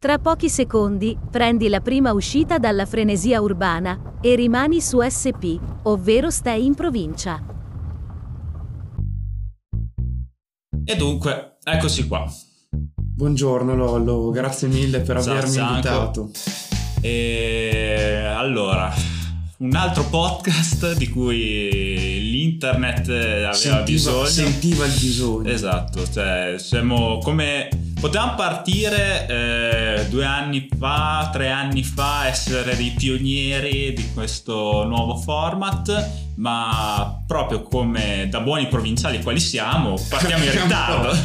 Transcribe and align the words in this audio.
Tra 0.00 0.18
pochi 0.18 0.48
secondi, 0.48 1.18
prendi 1.28 1.68
la 1.68 1.80
prima 1.80 2.12
uscita 2.12 2.58
dalla 2.58 2.86
frenesia 2.86 3.40
urbana 3.40 4.12
e 4.20 4.36
rimani 4.36 4.80
su 4.80 5.00
SP, 5.02 5.58
ovvero 5.82 6.30
stai 6.30 6.64
in 6.64 6.74
provincia. 6.74 7.44
E 10.84 10.94
dunque, 10.94 11.56
eccoci 11.64 12.06
qua. 12.06 12.32
Buongiorno 12.94 13.74
Lollo, 13.74 14.30
grazie 14.30 14.68
mille 14.68 15.00
per 15.00 15.16
avermi 15.16 15.52
Ciao, 15.54 15.68
invitato. 15.70 16.30
E 17.00 18.22
allora, 18.36 18.94
un 19.56 19.74
altro 19.74 20.04
podcast 20.04 20.96
di 20.96 21.08
cui 21.08 22.20
l'internet 22.20 23.08
aveva 23.08 23.52
Sentiva, 23.52 23.82
bisogno. 23.82 24.24
sentiva 24.26 24.84
il 24.86 24.92
bisogno. 24.92 25.48
Esatto, 25.48 26.08
cioè 26.08 26.54
siamo 26.58 27.18
come 27.18 27.68
potevamo 27.98 28.34
partire 28.34 29.26
eh, 29.26 30.06
due 30.08 30.24
anni 30.24 30.68
fa, 30.78 31.30
tre 31.32 31.50
anni 31.50 31.82
fa, 31.82 32.26
essere 32.26 32.76
dei 32.76 32.94
pionieri 32.96 33.92
di 33.92 34.12
questo 34.12 34.84
nuovo 34.84 35.16
format, 35.16 36.27
ma 36.38 37.20
proprio 37.26 37.62
come 37.62 38.28
da 38.30 38.40
buoni 38.40 38.68
provinciali 38.68 39.20
quali 39.22 39.40
siamo, 39.40 40.00
partiamo 40.08 40.44
in 40.44 40.52
ritardo. 40.52 41.16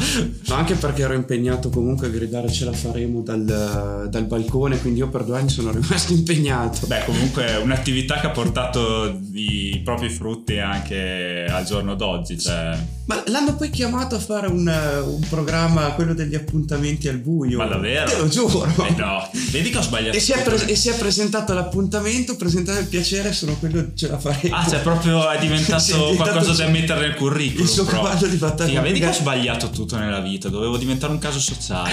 Ma 0.48 0.56
anche 0.56 0.74
perché 0.74 1.02
ero 1.02 1.14
impegnato 1.14 1.70
comunque 1.70 2.08
a 2.08 2.10
gridare 2.10 2.50
ce 2.50 2.64
la 2.64 2.72
faremo 2.72 3.20
dal, 3.20 4.08
dal 4.10 4.24
balcone, 4.24 4.80
quindi 4.80 4.98
io 4.98 5.08
per 5.08 5.24
due 5.24 5.38
anni 5.38 5.48
sono 5.48 5.70
rimasto 5.72 6.12
impegnato. 6.12 6.86
Beh, 6.86 7.04
comunque 7.04 7.56
un'attività 7.56 8.18
che 8.20 8.26
ha 8.26 8.30
portato 8.30 9.20
i 9.32 9.80
propri 9.84 10.10
frutti 10.10 10.58
anche 10.58 11.46
al 11.48 11.64
giorno 11.64 11.94
d'oggi. 11.94 12.38
Cioè... 12.38 12.76
Ma 13.06 13.22
l'hanno 13.26 13.54
poi 13.54 13.70
chiamato 13.70 14.16
a 14.16 14.18
fare 14.18 14.48
un, 14.48 14.66
un 14.66 15.28
programma, 15.28 15.92
quello 15.92 16.14
degli 16.14 16.34
appuntamenti 16.34 17.06
al 17.06 17.18
buio. 17.18 17.58
Ma 17.58 17.66
davvero? 17.66 18.10
Te 18.10 18.16
lo 18.16 18.28
giuro. 18.28 18.64
Eh 18.84 18.94
no, 18.96 19.28
vedi 19.50 19.70
che 19.70 19.78
ho 19.78 19.82
sbagliato. 19.82 20.16
E 20.16 20.20
si, 20.20 20.32
pre- 20.32 20.66
e 20.66 20.74
si 20.74 20.88
è 20.88 20.96
presentato 20.96 21.52
l'appuntamento, 21.52 22.34
presentato 22.36 22.80
il 22.80 22.86
piacere, 22.86 23.32
sono 23.32 23.56
quello 23.58 23.92
ce 23.94 24.08
la 24.08 24.18
faremo. 24.18 24.56
Ah, 24.56 24.66
cioè 24.66 24.80
proprio 24.80 25.03
è 25.30 25.38
diventato, 25.38 25.80
Sì, 26.10 26.16
qualcosa 26.16 26.52
da 26.64 26.68
mettere 26.70 27.00
nel 27.08 27.14
curriculum. 27.16 27.62
il 27.64 27.68
suo 27.68 27.84
proprio. 27.84 28.10
cavallo 28.10 28.26
di 28.28 28.36
battaglia. 28.36 28.80
Vedi 28.80 29.00
che 29.00 29.08
ho 29.08 29.12
sbagliato 29.12 29.70
tutto 29.70 29.96
nella 29.96 30.20
vita, 30.20 30.48
dovevo 30.48 30.76
diventare 30.76 31.12
un 31.12 31.18
caso 31.18 31.38
sociale. 31.40 31.92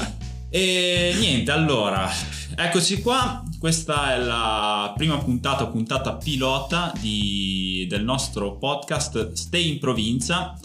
e 0.50 1.14
niente, 1.18 1.50
allora, 1.50 2.10
eccoci 2.56 3.00
qua. 3.00 3.42
Questa 3.58 4.14
è 4.14 4.18
la 4.18 4.92
prima 4.96 5.18
puntata, 5.18 5.66
puntata 5.66 6.14
pilota 6.14 6.92
di- 7.00 7.86
del 7.88 8.02
nostro 8.04 8.56
podcast 8.56 9.32
Stay 9.32 9.70
in 9.72 9.78
provincia. 9.78 10.58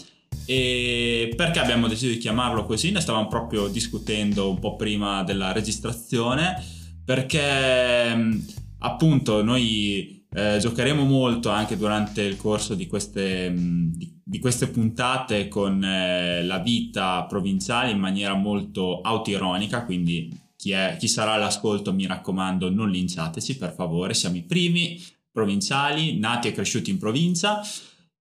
E 0.44 1.32
perché 1.36 1.58
abbiamo 1.58 1.88
deciso 1.88 2.10
di 2.12 2.18
chiamarlo 2.18 2.64
così? 2.64 2.90
Ne 2.90 3.00
stavamo 3.00 3.28
proprio 3.28 3.68
discutendo 3.68 4.48
un 4.48 4.58
po' 4.58 4.76
prima 4.76 5.22
della 5.22 5.52
registrazione. 5.52 6.60
Perché 7.04 8.40
appunto 8.78 9.42
noi 9.42 10.17
eh, 10.38 10.58
giocheremo 10.58 11.04
molto 11.04 11.50
anche 11.50 11.76
durante 11.76 12.22
il 12.22 12.36
corso 12.36 12.74
di 12.74 12.86
queste, 12.86 13.50
mh, 13.50 13.92
di, 13.96 14.20
di 14.22 14.38
queste 14.38 14.68
puntate 14.68 15.48
con 15.48 15.82
eh, 15.82 16.44
la 16.44 16.58
vita 16.58 17.24
provinciale 17.24 17.90
in 17.90 17.98
maniera 17.98 18.34
molto 18.34 19.00
autoironica, 19.00 19.84
quindi 19.84 20.30
chi, 20.56 20.70
è- 20.70 20.96
chi 20.98 21.08
sarà 21.08 21.32
all'ascolto 21.32 21.92
mi 21.92 22.06
raccomando 22.06 22.70
non 22.70 22.90
linciateci 22.90 23.56
per 23.56 23.74
favore, 23.74 24.14
siamo 24.14 24.36
i 24.36 24.42
primi 24.42 25.00
provinciali 25.30 26.18
nati 26.18 26.48
e 26.48 26.52
cresciuti 26.52 26.90
in 26.90 26.98
provincia 26.98 27.60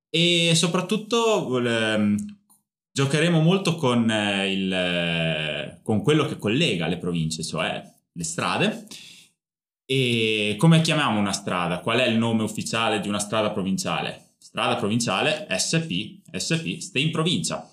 e 0.10 0.54
soprattutto 0.56 1.60
ehm, 1.60 2.16
giocheremo 2.92 3.42
molto 3.42 3.76
con, 3.76 4.10
eh, 4.10 4.52
il, 4.52 4.74
eh, 4.74 5.80
con 5.84 6.02
quello 6.02 6.26
che 6.26 6.38
collega 6.38 6.88
le 6.88 6.98
province, 6.98 7.44
cioè 7.44 7.84
le 8.12 8.24
strade. 8.24 8.88
E 9.90 10.56
come 10.60 10.82
chiamiamo 10.82 11.18
una 11.18 11.32
strada? 11.32 11.80
Qual 11.80 11.98
è 11.98 12.08
il 12.08 12.18
nome 12.18 12.44
ufficiale 12.44 13.00
di 13.00 13.08
una 13.08 13.20
strada 13.20 13.52
provinciale? 13.52 14.32
Strada 14.38 14.76
provinciale 14.76 15.48
SP, 15.48 16.20
SP, 16.28 16.80
stai 16.80 17.04
in 17.04 17.12
provincia. 17.12 17.66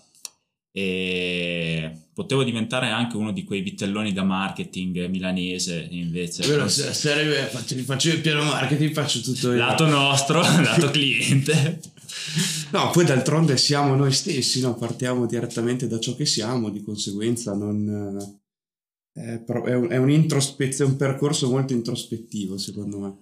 E 0.70 1.90
potevo 2.14 2.44
diventare 2.44 2.88
anche 2.88 3.16
uno 3.16 3.32
di 3.32 3.42
quei 3.42 3.62
vitelloni 3.62 4.12
da 4.12 4.22
marketing 4.22 5.06
milanese 5.06 5.88
invece. 5.90 6.46
Vero, 6.46 6.68
se, 6.68 6.94
sarebbe, 6.94 7.46
faccio, 7.46 7.74
faccio 7.78 8.10
il 8.10 8.20
piano 8.20 8.44
marketing, 8.44 8.92
faccio 8.92 9.20
tutto 9.20 9.52
io. 9.52 9.58
Lato 9.58 9.86
nostro, 9.86 10.40
lato 10.62 10.90
cliente. 10.90 11.80
No, 12.70 12.90
poi 12.90 13.04
d'altronde 13.04 13.56
siamo 13.56 13.96
noi 13.96 14.12
stessi, 14.12 14.60
no? 14.60 14.74
partiamo 14.76 15.26
direttamente 15.26 15.88
da 15.88 15.98
ciò 15.98 16.14
che 16.14 16.26
siamo, 16.26 16.70
di 16.70 16.82
conseguenza 16.82 17.54
non... 17.54 18.42
È, 19.16 19.40
pro- 19.46 19.64
è 19.64 19.74
un, 19.76 19.88
è 19.90 19.96
un 19.96 20.10
introspezio- 20.10 20.84
è 20.84 20.88
un 20.88 20.96
percorso 20.96 21.48
molto 21.48 21.72
introspettivo, 21.72 22.58
secondo 22.58 22.98
me. 22.98 23.16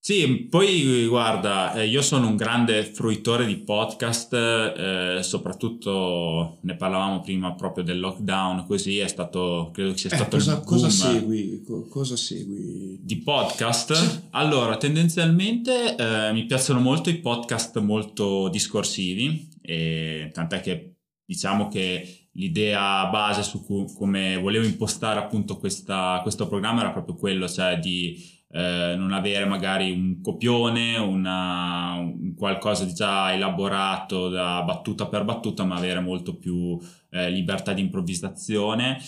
Sì, 0.00 0.46
poi 0.48 1.06
guarda, 1.06 1.74
eh, 1.74 1.86
io 1.86 2.02
sono 2.02 2.28
un 2.28 2.36
grande 2.36 2.84
fruitore 2.84 3.46
di 3.46 3.56
podcast, 3.56 4.32
eh, 4.32 5.18
soprattutto 5.22 6.58
ne 6.62 6.76
parlavamo 6.76 7.20
prima 7.20 7.54
proprio 7.54 7.84
del 7.84 8.00
lockdown, 8.00 8.64
così 8.66 8.98
è 8.98 9.06
stato, 9.08 9.70
credo 9.72 9.92
che 9.92 9.98
sia 9.98 10.10
Eh, 10.10 10.16
stato 10.16 10.36
cosa, 10.36 10.52
il 10.54 10.62
cosa 10.64 10.86
boom 10.86 11.20
segui? 11.20 11.62
Co- 11.64 11.86
cosa 11.88 12.16
segui? 12.16 12.98
di 13.02 13.16
podcast. 13.18 13.92
Sì. 13.92 14.20
Allora, 14.30 14.76
tendenzialmente 14.76 15.94
eh, 15.96 16.32
mi 16.32 16.46
piacciono 16.46 16.80
molto 16.80 17.10
i 17.10 17.18
podcast 17.18 17.78
molto 17.80 18.48
discorsivi, 18.48 19.48
e 19.62 20.30
tant'è 20.32 20.60
che 20.60 20.94
diciamo 21.24 21.68
che 21.68 22.17
l'idea 22.32 23.06
base 23.06 23.42
su 23.42 23.64
cui, 23.64 23.86
come 23.96 24.36
volevo 24.38 24.64
impostare 24.64 25.18
appunto 25.18 25.58
questa- 25.58 26.20
questo 26.22 26.46
programma 26.48 26.80
era 26.80 26.90
proprio 26.90 27.16
quello, 27.16 27.48
cioè 27.48 27.78
di 27.78 28.36
eh, 28.50 28.94
non 28.96 29.12
avere 29.12 29.44
magari 29.44 29.90
un 29.90 30.20
copione, 30.22 30.96
una, 30.96 31.96
un 31.98 32.34
qualcosa 32.34 32.84
di 32.84 32.94
già 32.94 33.32
elaborato 33.32 34.28
da 34.28 34.62
battuta 34.62 35.06
per 35.06 35.24
battuta, 35.24 35.64
ma 35.64 35.76
avere 35.76 36.00
molto 36.00 36.38
più 36.38 36.78
eh, 37.10 37.30
libertà 37.30 37.72
di 37.74 37.82
improvvisazione. 37.82 38.98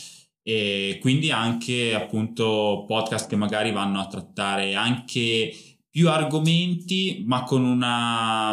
E 0.43 0.99
quindi 1.01 1.31
anche 1.31 1.95
appunto 1.95 2.85
podcast 2.87 3.29
che 3.29 3.37
magari 3.37 3.73
vanno 3.73 4.01
a 4.01 4.07
trattare 4.07 4.75
anche 4.75 5.53
più 5.89 6.09
argomenti, 6.09 7.23
ma 7.27 7.43
con 7.45 7.65
una 7.65 8.53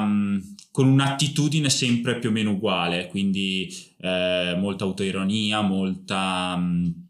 con 0.77 0.89
un'attitudine 0.89 1.71
sempre 1.71 2.19
più 2.19 2.29
o 2.29 2.31
meno 2.31 2.51
uguale, 2.51 3.07
quindi 3.07 3.67
eh, 3.97 4.55
molta 4.59 4.83
autoironia, 4.83 5.61
molta 5.61 6.55
mh, 6.55 7.07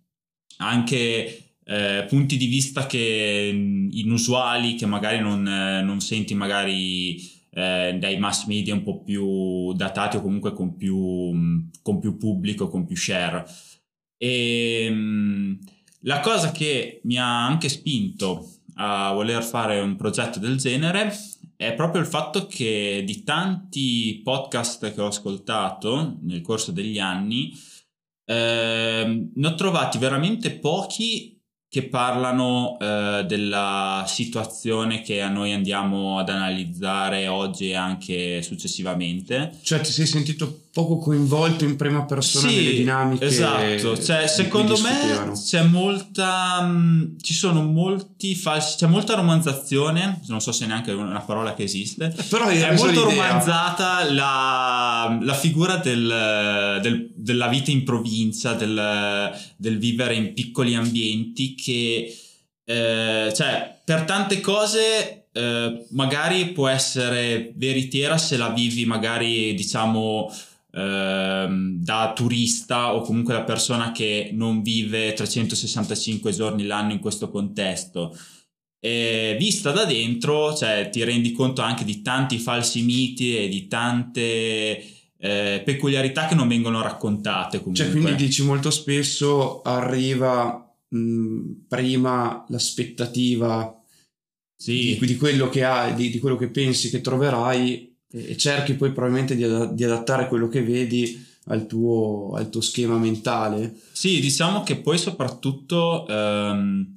anche 0.59 1.55
eh, 1.66 2.05
punti 2.07 2.38
di 2.38 2.45
vista 2.45 2.85
che 2.85 3.51
mh, 3.51 3.89
inusuali 3.91 4.75
che 4.75 4.85
magari 4.85 5.19
non, 5.19 5.45
eh, 5.45 5.81
non 5.81 6.00
senti 6.00 6.33
magari 6.33 7.17
eh, 7.50 7.97
dai 8.00 8.17
mass 8.17 8.45
media 8.45 8.73
un 8.73 8.83
po' 8.83 9.03
più 9.03 9.73
datati 9.73 10.16
o 10.16 10.22
comunque 10.22 10.53
con 10.53 10.78
più, 10.78 10.97
mh, 10.97 11.72
con 11.81 11.99
più 11.99 12.16
pubblico, 12.16 12.69
con 12.69 12.85
più 12.85 12.95
share. 12.95 13.44
E 14.16 14.89
mh, 14.89 15.59
la 16.03 16.22
cosa 16.22 16.53
che 16.53 17.01
mi 17.03 17.17
ha 17.17 17.45
anche 17.45 17.67
spinto 17.67 18.49
a 18.75 19.11
voler 19.11 19.44
fare 19.44 19.81
un 19.81 19.97
progetto 19.97 20.39
del 20.39 20.55
genere 20.55 21.11
è 21.57 21.73
proprio 21.73 22.01
il 22.01 22.07
fatto 22.07 22.45
che 22.45 23.01
di 23.03 23.23
tanti 23.23 24.22
podcast 24.23 24.94
che 24.94 25.01
ho 25.01 25.07
ascoltato 25.07 26.18
nel 26.22 26.41
corso 26.41 26.72
degli 26.72 27.00
anni, 27.00 27.51
ehm, 28.25 29.31
ne 29.34 29.47
ho 29.47 29.56
trovati 29.56 29.97
veramente 29.97 30.51
pochi 30.51 31.35
che 31.69 31.90
parlano 31.90 32.78
eh, 32.79 33.25
della 33.28 34.06
situazione 34.07 35.01
che 35.01 35.22
a 35.22 35.29
noi 35.29 35.51
andiamo 35.51 36.17
ad 36.19 36.29
analizzare 36.29 37.28
oggi 37.28 37.72
e 37.72 37.75
anche 37.75 38.41
successivamente. 38.41 39.57
Cioè, 39.63 39.81
ti 39.81 39.91
sei 39.91 40.06
sentito 40.06 40.66
poco 40.77 40.99
coinvolto 40.99 41.63
in 41.65 41.75
prima 41.75 42.05
persona 42.05 42.51
nelle 42.51 42.73
dinamiche? 42.73 43.25
Esatto, 43.25 43.99
cioè, 43.99 44.27
secondo 44.27 44.77
me 44.77 45.31
c'è 45.33 45.63
molta. 45.63 46.61
mh, 46.61 47.15
ci 47.19 47.34
sono 47.34 47.63
molti 47.63 48.35
falsi. 48.35 48.78
c'è 48.78 48.85
molta 48.85 49.16
romanzazione. 49.16 50.22
Non 50.28 50.40
so 50.40 50.52
se 50.52 50.67
neanche 50.67 50.91
è 50.91 50.93
una 50.93 51.22
parola 51.22 51.55
che 51.55 51.63
esiste. 51.63 52.13
Però 52.29 52.46
È 52.46 52.75
molto 52.75 53.05
romanzata 53.05 54.11
la, 54.13 55.17
la 55.19 55.34
figura 55.34 55.78
del- 55.78 56.79
del- 56.84 57.09
della 57.16 57.47
vita 57.47 57.72
in 57.72 57.84
provincia, 57.84 58.53
del, 58.53 59.31
del 59.57 59.79
vivere 59.79 60.13
in 60.13 60.34
piccoli 60.34 60.75
ambienti 60.75 61.55
che, 61.55 62.16
eh, 62.66 63.34
cioè, 63.35 63.79
per 63.84 64.03
tante 64.03 64.41
cose 64.41 65.25
eh, 65.31 65.85
magari 65.91 66.52
può 66.52 66.67
essere 66.67 67.52
veritiera 67.55 68.17
se 68.19 68.37
la 68.37 68.49
vivi 68.49 68.85
magari, 68.85 69.53
diciamo, 69.55 70.31
da 70.78 72.14
turista 72.16 72.94
o 72.94 73.02
comunque 73.02 73.34
da 73.34 73.44
persona 73.44 73.91
che 73.91 74.29
non 74.34 74.62
vive 74.62 75.14
365 75.14 76.32
giorni 76.32 76.66
l'anno 76.66 76.91
in 76.91 77.00
questo 77.00 77.29
contesto. 77.29 78.16
E 78.79 79.35
vista 79.40 79.72
da 79.72 79.85
dentro, 79.85 80.53
cioè, 80.53 80.90
ti 80.91 81.03
rendi 81.03 81.32
conto 81.32 81.62
anche 81.62 81.84
di 81.84 82.03
tanti 82.03 82.38
falsi 82.38 82.84
miti 82.84 83.35
e 83.35 83.47
di 83.47 83.68
tante 83.68 84.84
eh, 85.18 85.62
peculiarità 85.66 86.28
che 86.28 86.35
non 86.35 86.47
vengono 86.47 86.82
raccontate 86.82 87.58
comunque. 87.58 87.84
Cioè, 87.84 87.91
quindi 87.91 88.16
dici 88.16 88.44
molto 88.44 88.70
spesso 88.70 89.64
arriva 89.64 90.64
mh, 90.90 91.66
prima 91.68 92.46
l'aspettativa 92.50 93.84
sì. 94.56 94.97
di, 95.00 95.06
di, 95.08 95.16
quello 95.16 95.50
che 95.50 95.64
hai, 95.64 95.96
di, 95.96 96.12
di, 96.12 96.20
quello 96.20 96.35
che 96.35 96.50
pensi 96.50 96.91
che 96.91 97.02
troverai 97.02 97.97
e, 98.11 98.37
cerchi 98.37 98.73
poi 98.73 98.91
probabilmente 98.91 99.35
di, 99.35 99.43
ad, 99.43 99.73
di, 99.73 99.83
adattare 99.83 100.27
quello 100.27 100.47
che 100.47 100.63
vedi 100.63 101.25
al 101.45 101.65
tuo, 101.65 102.33
al 102.35 102.49
tuo, 102.49 102.61
schema 102.61 102.97
mentale. 102.97 103.73
Sì, 103.91 104.19
diciamo 104.19 104.63
che 104.63 104.77
poi 104.77 104.97
soprattutto... 104.97 106.05
Um, 106.07 106.93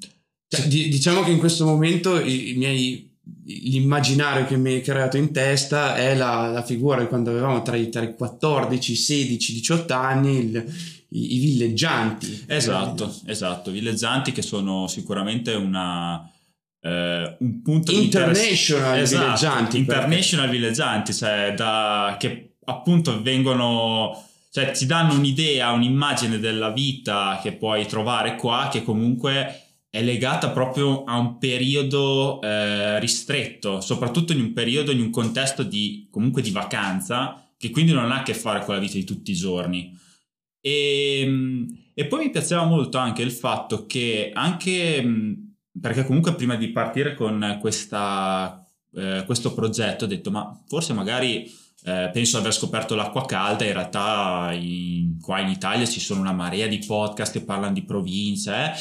cioè, 0.48 0.66
diciamo 0.66 1.22
che 1.22 1.30
in 1.30 1.38
questo 1.38 1.64
momento 1.64 2.18
i, 2.18 2.50
i 2.50 2.54
miei 2.54 3.10
l'immaginario 3.44 4.46
che 4.46 4.56
mi 4.56 4.74
hai 4.74 4.80
creato 4.80 5.16
in 5.16 5.32
testa 5.32 5.96
è 5.96 6.16
la, 6.16 6.48
la 6.48 6.62
figura 6.62 7.00
di 7.00 7.06
quando 7.06 7.30
avevamo 7.30 7.62
tra 7.62 7.76
i, 7.76 7.88
tra 7.88 8.02
i 8.02 8.14
14, 8.14 8.94
16, 8.94 9.52
18 9.52 9.94
anni 9.94 10.36
il, 10.38 10.74
i, 11.10 11.36
i, 11.36 11.38
villeggianti. 11.38 12.44
Esatto, 12.46 13.14
esatto, 13.26 13.70
villeggianti 13.70 14.32
che 14.32 14.42
sono 14.42 14.86
sicuramente 14.86 15.54
una, 15.54 16.28
eh, 16.80 17.36
un 17.38 17.62
punto 17.62 17.92
international 17.92 18.94
di 18.94 19.00
esatto, 19.00 19.24
villeggianti. 19.24 19.78
International 19.78 20.46
perché... 20.46 20.60
villeggianti, 20.60 21.14
cioè 21.14 21.54
da, 21.56 22.16
che 22.18 22.54
appunto 22.64 23.20
vengono 23.22 24.24
cioè 24.52 24.72
ti 24.72 24.84
danno 24.84 25.14
un'idea, 25.14 25.70
un'immagine 25.70 26.40
della 26.40 26.70
vita 26.70 27.38
che 27.40 27.52
puoi 27.52 27.86
trovare 27.86 28.34
qua 28.34 28.68
che 28.70 28.82
comunque 28.82 29.66
è 29.88 30.02
legata 30.02 30.50
proprio 30.50 31.04
a 31.04 31.18
un 31.18 31.38
periodo 31.38 32.40
eh, 32.40 32.98
ristretto, 32.98 33.80
soprattutto 33.80 34.32
in 34.32 34.40
un 34.40 34.52
periodo, 34.52 34.90
in 34.90 35.00
un 35.00 35.10
contesto 35.10 35.62
di 35.62 36.08
comunque 36.10 36.42
di 36.42 36.50
vacanza, 36.50 37.48
che 37.56 37.70
quindi 37.70 37.92
non 37.92 38.10
ha 38.10 38.20
a 38.20 38.22
che 38.22 38.34
fare 38.34 38.64
con 38.64 38.74
la 38.74 38.80
vita 38.80 38.94
di 38.94 39.04
tutti 39.04 39.30
i 39.30 39.34
giorni. 39.34 39.96
E, 40.60 41.20
ehm, 41.22 41.78
e 41.94 42.06
poi 42.06 42.24
mi 42.24 42.30
piaceva 42.30 42.64
molto 42.64 42.98
anche 42.98 43.22
il 43.22 43.32
fatto 43.32 43.86
che 43.86 44.30
anche 44.32 45.02
perché 45.78 46.04
comunque 46.04 46.34
prima 46.34 46.56
di 46.56 46.70
partire 46.70 47.14
con 47.14 47.58
questa, 47.60 48.64
eh, 48.94 49.22
questo 49.26 49.54
progetto 49.54 50.04
ho 50.04 50.08
detto 50.08 50.30
ma 50.30 50.58
forse 50.66 50.92
magari 50.92 51.52
eh, 51.84 52.10
penso 52.12 52.38
aver 52.38 52.52
scoperto 52.52 52.94
l'acqua 52.94 53.24
calda, 53.24 53.64
in 53.64 53.72
realtà 53.72 54.50
in, 54.52 55.18
qua 55.20 55.40
in 55.40 55.48
Italia 55.48 55.86
ci 55.86 56.00
sono 56.00 56.20
una 56.20 56.32
marea 56.32 56.66
di 56.66 56.78
podcast 56.78 57.32
che 57.32 57.44
parlano 57.44 57.72
di 57.72 57.84
province 57.84 58.52
eh? 58.52 58.72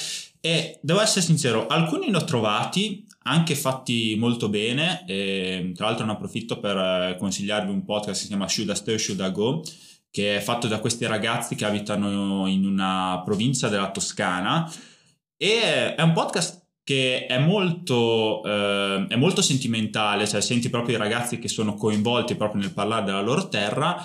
E 0.41 0.79
devo 0.81 1.01
essere 1.01 1.25
sincero, 1.25 1.67
alcuni 1.67 2.09
ne 2.09 2.17
ho 2.17 2.23
trovati, 2.23 3.05
anche 3.23 3.55
fatti 3.55 4.15
molto 4.17 4.47
bene, 4.47 5.03
e, 5.05 5.73
tra 5.75 5.87
l'altro 5.87 6.05
ne 6.05 6.13
approfitto 6.13 6.59
per 6.59 6.77
eh, 6.77 7.15
consigliarvi 7.19 7.69
un 7.69 7.83
podcast 7.83 8.13
che 8.13 8.21
si 8.21 8.27
chiama 8.27 8.47
Should 8.47 8.69
I 8.69 8.75
Stay 8.75 8.97
Should 8.97 9.19
I 9.19 9.31
Go, 9.31 9.61
che 10.09 10.37
è 10.37 10.39
fatto 10.39 10.67
da 10.67 10.79
questi 10.79 11.05
ragazzi 11.05 11.55
che 11.55 11.65
abitano 11.65 12.47
in 12.47 12.65
una 12.65 13.21
provincia 13.25 13.67
della 13.67 13.91
Toscana 13.91 14.71
e 15.35 15.95
è 15.95 16.01
un 16.01 16.13
podcast 16.13 16.58
che 16.89 17.27
è 17.27 17.37
molto, 17.37 18.41
eh, 18.43 19.05
è 19.09 19.15
molto 19.15 19.43
sentimentale, 19.43 20.25
cioè 20.25 20.41
senti 20.41 20.71
proprio 20.71 20.95
i 20.95 20.97
ragazzi 20.97 21.37
che 21.37 21.47
sono 21.47 21.75
coinvolti 21.75 22.33
proprio 22.33 22.61
nel 22.61 22.73
parlare 22.73 23.05
della 23.05 23.21
loro 23.21 23.47
terra 23.47 24.03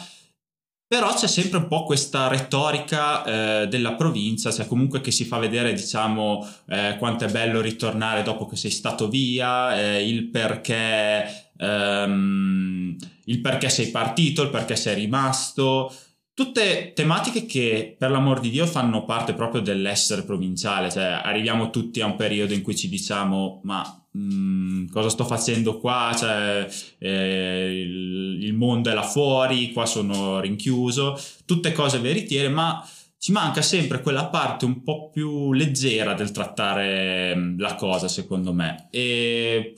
però 0.87 1.15
c'è 1.15 1.27
sempre 1.27 1.59
un 1.59 1.67
po' 1.67 1.85
questa 1.85 2.29
retorica 2.29 3.25
eh, 3.63 3.69
della 3.69 3.95
provincia, 3.95 4.53
cioè 4.53 4.67
comunque 4.67 5.01
che 5.01 5.11
si 5.11 5.25
fa 5.25 5.39
vedere, 5.39 5.73
diciamo, 5.73 6.47
eh, 6.69 6.97
quanto 6.99 7.25
è 7.25 7.31
bello 7.31 7.63
ritornare 7.63 8.23
dopo 8.23 8.47
che 8.47 8.57
sei 8.57 8.71
stato 8.71 9.09
via, 9.09 9.77
eh, 9.81 10.07
il 10.07 10.27
perché, 10.27 11.51
ehm, 11.57 12.97
il 13.25 13.41
perché 13.41 13.71
sei 13.71 13.89
partito, 13.89 14.43
il 14.43 14.51
perché 14.51 14.77
sei 14.77 14.95
rimasto. 14.97 15.91
Tutte 16.35 16.93
tematiche 16.95 17.47
che, 17.47 17.95
per 17.97 18.11
l'amor 18.11 18.41
di 18.41 18.51
Dio, 18.51 18.67
fanno 18.67 19.05
parte 19.05 19.35
proprio 19.35 19.61
dell'essere 19.61 20.25
provinciale, 20.25 20.91
cioè 20.91 21.05
arriviamo 21.05 21.71
tutti 21.71 22.01
a 22.01 22.07
un 22.07 22.17
periodo 22.17 22.53
in 22.53 22.63
cui 22.63 22.75
ci 22.75 22.89
diciamo, 22.89 23.61
ma 23.63 24.05
Mm, 24.17 24.87
cosa 24.91 25.09
sto 25.09 25.25
facendo 25.25 25.79
qua, 25.79 26.15
cioè, 26.17 26.69
eh, 26.99 27.81
il, 27.81 28.45
il, 28.45 28.55
mondo 28.55 28.89
è 28.89 28.95
là 28.95 29.03
fuori, 29.03 29.73
qua 29.73 29.87
sono 29.87 30.39
rinchiuso, 30.39 31.19
tutte 31.45 31.73
cose 31.73 31.99
veritiere, 31.99 32.49
ma 32.49 32.81
ci 33.19 33.33
manca 33.33 33.61
sempre 33.61 34.01
quella 34.03 34.27
parte 34.27 34.67
un 34.67 34.85
po' 34.85 35.11
più 35.11 35.53
leggera 35.53 36.15
del 36.15 36.31
trattare 36.31 37.35
mm, 37.35 37.59
la 37.59 37.75
cosa, 37.75 38.07
secondo 38.07 38.53
me. 38.53 38.87
E 38.93 39.75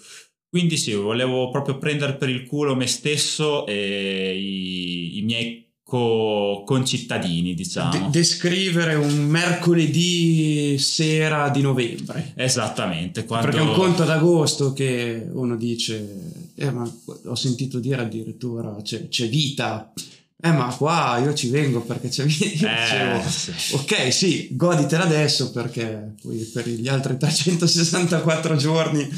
quindi 0.51 0.77
sì, 0.77 0.93
volevo 0.93 1.49
proprio 1.49 1.79
prendere 1.79 2.17
per 2.17 2.29
il 2.29 2.45
culo 2.47 2.75
me 2.77 2.87
stesso 2.87 3.67
e 3.67 4.39
i, 4.39 5.19
i 5.19 5.23
miei 5.23 5.66
co- 5.87 6.65
concittadini, 6.67 7.55
diciamo. 7.55 7.91
De- 7.91 8.11
descrivere 8.11 8.97
un 8.97 9.25
mercoledì 9.27 10.77
sera 10.79 11.49
di 11.49 11.61
novembre. 11.61 12.33
Esattamente. 12.35 13.25
Quando... 13.25 13.47
Perché 13.47 13.63
un 13.63 13.73
conto 13.73 14.03
ad 14.03 14.11
agosto 14.11 14.73
che 14.73 15.25
uno 15.31 15.57
dice, 15.57 16.49
eh, 16.57 16.71
ma 16.73 16.93
ho 17.27 17.35
sentito 17.37 17.79
dire 17.79 18.03
addirittura 18.03 18.77
c'è, 18.83 19.07
c'è 19.07 19.29
vita. 19.29 19.93
Eh, 20.39 20.51
ma 20.51 20.75
qua 20.77 21.19
io 21.23 21.33
ci 21.35 21.49
vengo 21.51 21.81
perché 21.83 22.09
c'è 22.09 22.25
vita. 22.25 23.21
Eh, 23.21 23.31
sì. 23.31 23.75
Ok, 23.75 24.13
sì, 24.13 24.49
goditela 24.51 25.05
adesso 25.05 25.53
perché 25.53 26.15
poi 26.21 26.39
per 26.53 26.69
gli 26.69 26.89
altri 26.89 27.17
364 27.17 28.57
giorni 28.57 29.09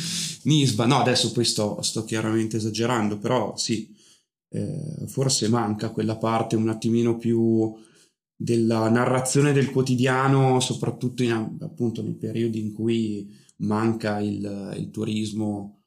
Nisba. 0.43 0.85
No, 0.85 1.01
adesso 1.01 1.33
poi 1.33 1.45
sto, 1.47 1.79
sto 1.81 2.05
chiaramente 2.05 2.59
esagerando, 2.59 3.17
però 3.17 3.57
sì 3.57 3.97
eh, 4.51 5.07
forse 5.07 5.49
manca 5.49 5.91
quella 5.91 6.17
parte 6.17 6.57
un 6.57 6.69
attimino 6.69 7.17
più 7.17 7.75
della 8.35 8.89
narrazione 8.89 9.53
del 9.53 9.71
quotidiano, 9.71 10.61
soprattutto 10.61 11.23
in, 11.23 11.57
appunto 11.61 12.03
nei 12.03 12.15
periodi 12.15 12.61
in 12.61 12.73
cui 12.73 13.29
manca 13.59 14.21
il, 14.21 14.75
il 14.77 14.91
turismo. 14.91 15.83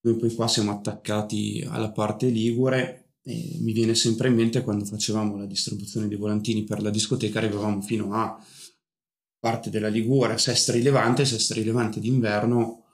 Noi 0.00 0.16
poi 0.16 0.32
qua 0.32 0.46
siamo 0.46 0.70
attaccati 0.70 1.66
alla 1.68 1.90
parte 1.90 2.28
ligure 2.28 3.14
e 3.22 3.58
mi 3.60 3.72
viene 3.72 3.94
sempre 3.94 4.28
in 4.28 4.34
mente 4.34 4.62
quando 4.62 4.84
facevamo 4.84 5.36
la 5.36 5.44
distribuzione 5.44 6.06
dei 6.06 6.16
volantini 6.16 6.64
per 6.64 6.80
la 6.80 6.90
discoteca, 6.90 7.40
arrivavamo 7.40 7.82
fino 7.82 8.14
a 8.14 8.40
parte 9.40 9.70
della 9.70 9.88
Liguria, 9.88 10.38
Sestri 10.38 10.82
Levante, 10.82 11.24
Sestri 11.24 11.64
Levante 11.64 12.00
d'inverno 12.00 12.84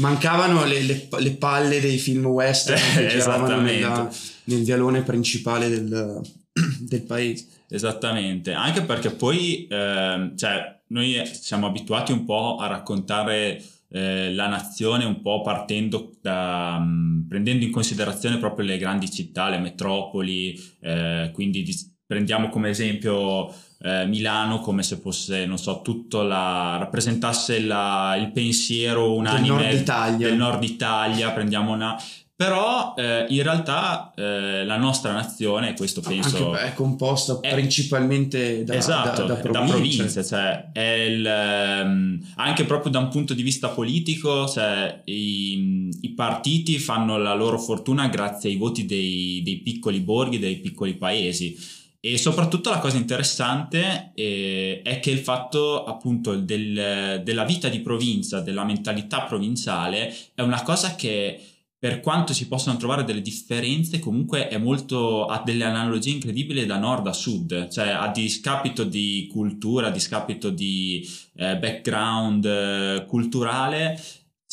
mancavano 0.00 0.64
le, 0.64 0.82
le, 0.82 1.08
le, 1.18 1.30
palle 1.32 1.80
dei 1.80 1.98
film 1.98 2.26
western 2.26 2.80
che 2.94 3.08
giravano 3.08 3.60
nella, 3.60 4.10
nel 4.44 4.62
vialone 4.62 5.02
principale 5.02 5.68
del, 5.68 6.20
del, 6.80 7.02
paese. 7.02 7.46
Esattamente, 7.68 8.52
anche 8.52 8.82
perché 8.82 9.10
poi 9.10 9.66
eh, 9.66 10.32
cioè, 10.36 10.80
noi 10.88 11.22
siamo 11.32 11.66
abituati 11.66 12.12
un 12.12 12.24
po' 12.24 12.56
a 12.56 12.66
raccontare 12.66 13.62
eh, 13.88 14.32
la 14.32 14.48
nazione 14.48 15.04
un 15.04 15.20
po' 15.20 15.40
partendo 15.42 16.12
da, 16.20 16.76
um, 16.80 17.26
prendendo 17.28 17.64
in 17.64 17.70
considerazione 17.70 18.38
proprio 18.38 18.66
le 18.66 18.78
grandi 18.78 19.10
città, 19.10 19.48
le 19.48 19.58
metropoli, 19.58 20.58
eh, 20.80 21.30
quindi 21.32 21.62
di, 21.62 21.74
prendiamo 22.06 22.48
come 22.48 22.70
esempio 22.70 23.52
eh, 23.84 24.06
Milano 24.06 24.60
come 24.60 24.82
se 24.82 24.96
fosse, 24.96 25.44
non 25.44 25.58
so, 25.58 25.82
tutto 25.82 26.22
la, 26.22 26.76
rappresentasse 26.78 27.60
la, 27.60 28.16
il 28.18 28.32
pensiero 28.32 29.14
unanime 29.14 29.56
del 29.58 29.66
nord 29.66 29.80
Italia. 29.80 30.28
Del 30.28 30.36
nord 30.36 30.62
Italia, 30.62 31.30
prendiamo 31.32 31.72
una... 31.72 32.02
Però 32.36 32.94
eh, 32.96 33.26
in 33.28 33.42
realtà 33.42 34.12
eh, 34.16 34.64
la 34.64 34.76
nostra 34.76 35.12
nazione, 35.12 35.74
questo 35.74 36.00
penso... 36.00 36.52
Anche, 36.52 36.64
è 36.64 36.72
composta 36.72 37.38
è, 37.40 37.52
principalmente 37.52 38.64
da, 38.64 38.74
esatto, 38.74 39.26
da, 39.26 39.34
da, 39.34 39.40
province. 39.40 39.66
da 39.66 39.72
province. 39.72 40.24
Cioè 40.24 40.70
è 40.72 40.80
il, 40.80 41.24
ehm, 41.24 42.32
anche 42.36 42.64
proprio 42.64 42.90
da 42.90 42.98
un 42.98 43.08
punto 43.08 43.34
di 43.34 43.42
vista 43.42 43.68
politico, 43.68 44.48
cioè 44.48 45.02
i, 45.04 45.88
i, 46.00 46.12
partiti 46.14 46.80
fanno 46.80 47.18
la 47.18 47.34
loro 47.34 47.58
fortuna 47.58 48.08
grazie 48.08 48.50
ai 48.50 48.56
voti 48.56 48.84
dei, 48.84 49.40
dei 49.44 49.58
piccoli 49.58 50.00
borghi, 50.00 50.40
dei 50.40 50.56
piccoli 50.56 50.94
paesi 50.94 51.82
e 52.06 52.18
soprattutto 52.18 52.68
la 52.68 52.80
cosa 52.80 52.98
interessante 52.98 54.10
eh, 54.14 54.82
è 54.84 55.00
che 55.00 55.10
il 55.10 55.20
fatto 55.20 55.84
appunto 55.84 56.36
del, 56.36 57.22
della 57.24 57.44
vita 57.44 57.70
di 57.70 57.80
provincia, 57.80 58.40
della 58.40 58.62
mentalità 58.62 59.22
provinciale, 59.22 60.14
è 60.34 60.42
una 60.42 60.62
cosa 60.62 60.96
che 60.96 61.40
per 61.78 62.00
quanto 62.00 62.34
si 62.34 62.46
possano 62.46 62.76
trovare 62.76 63.04
delle 63.04 63.22
differenze, 63.22 64.00
comunque 64.00 64.50
molto, 64.58 65.24
ha 65.24 65.42
delle 65.42 65.64
analogie 65.64 66.10
incredibili 66.10 66.66
da 66.66 66.76
nord 66.76 67.06
a 67.06 67.14
sud, 67.14 67.68
cioè 67.68 67.88
a 67.88 68.08
discapito 68.08 68.84
di 68.84 69.26
cultura, 69.32 69.86
a 69.86 69.90
discapito 69.90 70.50
di 70.50 71.08
eh, 71.36 71.56
background 71.56 72.44
eh, 72.44 73.04
culturale, 73.08 73.98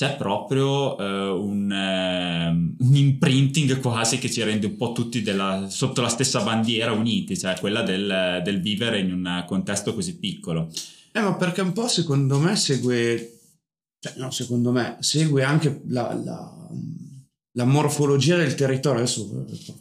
c'è 0.01 0.15
proprio 0.15 0.97
eh, 0.97 1.29
un, 1.29 1.71
eh, 1.71 2.47
un, 2.47 2.95
imprinting 2.95 3.79
quasi 3.79 4.17
che 4.17 4.31
ci 4.31 4.41
rende 4.41 4.65
un 4.65 4.75
po' 4.75 4.93
tutti 4.93 5.21
della, 5.21 5.67
sotto 5.69 6.01
la 6.01 6.07
stessa 6.07 6.41
bandiera 6.41 6.91
uniti, 6.91 7.37
cioè 7.37 7.53
quella 7.59 7.83
del, 7.83 8.41
del, 8.43 8.61
vivere 8.61 8.99
in 8.99 9.13
un 9.13 9.43
contesto 9.45 9.93
così 9.93 10.17
piccolo. 10.17 10.71
Eh, 11.11 11.21
ma 11.21 11.35
perché 11.35 11.61
un 11.61 11.71
po' 11.73 11.87
secondo 11.87 12.39
me 12.39 12.55
segue, 12.55 13.41
cioè 13.99 14.13
no, 14.17 14.31
secondo 14.31 14.71
me 14.71 14.97
segue 15.01 15.43
anche 15.43 15.83
la, 15.89 16.15
la, 16.15 16.51
la 17.53 17.65
morfologia 17.65 18.37
del 18.37 18.55
territorio, 18.55 19.01
adesso 19.01 19.27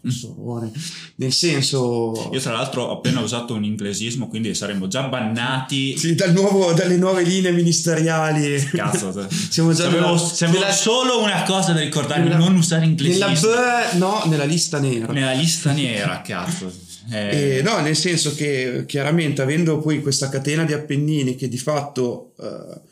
professore, 0.00 0.72
nel 1.16 1.32
senso... 1.32 2.28
Io 2.32 2.40
tra 2.40 2.52
l'altro 2.52 2.82
ho 2.82 2.96
appena 2.96 3.20
usato 3.20 3.54
un 3.54 3.62
inglesismo, 3.62 4.26
quindi 4.26 4.54
saremmo 4.54 4.88
già 4.88 5.02
bannati... 5.02 5.96
Sì, 5.96 6.16
dal 6.16 6.32
nuovo, 6.32 6.72
dalle 6.72 6.96
nuove 6.96 7.22
linee 7.22 7.52
ministeriali. 7.52 8.58
Cazzo, 8.72 9.28
siamo 9.30 9.72
già 9.72 9.88
nella, 9.88 10.10
nella, 10.10 10.72
solo 10.72 11.22
una 11.22 11.44
cosa 11.44 11.72
da 11.72 11.80
ricordare, 11.80 12.24
nella, 12.24 12.38
non 12.38 12.56
usare 12.56 12.86
inglesismo. 12.86 13.26
Nella 13.26 13.90
B, 13.92 13.96
no, 13.98 14.22
nella 14.26 14.44
lista 14.44 14.80
nera. 14.80 15.12
Nella 15.12 15.32
lista 15.32 15.70
nera, 15.70 16.22
cazzo. 16.22 16.72
Eh... 17.08 17.58
Eh, 17.58 17.62
no, 17.62 17.78
nel 17.78 17.96
senso 17.96 18.34
che 18.34 18.82
chiaramente 18.86 19.42
avendo 19.42 19.78
poi 19.78 20.02
questa 20.02 20.28
catena 20.28 20.64
di 20.64 20.72
Appennini 20.72 21.36
che 21.36 21.48
di 21.48 21.58
fatto... 21.58 22.32
Eh, 22.40 22.88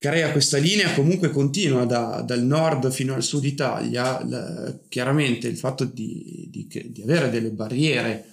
crea 0.00 0.32
questa 0.32 0.56
linea 0.56 0.94
comunque 0.94 1.30
continua 1.30 1.84
da, 1.84 2.22
dal 2.26 2.42
nord 2.42 2.90
fino 2.90 3.12
al 3.12 3.22
sud 3.22 3.44
Italia, 3.44 4.24
la, 4.26 4.74
chiaramente 4.88 5.46
il 5.46 5.58
fatto 5.58 5.84
di, 5.84 6.48
di, 6.50 6.66
di, 6.66 7.02
avere 7.02 7.28
delle 7.28 7.50
barriere 7.50 8.24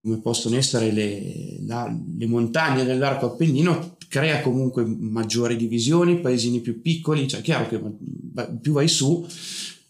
come 0.00 0.20
possono 0.20 0.56
essere 0.56 0.90
le, 0.90 1.58
la, 1.64 1.96
le 2.18 2.26
montagne 2.26 2.84
dell'arco 2.84 3.26
appennino 3.26 3.96
crea 4.08 4.40
comunque 4.40 4.84
maggiori 4.84 5.54
divisioni, 5.54 6.18
paesini 6.18 6.60
più 6.60 6.82
piccoli, 6.82 7.28
cioè 7.28 7.38
è 7.38 7.42
chiaro 7.44 7.68
che 7.68 7.80
più 8.60 8.72
vai 8.72 8.88
su 8.88 9.24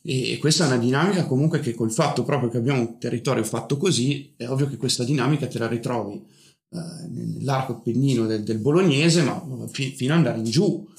e 0.02 0.36
questa 0.38 0.64
è 0.64 0.66
una 0.66 0.76
dinamica 0.76 1.24
comunque 1.24 1.60
che 1.60 1.72
col 1.72 1.92
fatto 1.92 2.24
proprio 2.24 2.50
che 2.50 2.58
abbiamo 2.58 2.80
un 2.80 2.98
territorio 2.98 3.42
fatto 3.42 3.78
così, 3.78 4.34
è 4.36 4.46
ovvio 4.48 4.68
che 4.68 4.76
questa 4.76 5.02
dinamica 5.02 5.46
te 5.46 5.58
la 5.58 5.66
ritrovi 5.66 6.22
eh, 6.72 7.08
nell'arco 7.08 7.72
appennino 7.72 8.26
del, 8.26 8.42
del 8.42 8.58
bolognese, 8.58 9.22
ma 9.22 9.42
fi, 9.70 9.92
fino 9.96 10.12
ad 10.12 10.18
andare 10.18 10.38
in 10.38 10.44
giù 10.44 10.90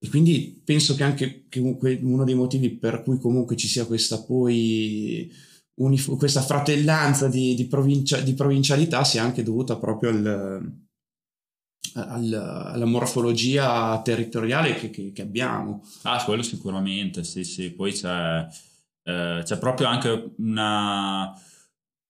e 0.00 0.08
quindi 0.08 0.60
penso 0.64 0.94
che 0.94 1.02
anche 1.02 1.46
che 1.48 1.58
uno 1.58 2.24
dei 2.24 2.34
motivi 2.34 2.70
per 2.70 3.02
cui 3.02 3.18
comunque 3.18 3.56
ci 3.56 3.66
sia 3.66 3.84
questa 3.84 4.22
poi 4.22 5.30
unif- 5.78 6.16
questa 6.16 6.40
fratellanza 6.40 7.28
di, 7.28 7.54
di, 7.54 7.66
provincia- 7.66 8.20
di, 8.20 8.34
provincialità 8.34 9.02
sia 9.04 9.22
anche 9.22 9.42
dovuta 9.42 9.76
proprio 9.76 10.10
al, 10.10 10.72
al, 11.94 12.32
alla 12.32 12.84
morfologia 12.84 14.00
territoriale 14.02 14.74
che, 14.74 14.90
che, 14.90 15.12
che, 15.12 15.22
abbiamo. 15.22 15.84
Ah, 16.02 16.22
quello 16.24 16.42
sicuramente, 16.42 17.24
sì, 17.24 17.44
sì. 17.44 17.70
Poi 17.70 17.92
c'è, 17.92 18.46
eh, 19.04 19.40
c'è 19.42 19.58
proprio 19.58 19.88
anche 19.88 20.34
una... 20.38 21.32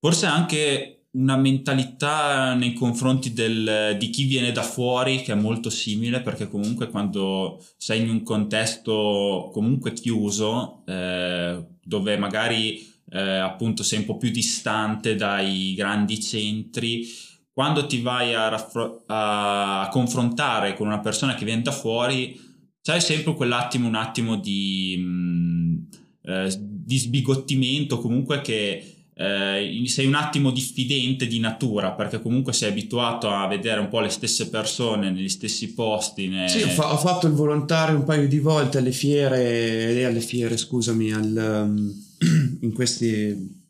Forse 0.00 0.26
anche 0.26 0.98
una 1.19 1.37
mentalità 1.37 2.55
nei 2.55 2.73
confronti 2.75 3.33
del, 3.33 3.97
di 3.99 4.09
chi 4.11 4.25
viene 4.25 4.53
da 4.53 4.63
fuori 4.63 5.23
che 5.23 5.33
è 5.33 5.35
molto 5.35 5.69
simile 5.69 6.23
perché 6.23 6.49
comunque 6.49 6.89
quando 6.89 7.63
sei 7.77 8.03
in 8.03 8.09
un 8.09 8.23
contesto 8.23 9.51
comunque 9.53 9.93
chiuso 9.93 10.85
eh, 10.87 11.65
dove 11.83 12.17
magari 12.17 12.87
eh, 13.11 13.21
appunto 13.21 13.83
sei 13.83 14.01
un 14.01 14.05
po' 14.05 14.17
più 14.17 14.31
distante 14.31 15.17
dai 15.17 15.75
grandi 15.75 16.21
centri 16.21 17.05
quando 17.53 17.87
ti 17.87 18.01
vai 18.01 18.35
a, 18.35 18.49
raffro- 18.49 19.03
a 19.07 19.89
confrontare 19.91 20.75
con 20.75 20.87
una 20.87 21.01
persona 21.01 21.35
che 21.35 21.45
viene 21.45 21.63
da 21.63 21.73
fuori 21.73 22.39
c'hai 22.81 23.01
sempre 23.01 23.35
quell'attimo 23.35 23.89
un 23.89 23.97
attimo 23.97 24.37
di, 24.37 24.97
mh, 24.97 25.09
mm, 25.09 25.77
eh, 26.23 26.57
di 26.61 26.97
sbigottimento 26.97 27.99
comunque 27.99 28.41
che 28.41 28.98
eh, 29.21 29.83
sei 29.87 30.07
un 30.07 30.15
attimo 30.15 30.53
diffidente 30.53 31.27
di 31.27 31.41
natura 31.41 31.91
perché 31.91 32.23
comunque 32.23 32.53
sei 32.53 32.71
abituato 32.71 33.29
a 33.29 33.49
vedere 33.49 33.81
un 33.81 33.89
po' 33.89 33.99
le 33.99 34.11
stesse 34.11 34.49
persone 34.49 35.11
negli 35.11 35.29
stessi 35.29 35.75
posti. 35.75 36.29
Ne... 36.29 36.49
Sì, 36.49 36.63
ho, 36.63 36.69
fa- 36.69 36.93
ho, 36.93 36.97
fatto 36.97 37.27
il 37.27 37.33
volontario 37.33 37.97
un 37.97 38.05
paio 38.05 38.29
di 38.29 38.39
volte 38.39 38.79
alle 38.79 38.93
fiere, 38.93 39.91
eh, 39.91 40.05
alle 40.05 40.21
fiere, 40.21 40.57
scusami, 40.57 41.13
al, 41.13 41.65
um, 41.67 41.93
in 42.63 42.73
questi, 42.73 43.67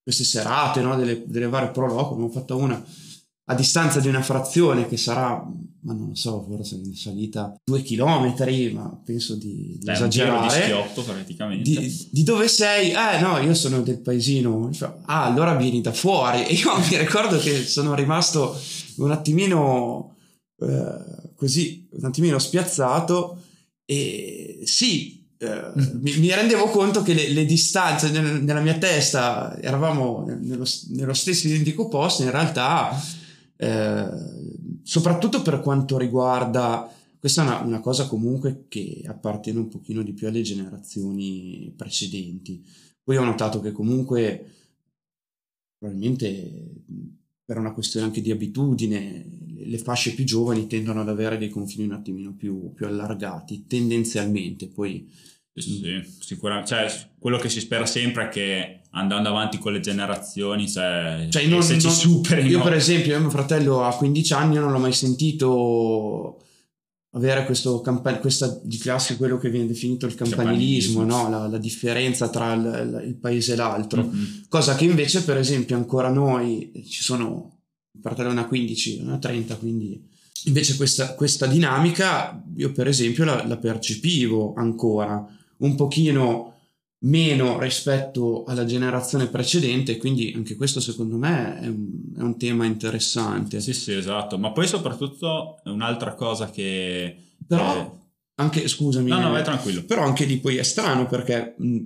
queste 0.00 0.22
serate 0.22 0.80
no, 0.80 0.94
delle, 0.96 1.24
delle 1.26 1.48
varie 1.48 1.70
pro 1.70 1.88
loco, 1.88 2.16
ne 2.16 2.24
ho 2.24 2.28
fatta 2.28 2.54
una 2.54 2.80
a 3.46 3.54
distanza 3.54 4.00
di 4.00 4.08
una 4.08 4.22
frazione 4.22 4.88
che 4.88 4.96
sarà, 4.96 5.46
ma 5.80 5.92
non 5.92 6.08
lo 6.08 6.14
so, 6.14 6.46
forse 6.48 6.76
in 6.76 6.94
salita 6.94 7.54
due 7.62 7.82
chilometri, 7.82 8.72
ma 8.72 8.98
penso 9.04 9.34
di, 9.34 9.76
di 9.78 9.84
Beh, 9.84 9.92
esagerare. 9.92 10.56
di 10.56 10.62
schiotto 10.62 11.02
praticamente. 11.02 11.62
Di, 11.62 12.08
di, 12.10 12.22
dove 12.22 12.48
sei? 12.48 12.92
Eh 12.92 13.20
no, 13.20 13.38
io 13.38 13.52
sono 13.52 13.82
del 13.82 14.00
paesino. 14.00 14.70
Ah, 15.04 15.24
allora 15.24 15.54
vieni 15.56 15.80
da 15.82 15.92
fuori. 15.92 16.44
E 16.46 16.54
io 16.54 16.78
mi 16.78 16.96
ricordo 16.96 17.38
che 17.38 17.64
sono 17.64 17.94
rimasto 17.94 18.58
un 18.96 19.10
attimino 19.10 20.14
eh, 20.60 21.32
così, 21.36 21.86
un 21.92 22.04
attimino 22.06 22.38
spiazzato 22.38 23.42
e 23.84 24.60
sì, 24.64 25.22
eh, 25.36 25.72
mi, 25.74 26.16
mi, 26.16 26.32
rendevo 26.32 26.68
conto 26.68 27.02
che 27.02 27.12
le, 27.12 27.28
le 27.28 27.44
distanze 27.44 28.08
nel, 28.10 28.42
nella 28.42 28.60
mia 28.60 28.78
testa 28.78 29.58
eravamo 29.60 30.24
nello, 30.26 30.64
nello 30.92 31.12
stesso 31.12 31.46
identico 31.46 31.88
posto, 31.88 32.22
in 32.22 32.30
realtà 32.30 32.98
eh, 33.56 34.08
soprattutto 34.82 35.42
per 35.42 35.60
quanto 35.60 35.98
riguarda, 35.98 36.90
questa 37.18 37.42
è 37.42 37.46
una, 37.46 37.60
una, 37.60 37.80
cosa 37.80 38.06
comunque 38.06 38.66
che 38.68 39.02
appartiene 39.06 39.58
un 39.58 39.68
pochino 39.68 40.02
di 40.02 40.12
più 40.12 40.26
alle 40.26 40.42
generazioni 40.42 41.72
precedenti. 41.76 42.64
Poi 43.02 43.16
ho 43.16 43.24
notato 43.24 43.60
che 43.60 43.72
comunque, 43.72 44.52
probabilmente 45.78 46.82
per 47.44 47.58
una 47.58 47.72
questione 47.72 48.06
anche 48.06 48.22
di 48.22 48.30
abitudine, 48.30 49.26
le 49.56 49.78
fasce 49.78 50.14
più 50.14 50.24
giovani 50.24 50.66
tendono 50.66 51.00
ad 51.00 51.08
avere 51.08 51.38
dei 51.38 51.50
confini 51.50 51.84
un 51.84 51.92
attimino 51.92 52.34
più, 52.34 52.72
più 52.72 52.86
allargati, 52.86 53.66
tendenzialmente. 53.66 54.68
Poi 54.68 55.10
sì, 55.52 56.02
sicuramente. 56.18 56.68
Cioè, 56.68 57.10
quello 57.18 57.38
che 57.38 57.48
si 57.48 57.60
spera 57.60 57.86
sempre 57.86 58.24
è 58.24 58.28
che 58.28 58.80
andando 58.94 59.28
avanti 59.28 59.58
con 59.58 59.72
le 59.72 59.80
generazioni, 59.80 60.68
cioè, 60.68 61.26
cioè 61.30 61.46
non, 61.46 61.62
se 61.62 61.78
ci 61.78 61.86
non, 61.86 61.94
superi. 61.94 62.48
Io, 62.48 62.62
per 62.62 62.74
esempio, 62.74 63.18
mio 63.18 63.30
fratello 63.30 63.84
ha 63.84 63.94
15 63.94 64.32
anni, 64.32 64.54
non 64.56 64.72
l'ho 64.72 64.78
mai 64.78 64.92
sentito 64.92 66.38
avere 67.10 67.44
questo 67.44 67.80
campan- 67.80 68.20
questa 68.20 68.60
di 68.62 68.76
classe 68.76 69.16
quello 69.16 69.38
che 69.38 69.48
viene 69.48 69.66
definito 69.66 70.06
il 70.06 70.14
campanilismo, 70.14 71.00
campanilismo. 71.00 71.28
No? 71.28 71.30
La, 71.30 71.48
la, 71.48 71.58
differenza 71.58 72.28
tra 72.28 72.52
il, 72.54 73.02
il 73.06 73.14
paese 73.14 73.52
e 73.52 73.56
l'altro, 73.56 74.04
mm-hmm. 74.04 74.24
cosa 74.48 74.74
che 74.74 74.84
invece 74.84 75.22
per 75.22 75.38
esempio 75.38 75.76
ancora 75.76 76.08
noi 76.08 76.72
ci 76.88 77.02
sono, 77.02 77.58
il 77.92 78.00
fratello 78.00 78.32
ne 78.32 78.40
ha 78.40 78.46
15, 78.46 79.02
ne 79.02 79.12
ha 79.12 79.18
30, 79.18 79.56
quindi 79.56 80.02
invece 80.46 80.76
questa, 80.76 81.14
questa 81.14 81.46
dinamica 81.46 82.42
io 82.56 82.72
per 82.72 82.88
esempio 82.88 83.24
la, 83.24 83.46
la 83.46 83.56
percepivo 83.56 84.52
ancora 84.56 85.24
un 85.58 85.74
pochino 85.74 86.53
meno 87.04 87.58
rispetto 87.58 88.44
alla 88.44 88.64
generazione 88.64 89.26
precedente, 89.26 89.96
quindi 89.96 90.32
anche 90.34 90.56
questo 90.56 90.80
secondo 90.80 91.16
me 91.16 91.60
è 91.60 91.66
un, 91.66 91.88
è 92.16 92.20
un, 92.20 92.38
tema 92.38 92.64
interessante. 92.64 93.60
Sì, 93.60 93.72
sì, 93.72 93.92
esatto, 93.92 94.38
ma 94.38 94.52
poi 94.52 94.66
soprattutto 94.66 95.60
un'altra 95.64 96.14
cosa 96.14 96.50
che... 96.50 97.16
Però, 97.46 97.76
eh... 97.76 97.90
anche, 98.36 98.68
scusami, 98.68 99.10
no, 99.10 99.20
no, 99.20 99.30
vai 99.30 99.44
tranquillo. 99.44 99.84
Però 99.84 100.02
anche 100.02 100.24
lì 100.24 100.38
poi 100.38 100.56
è 100.56 100.62
strano 100.62 101.06
perché 101.06 101.54
mh, 101.58 101.78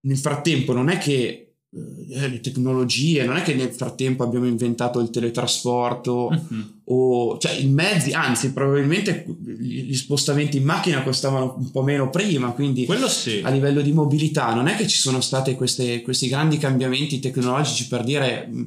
nel 0.00 0.18
frattempo 0.18 0.72
non 0.72 0.88
è 0.88 0.98
che 0.98 1.49
eh, 1.72 2.28
le 2.28 2.40
tecnologie, 2.40 3.24
non 3.24 3.36
è 3.36 3.42
che 3.42 3.54
nel 3.54 3.70
frattempo 3.70 4.24
abbiamo 4.24 4.46
inventato 4.46 4.98
il 4.98 5.10
teletrasporto 5.10 6.28
mm-hmm. 6.28 6.62
o 6.86 7.38
cioè 7.38 7.52
i 7.52 7.68
mezzi, 7.68 8.10
anzi 8.10 8.52
probabilmente 8.52 9.24
gli 9.56 9.94
spostamenti 9.94 10.56
in 10.56 10.64
macchina 10.64 11.04
costavano 11.04 11.54
un 11.56 11.70
po' 11.70 11.84
meno 11.84 12.10
prima, 12.10 12.50
quindi 12.50 12.88
sì. 13.06 13.40
a 13.44 13.50
livello 13.50 13.82
di 13.82 13.92
mobilità 13.92 14.52
non 14.52 14.66
è 14.66 14.74
che 14.74 14.88
ci 14.88 14.98
sono 14.98 15.20
stati 15.20 15.54
questi 15.54 16.28
grandi 16.28 16.58
cambiamenti 16.58 17.20
tecnologici 17.20 17.86
per 17.86 18.02
dire 18.02 18.48
mm, 18.50 18.64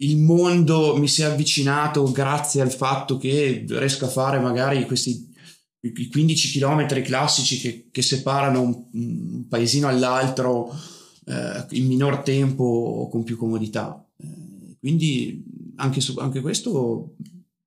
il 0.00 0.18
mondo 0.18 0.98
mi 0.98 1.08
si 1.08 1.22
è 1.22 1.24
avvicinato 1.24 2.12
grazie 2.12 2.60
al 2.60 2.70
fatto 2.70 3.16
che 3.16 3.64
riesco 3.66 4.04
a 4.04 4.08
fare 4.08 4.38
magari 4.38 4.84
questi 4.84 5.26
i 5.80 6.08
15 6.08 6.58
km 6.58 7.02
classici 7.02 7.58
che, 7.58 7.88
che 7.90 8.02
separano 8.02 8.60
un, 8.60 8.84
un 8.92 9.46
paesino 9.48 9.88
all'altro 9.88 10.74
eh, 11.28 11.66
in 11.70 11.86
minor 11.86 12.22
tempo 12.22 12.64
o 12.64 13.08
con 13.08 13.22
più 13.22 13.36
comodità. 13.36 14.02
Eh, 14.16 14.76
quindi 14.80 15.44
anche, 15.76 16.00
su, 16.00 16.16
anche 16.18 16.40
questo 16.40 17.16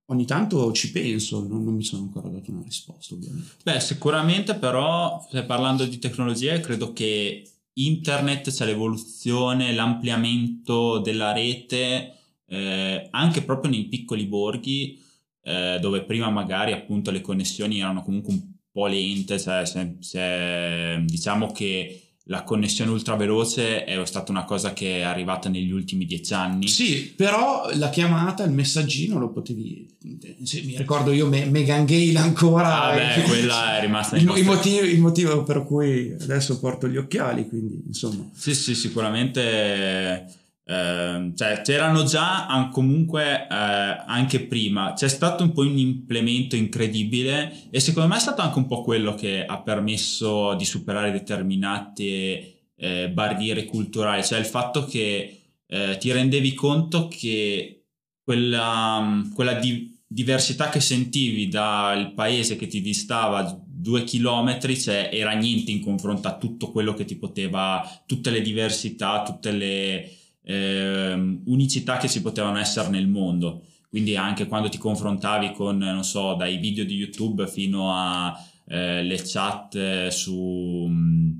ogni 0.06 0.26
tanto 0.26 0.72
ci 0.72 0.92
penso, 0.92 1.46
non, 1.48 1.64
non, 1.64 1.76
mi 1.76 1.84
sono 1.84 2.04
ancora 2.04 2.28
dato 2.28 2.52
una 2.52 2.64
risposta 2.64 3.14
ovviamente. 3.14 3.52
Beh, 3.64 3.80
sicuramente 3.80 4.56
però, 4.56 5.26
parlando 5.46 5.86
di 5.86 6.00
tecnologia, 6.00 6.60
credo 6.60 6.92
che 6.92 7.44
internet, 7.74 8.52
cioè 8.52 8.68
l'evoluzione, 8.68 9.74
l'ampliamento 9.74 11.00
della 11.00 11.32
rete, 11.32 12.16
eh, 12.48 13.08
anche 13.12 13.44
proprio 13.44 13.72
nei 13.72 13.86
piccoli 13.86 14.26
borghi, 14.26 15.00
eh, 15.44 15.78
dove 15.80 16.04
prima 16.04 16.30
magari 16.30 16.74
appunto 16.74 17.12
le 17.12 17.22
connessioni 17.22 17.80
erano 17.80 18.04
comunque 18.04 18.34
un 18.34 18.42
po' 18.72 18.88
lente, 18.88 19.40
cioè 19.40 19.66
se, 19.66 19.96
se, 20.00 21.04
diciamo 21.06 21.52
che 21.52 22.11
la 22.32 22.44
connessione 22.44 22.92
ultraveloce 22.92 23.84
è 23.84 24.06
stata 24.06 24.32
una 24.32 24.46
cosa 24.46 24.72
che 24.72 25.00
è 25.00 25.02
arrivata 25.02 25.50
negli 25.50 25.70
ultimi 25.70 26.06
dieci 26.06 26.34
anni. 26.34 26.70
Sì, 26.70 27.14
però 27.14 27.70
la 27.74 27.90
chiamata, 27.90 28.46
il 28.46 28.52
messaggino 28.52 29.20
lo 29.20 29.32
potevi. 29.32 29.98
Mi 30.02 30.78
ricordo 30.78 31.12
io 31.12 31.28
Me- 31.28 31.46
Megan 31.46 31.84
Gale 31.84 32.18
ancora. 32.18 32.84
Ah, 32.84 32.96
beh, 32.96 33.24
quella 33.28 33.78
è 33.78 33.82
rimasta 33.82 34.16
il, 34.16 34.32
il, 34.34 34.46
motivo, 34.46 34.80
il 34.80 35.00
motivo 35.02 35.44
per 35.44 35.66
cui 35.66 36.16
adesso 36.22 36.58
porto 36.58 36.88
gli 36.88 36.96
occhiali, 36.96 37.50
quindi 37.50 37.84
insomma. 37.86 38.30
Sì, 38.34 38.56
sì, 38.56 38.76
sicuramente 38.76 40.26
eh, 40.72 41.34
cioè, 41.36 41.62
c'erano 41.64 42.04
già 42.04 42.70
comunque 42.72 43.42
eh, 43.42 43.48
anche 43.50 44.46
prima, 44.46 44.94
c'è 44.94 45.10
stato 45.10 45.44
un 45.44 45.52
po' 45.52 45.64
un 45.64 45.78
implemento 45.78 46.56
incredibile 46.56 47.68
e 47.70 47.82
secondo 47.82 48.08
me 48.08 48.16
è 48.16 48.22
stato 48.22 48.42
anche 48.42 48.58
un 48.58 48.68
po' 48.68 48.82
quello 48.82 49.14
che 49.14 49.44
ha 49.44 49.62
permesso 49.62 50.54
di 50.54 50.64
superare 50.64 51.12
determinate 51.12 52.70
eh, 52.74 53.10
barriere 53.10 53.66
culturali, 53.66 54.24
cioè 54.24 54.40
il 54.40 54.46
fatto 54.46 54.86
che 54.86 55.42
eh, 55.68 55.98
ti 56.00 56.10
rendevi 56.14 56.54
conto 56.54 57.10
che 57.10 57.88
quella, 58.24 59.24
quella 59.34 59.56
di, 59.56 60.00
diversità 60.08 60.70
che 60.70 60.80
sentivi 60.80 61.50
dal 61.50 62.14
paese 62.14 62.56
che 62.56 62.68
ti 62.68 62.80
distava 62.80 63.62
due 63.68 64.06
chilometri 64.06 64.80
cioè, 64.80 65.10
era 65.12 65.34
niente 65.34 65.72
in 65.72 65.82
confronto 65.82 66.30
a 66.30 66.38
tutto 66.38 66.72
quello 66.72 66.94
che 66.94 67.04
ti 67.04 67.18
poteva, 67.18 68.04
tutte 68.06 68.30
le 68.30 68.42
diversità, 68.42 69.24
tutte 69.24 69.52
le 69.52 70.16
eh, 70.44 71.14
unicità 71.46 71.98
che 71.98 72.10
ci 72.10 72.22
potevano 72.22 72.58
essere 72.58 72.90
nel 72.90 73.08
mondo. 73.08 73.64
Quindi 73.90 74.16
anche 74.16 74.48
quando 74.48 74.70
ti 74.70 74.78
confrontavi 74.78 75.52
con, 75.52 75.78
non 75.78 76.04
so, 76.04 76.34
dai 76.36 76.58
video 76.58 76.86
di 76.86 76.96
YouTube 76.96 77.48
fino 77.48 77.94
alle 77.94 79.16
eh, 79.16 79.22
chat 79.26 79.76
eh, 79.76 80.12
su, 80.12 80.88
mm, 80.88 81.32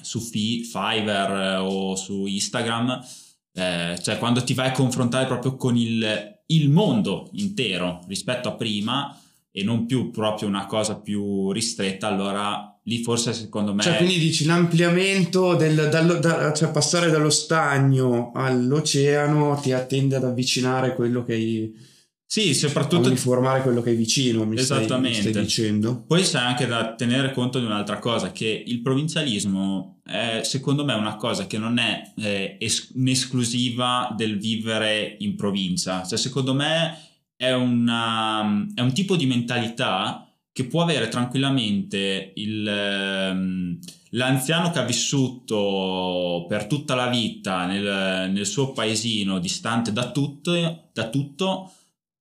su 0.00 0.20
Fi- 0.20 0.64
Fiverr 0.64 1.60
o 1.60 1.94
su 1.94 2.24
Instagram, 2.24 2.98
eh, 3.52 3.98
cioè 4.02 4.16
quando 4.16 4.42
ti 4.42 4.54
vai 4.54 4.68
a 4.68 4.72
confrontare 4.72 5.26
proprio 5.26 5.56
con 5.56 5.76
il, 5.76 6.40
il 6.46 6.70
mondo 6.70 7.28
intero 7.32 8.00
rispetto 8.08 8.48
a 8.48 8.54
prima 8.54 9.14
e 9.50 9.62
non 9.62 9.84
più 9.84 10.10
proprio 10.10 10.48
una 10.48 10.64
cosa 10.64 10.98
più 10.98 11.52
ristretta, 11.52 12.06
allora 12.06 12.71
lì 12.84 13.02
forse 13.02 13.32
secondo 13.32 13.74
me... 13.74 13.82
Cioè 13.82 13.96
quindi 13.96 14.18
dici 14.18 14.44
l'ampliamento, 14.44 15.54
del, 15.54 15.88
dallo, 15.90 16.18
da, 16.18 16.52
cioè 16.52 16.70
passare 16.70 17.10
dallo 17.10 17.30
stagno 17.30 18.32
all'oceano 18.34 19.58
ti 19.60 19.72
attende 19.72 20.16
ad 20.16 20.24
avvicinare 20.24 20.94
quello 20.94 21.22
che 21.22 21.32
hai... 21.32 21.90
Sì, 22.24 22.54
soprattutto... 22.54 23.04
A 23.04 23.10
uniformare 23.10 23.60
quello 23.60 23.82
che 23.82 23.90
è 23.90 23.94
vicino, 23.94 24.46
mi 24.46 24.56
Esattamente. 24.56 25.18
Stai, 25.18 25.26
mi 25.26 25.30
stai 25.32 25.42
dicendo. 25.44 26.04
Poi 26.06 26.22
c'è 26.22 26.38
anche 26.38 26.66
da 26.66 26.94
tenere 26.94 27.30
conto 27.32 27.58
di 27.58 27.66
un'altra 27.66 27.98
cosa, 27.98 28.32
che 28.32 28.64
il 28.66 28.80
provincialismo 28.80 30.00
è 30.02 30.40
secondo 30.42 30.84
me 30.84 30.94
una 30.94 31.16
cosa 31.16 31.46
che 31.46 31.58
non 31.58 31.78
è 31.78 32.12
eh, 32.16 32.56
es- 32.58 32.90
un'esclusiva 32.94 34.14
del 34.16 34.38
vivere 34.38 35.16
in 35.18 35.36
provincia. 35.36 36.04
Cioè 36.04 36.16
secondo 36.16 36.54
me 36.54 36.98
è, 37.36 37.52
una, 37.52 38.66
è 38.74 38.80
un 38.80 38.94
tipo 38.94 39.14
di 39.14 39.26
mentalità 39.26 40.26
che 40.52 40.66
può 40.66 40.82
avere 40.82 41.08
tranquillamente 41.08 42.32
il, 42.36 42.66
ehm, 42.66 43.78
l'anziano 44.10 44.70
che 44.70 44.78
ha 44.78 44.84
vissuto 44.84 46.44
per 46.46 46.66
tutta 46.66 46.94
la 46.94 47.08
vita 47.08 47.66
nel, 47.66 48.30
nel 48.30 48.46
suo 48.46 48.72
paesino 48.72 49.38
distante 49.38 49.92
da 49.92 50.10
tutto, 50.10 50.90
da 50.92 51.08
tutto 51.08 51.72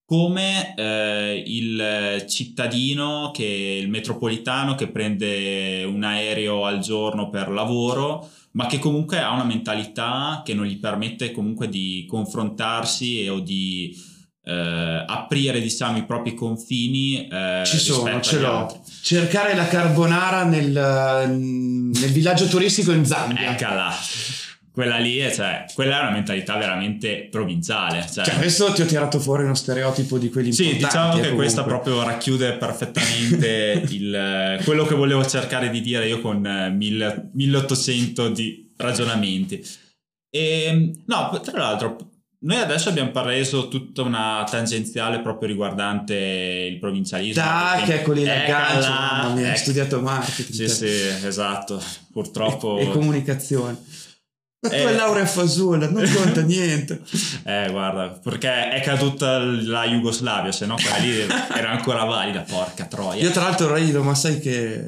come 0.06 0.74
eh, 0.76 1.44
il 1.46 2.26
cittadino 2.28 3.32
che 3.34 3.80
il 3.82 3.90
metropolitano 3.90 4.76
che 4.76 4.88
prende 4.88 5.84
un 5.84 6.04
aereo 6.04 6.66
al 6.66 6.80
giorno 6.80 7.30
per 7.30 7.50
lavoro 7.50 8.30
ma 8.52 8.66
che 8.66 8.80
comunque 8.80 9.20
ha 9.20 9.32
una 9.32 9.46
mentalità 9.46 10.42
che 10.44 10.54
non 10.54 10.66
gli 10.66 10.80
permette 10.80 11.32
comunque 11.32 11.70
di 11.70 12.06
confrontarsi 12.08 13.28
o 13.30 13.40
di 13.40 13.96
eh, 14.44 15.04
aprire 15.08 15.62
diciamo 15.62 15.98
i 15.98 16.06
propri 16.06 16.34
confini 16.34 17.28
eh, 17.28 17.62
ci 17.66 17.78
sono 17.78 18.20
ce 18.22 18.40
l'ho 18.40 18.58
altri. 18.58 18.80
cercare 19.02 19.56
la 19.56 19.68
carbonara 19.68 20.44
nel, 20.44 20.72
nel 20.72 22.12
villaggio 22.12 22.48
turistico 22.48 22.92
in 22.92 23.06
Zambia 23.06 23.52
eccola 23.52 23.94
quella 24.74 24.98
lì 24.98 25.18
è, 25.18 25.34
cioè, 25.34 25.66
quella 25.74 26.00
è 26.00 26.02
una 26.02 26.12
mentalità 26.12 26.56
veramente 26.56 27.28
provinciale. 27.30 28.08
Cioè. 28.10 28.24
cioè 28.24 28.36
adesso 28.36 28.72
ti 28.72 28.82
ho 28.82 28.86
tirato 28.86 29.20
fuori 29.20 29.44
uno 29.44 29.54
stereotipo 29.54 30.18
di 30.18 30.30
quelli 30.30 30.54
sì, 30.54 30.78
diciamo 30.78 31.10
eh, 31.10 31.16
che 31.16 31.22
comunque. 31.22 31.36
questa 31.36 31.64
proprio 31.64 32.02
racchiude 32.04 32.54
perfettamente 32.54 33.84
il, 33.92 34.62
quello 34.64 34.86
che 34.86 34.96
volevo 34.96 35.26
cercare 35.26 35.70
di 35.70 35.82
dire 35.82 36.08
io 36.08 36.22
con 36.22 36.42
1800 36.74 38.30
di 38.30 38.72
ragionamenti. 38.78 39.62
E, 40.30 40.94
no, 41.06 41.42
tra 41.44 41.60
l'altro, 41.60 42.11
noi 42.44 42.58
adesso 42.58 42.90
abbiamo 42.90 43.12
preso 43.12 43.68
tutta 43.68 44.02
una 44.02 44.44
tangenziale 44.50 45.20
proprio 45.20 45.48
riguardante 45.48 46.16
il 46.16 46.80
provincialismo. 46.80 47.42
Tac, 47.42 47.88
eccoli 47.90 48.26
la 48.26 48.44
gancio, 48.46 48.90
mamma 48.90 49.34
mia, 49.36 49.50
ecco. 49.50 49.58
studiato 49.58 50.02
marketing. 50.02 50.68
Sì, 50.68 50.68
sì, 50.68 51.26
esatto, 51.26 51.82
purtroppo. 52.12 52.80
E, 52.80 52.84
e 52.84 52.90
comunicazione. 52.90 53.78
Ma 54.64 54.70
tu 54.70 54.76
eh, 54.76 54.86
hai 54.86 54.96
laurea 54.96 55.26
fasulla, 55.26 55.90
non 55.90 56.10
conta 56.14 56.42
niente. 56.42 57.02
Eh, 57.44 57.70
guarda, 57.72 58.20
perché 58.24 58.70
è 58.70 58.82
caduta 58.82 59.40
la 59.40 59.86
Jugoslavia, 59.88 60.52
se 60.52 60.68
no 60.68 60.76
quella 60.76 60.98
lì 60.98 61.20
era 61.20 61.72
ancora 61.72 62.04
valida, 62.04 62.42
porca 62.42 62.86
troia. 62.86 63.22
Io 63.24 63.32
tra 63.32 63.44
l'altro 63.44 63.74
rido, 63.74 64.04
ma 64.04 64.14
sai 64.14 64.40
che 64.40 64.88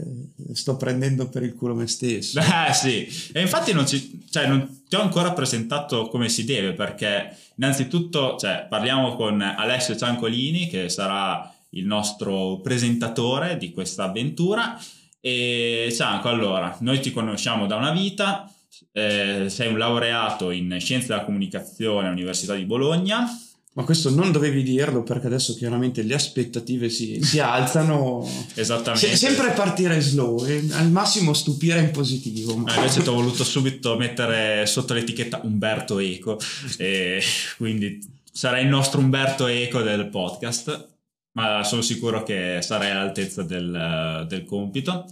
sto 0.51 0.75
prendendo 0.75 1.29
per 1.29 1.43
il 1.43 1.55
culo 1.55 1.73
me 1.73 1.87
stesso. 1.87 2.39
Eh 2.67 2.73
sì, 2.73 3.07
e 3.31 3.41
infatti 3.41 3.71
non, 3.73 3.87
ci, 3.87 4.25
cioè, 4.29 4.47
non 4.47 4.83
ti 4.87 4.95
ho 4.95 5.01
ancora 5.01 5.31
presentato 5.31 6.07
come 6.07 6.29
si 6.29 6.43
deve, 6.43 6.73
perché 6.73 7.35
Innanzitutto, 7.55 8.35
cioè, 8.37 8.65
parliamo 8.67 9.15
con 9.15 9.39
Alessio 9.39 9.95
Ciancolini, 9.95 10.67
che 10.67 10.89
sarà 10.89 11.53
il 11.69 11.85
nostro 11.85 12.59
presentatore 12.61 13.57
di 13.57 13.71
questa 13.71 14.05
avventura. 14.05 14.79
E 15.19 15.93
Cianco, 15.95 16.29
allora, 16.29 16.75
noi 16.81 16.99
ti 16.99 17.11
conosciamo 17.11 17.67
da 17.67 17.75
una 17.75 17.91
vita, 17.91 18.51
eh, 18.91 19.45
sei 19.49 19.71
un 19.71 19.77
laureato 19.77 20.49
in 20.49 20.77
Scienze 20.79 21.07
della 21.07 21.23
Comunicazione 21.23 22.07
all'Università 22.07 22.55
di 22.55 22.65
Bologna, 22.65 23.27
ma 23.75 23.83
questo 23.83 24.11
non 24.11 24.31
dovevi 24.31 24.61
dirlo 24.61 25.01
perché 25.01 25.25
adesso 25.27 25.55
chiaramente 25.55 26.03
le 26.03 26.13
aspettative 26.13 26.89
si, 26.89 27.23
si 27.23 27.39
alzano. 27.39 28.27
Esattamente. 28.53 29.07
Se, 29.07 29.15
sempre 29.15 29.51
partire 29.51 29.99
slow 29.99 30.45
e 30.45 30.63
al 30.73 30.91
massimo 30.91 31.33
stupire 31.33 31.79
in 31.79 31.89
positivo. 31.91 32.55
Ma... 32.55 32.71
Eh, 32.71 32.77
invece 32.77 33.01
ti 33.01 33.09
ho 33.09 33.13
voluto 33.13 33.43
subito 33.43 33.97
mettere 33.97 34.65
sotto 34.67 34.93
l'etichetta 34.93 35.41
Umberto 35.43 35.97
Eco 35.97 36.39
e 36.77 37.21
quindi 37.57 37.99
sarai 38.31 38.63
il 38.63 38.69
nostro 38.69 38.99
Umberto 38.99 39.47
Eco 39.47 39.81
del 39.81 40.07
podcast, 40.07 40.89
ma 41.31 41.63
sono 41.63 41.81
sicuro 41.81 42.21
che 42.21 42.59
sarai 42.61 42.91
all'altezza 42.91 43.41
del, 43.41 44.25
del 44.29 44.45
compito. 44.45 45.07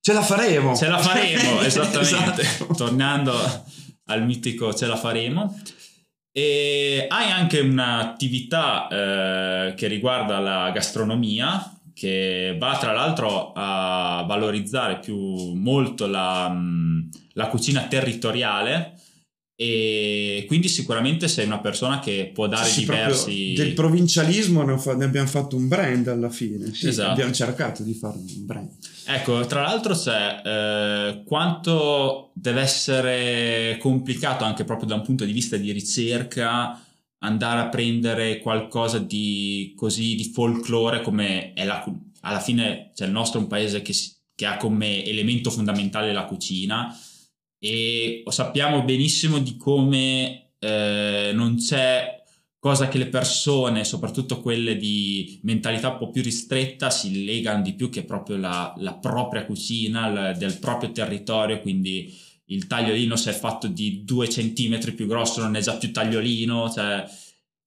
Ce 0.00 0.14
la 0.14 0.22
faremo! 0.22 0.74
Ce 0.74 0.88
la 0.88 0.98
faremo, 0.98 1.60
esattamente. 1.62 2.40
esatto. 2.40 2.74
Tornando 2.74 3.34
al 4.06 4.24
mitico 4.24 4.72
ce 4.72 4.86
la 4.86 4.96
faremo. 4.96 5.60
E 6.38 7.06
hai 7.08 7.32
anche 7.32 7.58
un'attività 7.58 8.86
eh, 8.86 9.74
che 9.74 9.88
riguarda 9.88 10.38
la 10.38 10.70
gastronomia 10.70 11.72
che 11.92 12.54
va 12.56 12.78
tra 12.78 12.92
l'altro 12.92 13.50
a 13.56 14.24
valorizzare 14.24 15.00
più 15.00 15.16
molto 15.54 16.06
la, 16.06 16.56
la 17.32 17.46
cucina 17.48 17.88
territoriale 17.88 18.97
e 19.60 20.44
quindi 20.46 20.68
sicuramente 20.68 21.26
sei 21.26 21.44
una 21.44 21.58
persona 21.58 21.98
che 21.98 22.30
può 22.32 22.46
dare 22.46 22.68
sì, 22.68 22.78
diversi 22.78 23.54
del 23.56 23.72
provincialismo 23.72 24.62
ne, 24.62 24.78
fa, 24.78 24.94
ne, 24.94 25.06
abbiamo 25.06 25.26
fatto 25.26 25.56
un 25.56 25.66
brand 25.66 26.06
alla 26.06 26.30
fine 26.30 26.72
sì, 26.72 26.86
esatto. 26.86 27.10
abbiamo 27.10 27.32
cercato 27.32 27.82
di 27.82 27.92
fare 27.92 28.18
un 28.18 28.46
brand 28.46 28.70
ecco 29.04 29.44
tra 29.46 29.62
l'altro 29.62 29.96
c'è 29.96 30.42
eh, 30.44 31.22
quanto 31.24 32.30
deve 32.34 32.60
essere 32.60 33.78
complicato 33.80 34.44
anche 34.44 34.62
proprio 34.62 34.86
da 34.86 34.94
un 34.94 35.02
punto 35.02 35.24
di 35.24 35.32
vista 35.32 35.56
di 35.56 35.72
ricerca 35.72 36.80
andare 37.18 37.60
a 37.60 37.68
prendere 37.68 38.38
qualcosa 38.38 39.00
di 39.00 39.72
così 39.74 40.14
di 40.14 40.30
folklore 40.32 41.02
come 41.02 41.52
è 41.54 41.64
la 41.64 41.84
alla 42.20 42.40
fine 42.40 42.92
c'è 42.94 43.06
il 43.06 43.10
nostro 43.10 43.40
un 43.40 43.48
paese 43.48 43.82
che, 43.82 43.92
che 44.36 44.46
ha 44.46 44.56
come 44.56 45.04
elemento 45.04 45.50
fondamentale 45.50 46.12
la 46.12 46.26
cucina 46.26 46.96
e 47.58 48.22
sappiamo 48.28 48.84
benissimo 48.84 49.38
di 49.38 49.56
come 49.56 50.52
eh, 50.58 51.30
non 51.34 51.56
c'è 51.56 52.22
cosa 52.58 52.88
che 52.88 52.98
le 52.98 53.06
persone, 53.06 53.84
soprattutto 53.84 54.40
quelle 54.40 54.76
di 54.76 55.40
mentalità 55.42 55.90
un 55.90 55.98
po' 55.98 56.10
più 56.10 56.22
ristretta, 56.22 56.90
si 56.90 57.24
legano 57.24 57.62
di 57.62 57.74
più 57.74 57.88
che 57.88 58.04
proprio 58.04 58.36
la, 58.36 58.74
la 58.78 58.94
propria 58.94 59.44
cucina, 59.44 60.08
la, 60.08 60.32
del 60.32 60.58
proprio 60.58 60.90
territorio, 60.90 61.60
quindi 61.60 62.12
il 62.46 62.66
tagliolino 62.66 63.14
se 63.14 63.30
è 63.30 63.34
fatto 63.34 63.68
di 63.68 64.04
due 64.04 64.28
centimetri 64.28 64.92
più 64.92 65.06
grosso 65.06 65.40
non 65.40 65.54
è 65.54 65.60
già 65.60 65.76
più 65.76 65.92
tagliolino, 65.92 66.70
cioè, 66.70 67.04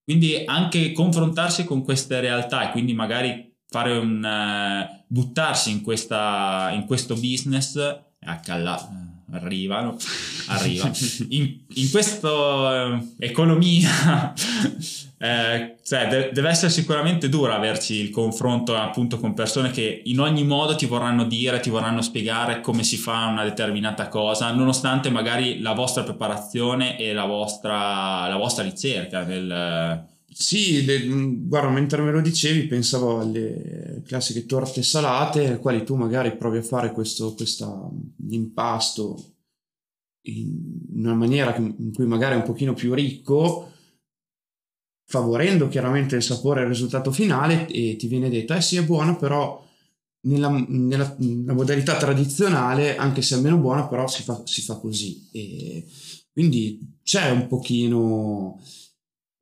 quindi 0.03 0.43
anche 0.45 0.91
confrontarsi 0.91 1.63
con 1.63 1.83
queste 1.83 2.19
realtà 2.19 2.67
e 2.67 2.71
quindi 2.71 2.93
magari 2.93 3.49
fare 3.67 3.95
un 3.97 4.21
uh, 4.21 5.03
buttarsi 5.07 5.71
in, 5.71 5.81
questa, 5.81 6.71
in 6.73 6.85
questo 6.85 7.13
business 7.15 7.77
è 7.77 8.25
accalla 8.25 9.10
arrivano, 9.31 9.97
arriva. 10.47 10.91
In, 11.29 11.59
in 11.67 11.89
questa 11.89 12.97
eh, 12.97 13.25
economia 13.25 14.33
eh, 15.17 15.75
cioè, 15.83 16.07
de- 16.07 16.29
deve 16.33 16.49
essere 16.49 16.71
sicuramente 16.71 17.29
duro 17.29 17.53
averci 17.53 17.95
il 17.95 18.09
confronto 18.09 18.75
appunto 18.75 19.19
con 19.19 19.33
persone 19.33 19.69
che 19.69 20.01
in 20.05 20.19
ogni 20.19 20.43
modo 20.43 20.75
ti 20.75 20.85
vorranno 20.85 21.25
dire, 21.25 21.59
ti 21.59 21.69
vorranno 21.69 22.01
spiegare 22.01 22.61
come 22.61 22.83
si 22.83 22.97
fa 22.97 23.27
una 23.27 23.43
determinata 23.43 24.07
cosa, 24.07 24.51
nonostante 24.51 25.09
magari 25.09 25.59
la 25.59 25.73
vostra 25.73 26.03
preparazione 26.03 26.97
e 26.97 27.13
la 27.13 27.25
vostra, 27.25 28.27
la 28.27 28.37
vostra 28.37 28.63
ricerca 28.63 29.23
del... 29.23 30.09
Sì, 30.33 30.85
le, 30.85 31.05
guarda, 31.45 31.69
mentre 31.69 32.01
me 32.01 32.11
lo 32.11 32.21
dicevi 32.21 32.65
pensavo 32.65 33.19
alle 33.19 34.01
classiche 34.05 34.45
torte 34.45 34.81
salate, 34.81 35.47
le 35.49 35.57
quali 35.59 35.83
tu 35.83 35.95
magari 35.95 36.37
provi 36.37 36.59
a 36.59 36.63
fare 36.63 36.91
questo 36.93 37.35
impasto 38.29 39.33
in 40.27 40.85
una 40.95 41.15
maniera 41.15 41.55
in 41.57 41.91
cui 41.93 42.05
magari 42.05 42.35
è 42.35 42.37
un 42.37 42.43
pochino 42.43 42.73
più 42.73 42.93
ricco, 42.93 43.71
favorendo 45.05 45.67
chiaramente 45.67 46.15
il 46.15 46.23
sapore 46.23 46.61
e 46.61 46.63
il 46.63 46.69
risultato 46.69 47.11
finale 47.11 47.67
e 47.67 47.97
ti 47.97 48.07
viene 48.07 48.29
detto, 48.29 48.53
eh 48.53 48.61
sì 48.61 48.77
è 48.77 48.85
buono, 48.85 49.17
però 49.17 49.61
nella, 50.27 50.49
nella, 50.69 51.13
nella 51.19 51.53
modalità 51.53 51.97
tradizionale, 51.97 52.95
anche 52.95 53.21
se 53.21 53.37
è 53.37 53.41
meno 53.41 53.57
buona, 53.57 53.85
però 53.87 54.07
si 54.07 54.23
fa, 54.23 54.41
si 54.45 54.61
fa 54.61 54.75
così. 54.77 55.27
E 55.33 55.85
quindi 56.31 56.99
c'è 57.03 57.29
un 57.31 57.47
pochino... 57.47 58.61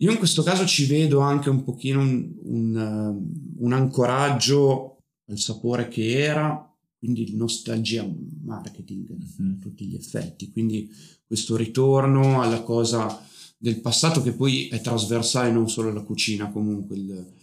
Io 0.01 0.11
in 0.11 0.17
questo 0.17 0.43
caso 0.43 0.65
ci 0.65 0.85
vedo 0.85 1.19
anche 1.19 1.49
un 1.49 1.63
pochino 1.63 1.99
un, 1.99 2.33
un, 2.43 3.21
un 3.57 3.73
ancoraggio 3.73 5.03
al 5.29 5.37
sapore 5.37 5.89
che 5.89 6.19
era, 6.19 6.73
quindi 6.97 7.35
nostalgia 7.35 8.07
marketing 8.43 9.11
mm-hmm. 9.11 9.51
a 9.51 9.57
tutti 9.61 9.85
gli 9.85 9.95
effetti, 9.95 10.51
quindi 10.51 10.89
questo 11.25 11.57
ritorno 11.57 12.41
alla 12.41 12.61
cosa 12.61 13.21
del 13.57 13.81
passato 13.81 14.21
che 14.23 14.31
poi 14.31 14.69
è 14.69 14.79
trasversale 14.79 15.51
non 15.51 15.69
solo 15.69 15.89
alla 15.89 16.03
cucina, 16.03 16.49
comunque 16.49 16.95
il, 16.95 17.33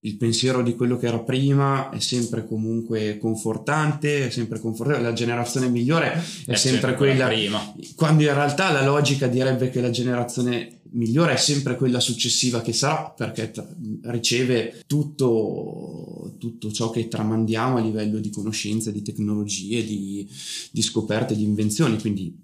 il 0.00 0.16
pensiero 0.16 0.62
di 0.62 0.74
quello 0.74 0.96
che 0.96 1.06
era 1.06 1.20
prima 1.20 1.90
è 1.90 2.00
sempre 2.00 2.44
comunque 2.44 3.18
confortante, 3.18 4.26
è 4.26 4.30
sempre 4.30 4.58
confortevole, 4.58 5.04
la 5.04 5.12
generazione 5.12 5.68
migliore 5.68 6.12
è, 6.12 6.22
è 6.46 6.54
sempre 6.56 6.96
quella 6.96 7.28
prima. 7.28 7.72
Quando 7.94 8.24
in 8.24 8.34
realtà 8.34 8.72
la 8.72 8.84
logica 8.84 9.28
direbbe 9.28 9.70
che 9.70 9.80
la 9.80 9.90
generazione 9.90 10.79
migliore 10.92 11.34
è 11.34 11.36
sempre 11.36 11.76
quella 11.76 12.00
successiva 12.00 12.60
che 12.60 12.72
sarà 12.72 13.10
perché 13.10 13.50
tra- 13.50 13.68
riceve 14.04 14.82
tutto, 14.86 16.34
tutto, 16.38 16.72
ciò 16.72 16.90
che 16.90 17.08
tramandiamo 17.08 17.76
a 17.76 17.80
livello 17.80 18.18
di 18.18 18.30
conoscenze, 18.30 18.92
di 18.92 19.02
tecnologie, 19.02 19.84
di, 19.84 20.28
di, 20.70 20.82
scoperte, 20.82 21.36
di 21.36 21.44
invenzioni. 21.44 21.98
Quindi 21.98 22.36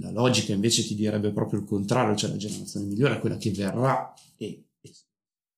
la 0.00 0.10
logica 0.10 0.52
invece 0.52 0.86
ti 0.86 0.94
direbbe 0.94 1.30
proprio 1.30 1.60
il 1.60 1.66
contrario, 1.66 2.16
cioè 2.16 2.30
la 2.30 2.36
generazione 2.36 2.86
migliore 2.86 3.16
è 3.16 3.20
quella 3.20 3.36
che 3.36 3.50
verrà 3.50 4.14
e, 4.36 4.64
e 4.80 4.92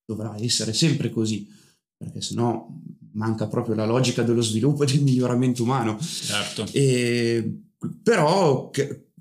dovrà 0.04 0.34
essere 0.38 0.72
sempre 0.72 1.10
così, 1.10 1.48
perché 1.96 2.20
sennò 2.20 2.66
manca 3.12 3.46
proprio 3.46 3.74
la 3.74 3.86
logica 3.86 4.22
dello 4.22 4.42
sviluppo 4.42 4.82
e 4.82 4.86
del 4.86 5.02
miglioramento 5.02 5.62
umano. 5.62 5.98
Certo. 6.00 6.66
E, 6.72 7.60
però 8.02 8.70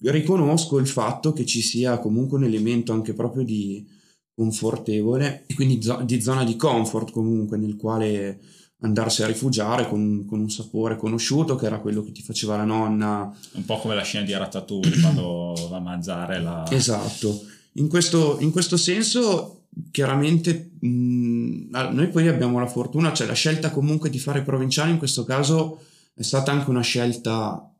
riconosco 0.03 0.77
il 0.79 0.87
fatto 0.87 1.33
che 1.33 1.45
ci 1.45 1.61
sia 1.61 1.99
comunque 1.99 2.37
un 2.37 2.45
elemento 2.45 2.91
anche 2.93 3.13
proprio 3.13 3.43
di 3.43 3.85
confortevole 4.33 5.43
e 5.45 5.53
quindi 5.53 5.79
di 6.05 6.21
zona 6.21 6.43
di 6.43 6.55
comfort 6.55 7.11
comunque 7.11 7.57
nel 7.57 7.75
quale 7.75 8.39
andarsi 8.81 9.21
a 9.21 9.27
rifugiare 9.27 9.87
con, 9.87 10.25
con, 10.25 10.39
un 10.39 10.49
sapore 10.49 10.97
conosciuto 10.97 11.55
che 11.55 11.67
era 11.67 11.79
quello 11.79 12.03
che 12.03 12.11
ti 12.11 12.23
faceva 12.23 12.57
la 12.57 12.63
nonna. 12.63 13.31
Un 13.51 13.65
po' 13.65 13.77
come 13.77 13.93
la 13.93 14.03
scena 14.03 14.25
di 14.25 14.33
Ratatouille 14.33 14.97
quando 15.01 15.67
va 15.69 15.77
a 15.77 15.81
mangiare 15.81 16.41
la 16.41 16.65
esatto. 16.69 17.43
In 17.73 17.87
questo, 17.87 18.37
in 18.39 18.51
questo 18.51 18.77
senso 18.77 19.65
chiaramente 19.91 20.71
mh, 20.79 21.69
noi 21.69 22.09
poi 22.09 22.27
abbiamo 22.27 22.59
la 22.59 22.67
fortuna 22.67 23.13
cioè 23.13 23.25
la 23.25 23.33
scelta 23.33 23.71
comunque 23.71 24.09
di 24.09 24.19
fare 24.19 24.41
provinciali 24.41 24.91
in 24.91 24.97
questo 24.97 25.23
caso 25.23 25.79
è 26.13 26.23
stata 26.23 26.51
anche 26.51 26.69
una 26.69 26.81
scelta 26.81 27.70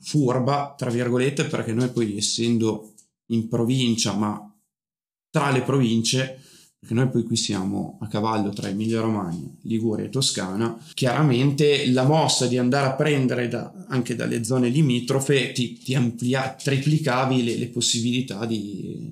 furba, 0.00 0.74
tra 0.76 0.90
virgolette, 0.90 1.44
perché 1.44 1.72
noi 1.72 1.90
poi 1.90 2.16
essendo 2.16 2.94
in 3.26 3.48
provincia, 3.48 4.14
ma 4.14 4.46
tra 5.30 5.50
le 5.50 5.62
province, 5.62 6.40
perché 6.78 6.94
noi 6.94 7.08
poi 7.08 7.24
qui 7.24 7.36
siamo 7.36 7.98
a 8.00 8.08
cavallo 8.08 8.50
tra 8.50 8.68
Emilia 8.68 9.00
Romagna, 9.00 9.48
Liguria 9.62 10.06
e 10.06 10.08
Toscana, 10.08 10.78
chiaramente 10.94 11.90
la 11.90 12.04
mossa 12.04 12.46
di 12.46 12.58
andare 12.58 12.88
a 12.88 12.94
prendere 12.94 13.48
da, 13.48 13.72
anche 13.88 14.14
dalle 14.14 14.44
zone 14.44 14.68
limitrofe 14.68 15.52
ti, 15.52 15.78
ti 15.78 15.94
amplia, 15.94 16.54
triplicavi 16.54 17.44
le, 17.44 17.56
le 17.56 17.68
possibilità 17.68 18.44
di, 18.46 19.10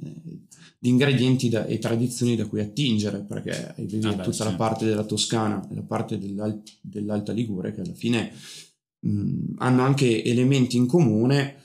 di 0.78 0.88
ingredienti 0.88 1.48
da, 1.48 1.66
e 1.66 1.78
tradizioni 1.78 2.36
da 2.36 2.46
cui 2.46 2.60
attingere, 2.60 3.20
perché 3.20 3.74
avevi 3.76 4.06
ah 4.06 4.16
tutta 4.16 4.32
sì. 4.32 4.44
la 4.44 4.54
parte 4.54 4.84
della 4.84 5.04
Toscana 5.04 5.66
e 5.70 5.74
la 5.74 5.82
parte 5.82 6.18
dell'Alta, 6.18 6.72
dell'Alta 6.80 7.32
Liguria 7.32 7.72
che 7.72 7.82
alla 7.82 7.94
fine 7.94 8.32
hanno 9.00 9.82
anche 9.82 10.24
elementi 10.24 10.76
in 10.76 10.86
comune, 10.86 11.56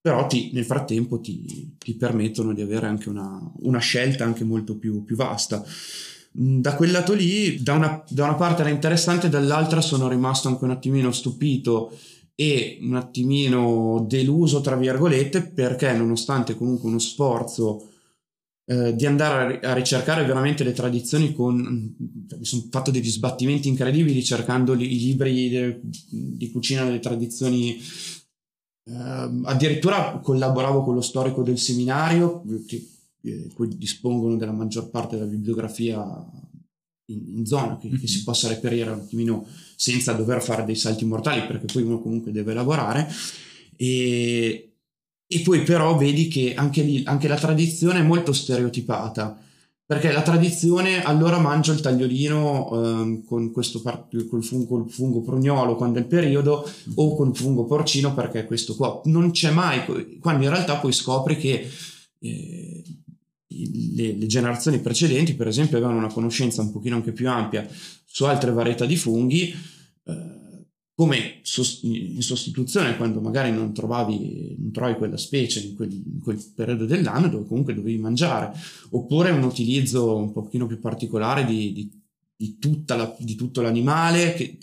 però 0.00 0.26
ti, 0.26 0.50
nel 0.52 0.64
frattempo 0.64 1.20
ti, 1.20 1.74
ti, 1.78 1.94
permettono 1.94 2.54
di 2.54 2.62
avere 2.62 2.86
anche 2.86 3.08
una, 3.08 3.40
una 3.60 3.78
scelta 3.78 4.24
anche 4.24 4.44
molto 4.44 4.76
più, 4.76 5.04
più 5.04 5.16
vasta. 5.16 5.64
Da 6.30 6.74
quel 6.76 6.90
lato 6.90 7.14
lì, 7.14 7.62
da 7.62 7.74
una, 7.74 8.04
da 8.08 8.24
una 8.24 8.34
parte 8.34 8.62
era 8.62 8.70
interessante, 8.70 9.28
dall'altra 9.28 9.80
sono 9.80 10.08
rimasto 10.08 10.48
anche 10.48 10.64
un 10.64 10.70
attimino 10.70 11.10
stupito 11.10 11.92
e 12.34 12.78
un 12.82 12.94
attimino 12.94 14.04
deluso, 14.08 14.60
tra 14.60 14.76
virgolette, 14.76 15.42
perché 15.42 15.92
nonostante 15.92 16.54
comunque 16.54 16.88
uno 16.88 17.00
sforzo 17.00 17.88
eh, 18.70 18.94
di 18.94 19.06
andare 19.06 19.60
a, 19.60 19.72
ricercare 19.72 20.26
veramente 20.26 20.62
le 20.62 20.74
tradizioni 20.74 21.32
con 21.32 21.56
mi 21.56 22.44
sono 22.44 22.66
fatto 22.70 22.90
degli 22.90 23.08
sbattimenti 23.08 23.66
incredibili 23.66 24.22
cercando 24.22 24.74
li, 24.74 24.92
i 24.94 24.98
libri 24.98 25.48
de, 25.48 25.80
di 25.82 26.50
cucina 26.50 26.84
delle 26.84 27.00
tradizioni 27.00 27.80
eh, 28.84 29.40
addirittura 29.44 30.20
collaboravo 30.22 30.84
con 30.84 30.94
lo 30.94 31.00
storico 31.00 31.42
del 31.42 31.56
seminario 31.56 32.44
che 32.66 32.86
eh, 33.22 33.48
dispongono 33.68 34.36
della 34.36 34.52
maggior 34.52 34.90
parte 34.90 35.16
della 35.16 35.30
bibliografia 35.30 35.98
in, 37.06 37.38
in 37.38 37.46
zona 37.46 37.78
che, 37.78 37.88
mm-hmm. 37.88 38.00
che, 38.00 38.06
si 38.06 38.22
possa 38.22 38.48
reperire 38.48 38.90
un 38.90 38.98
attimino 38.98 39.46
senza 39.76 40.12
dover 40.12 40.42
fare 40.42 40.66
dei 40.66 40.76
salti 40.76 41.06
mortali 41.06 41.46
perché 41.46 41.72
poi 41.72 41.84
uno 41.84 42.02
comunque 42.02 42.32
deve 42.32 42.52
lavorare 42.52 43.08
e, 43.76 44.67
e 45.30 45.40
poi 45.40 45.62
però 45.62 45.96
vedi 45.96 46.26
che 46.26 46.54
anche 46.54 46.82
lì, 46.82 47.02
anche 47.04 47.28
la 47.28 47.36
tradizione 47.36 48.00
è 48.00 48.02
molto 48.02 48.32
stereotipata, 48.32 49.38
perché 49.84 50.10
la 50.10 50.22
tradizione 50.22 51.02
allora 51.02 51.38
mangio 51.38 51.72
il 51.72 51.80
tagliolino 51.80 52.70
eh, 52.72 53.22
con 53.26 53.52
questo 53.52 53.80
par- 53.82 54.08
col 54.28 54.42
fungo, 54.42 54.66
col 54.66 54.90
fungo 54.90 55.20
prugnolo 55.20 55.76
quando 55.76 55.98
è 55.98 56.02
il 56.02 56.08
periodo 56.08 56.66
o 56.94 57.14
con 57.14 57.28
il 57.28 57.36
fungo 57.36 57.64
porcino 57.64 58.14
perché 58.14 58.40
è 58.40 58.44
questo 58.46 58.74
qua. 58.74 59.00
Non 59.04 59.30
c'è 59.30 59.50
mai, 59.50 60.18
quando 60.18 60.44
in 60.44 60.50
realtà 60.50 60.76
poi 60.76 60.92
scopri 60.92 61.36
che 61.36 61.70
eh, 62.20 62.82
le, 63.94 64.12
le, 64.12 64.26
generazioni 64.26 64.78
precedenti 64.80 65.34
per 65.34 65.48
esempio 65.48 65.76
avevano 65.76 65.98
una 65.98 66.12
conoscenza 66.12 66.62
un 66.62 66.70
pochino 66.70 66.96
anche 66.96 67.12
più 67.12 67.28
ampia 67.28 67.66
su 68.04 68.24
altre 68.24 68.52
varietà 68.52 68.86
di 68.86 68.96
funghi. 68.96 69.54
Come 70.98 71.42
in 71.82 72.22
sostituzione 72.22 72.96
quando 72.96 73.20
magari 73.20 73.52
non 73.52 73.72
trovavi, 73.72 74.56
non 74.58 74.72
trovavi 74.72 74.96
quella 74.96 75.16
specie 75.16 75.60
in 75.60 75.76
quel, 75.76 75.92
in 75.92 76.18
quel, 76.20 76.44
periodo 76.52 76.86
dell'anno 76.86 77.28
dove 77.28 77.46
comunque 77.46 77.72
dovevi 77.72 77.98
mangiare, 77.98 78.52
oppure 78.90 79.30
un 79.30 79.44
utilizzo 79.44 80.16
un 80.16 80.32
pochino 80.32 80.66
più 80.66 80.80
particolare 80.80 81.44
di, 81.44 81.72
di, 81.72 81.88
di, 82.34 82.82
la, 82.86 83.16
di 83.20 83.36
tutto 83.36 83.60
l'animale, 83.60 84.34
che, 84.34 84.58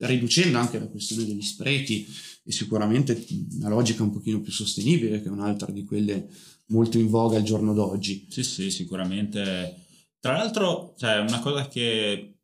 riducendo 0.00 0.58
anche 0.58 0.78
la 0.78 0.88
questione 0.88 1.24
degli 1.24 1.40
sprechi 1.40 2.06
e 2.44 2.52
sicuramente 2.52 3.24
una 3.54 3.70
logica 3.70 4.02
un 4.02 4.12
pochino 4.12 4.42
più 4.42 4.52
sostenibile 4.52 5.22
che 5.22 5.28
è 5.28 5.32
un'altra 5.32 5.72
di 5.72 5.84
quelle 5.84 6.28
molto 6.66 6.98
in 6.98 7.08
voga 7.08 7.38
al 7.38 7.44
giorno 7.44 7.72
d'oggi. 7.72 8.26
Sì, 8.28 8.42
sì, 8.42 8.70
sicuramente. 8.70 9.86
Tra 10.20 10.32
l'altro, 10.32 10.92
cioè, 10.98 11.20
una 11.20 11.40
cosa 11.40 11.66
che 11.66 12.37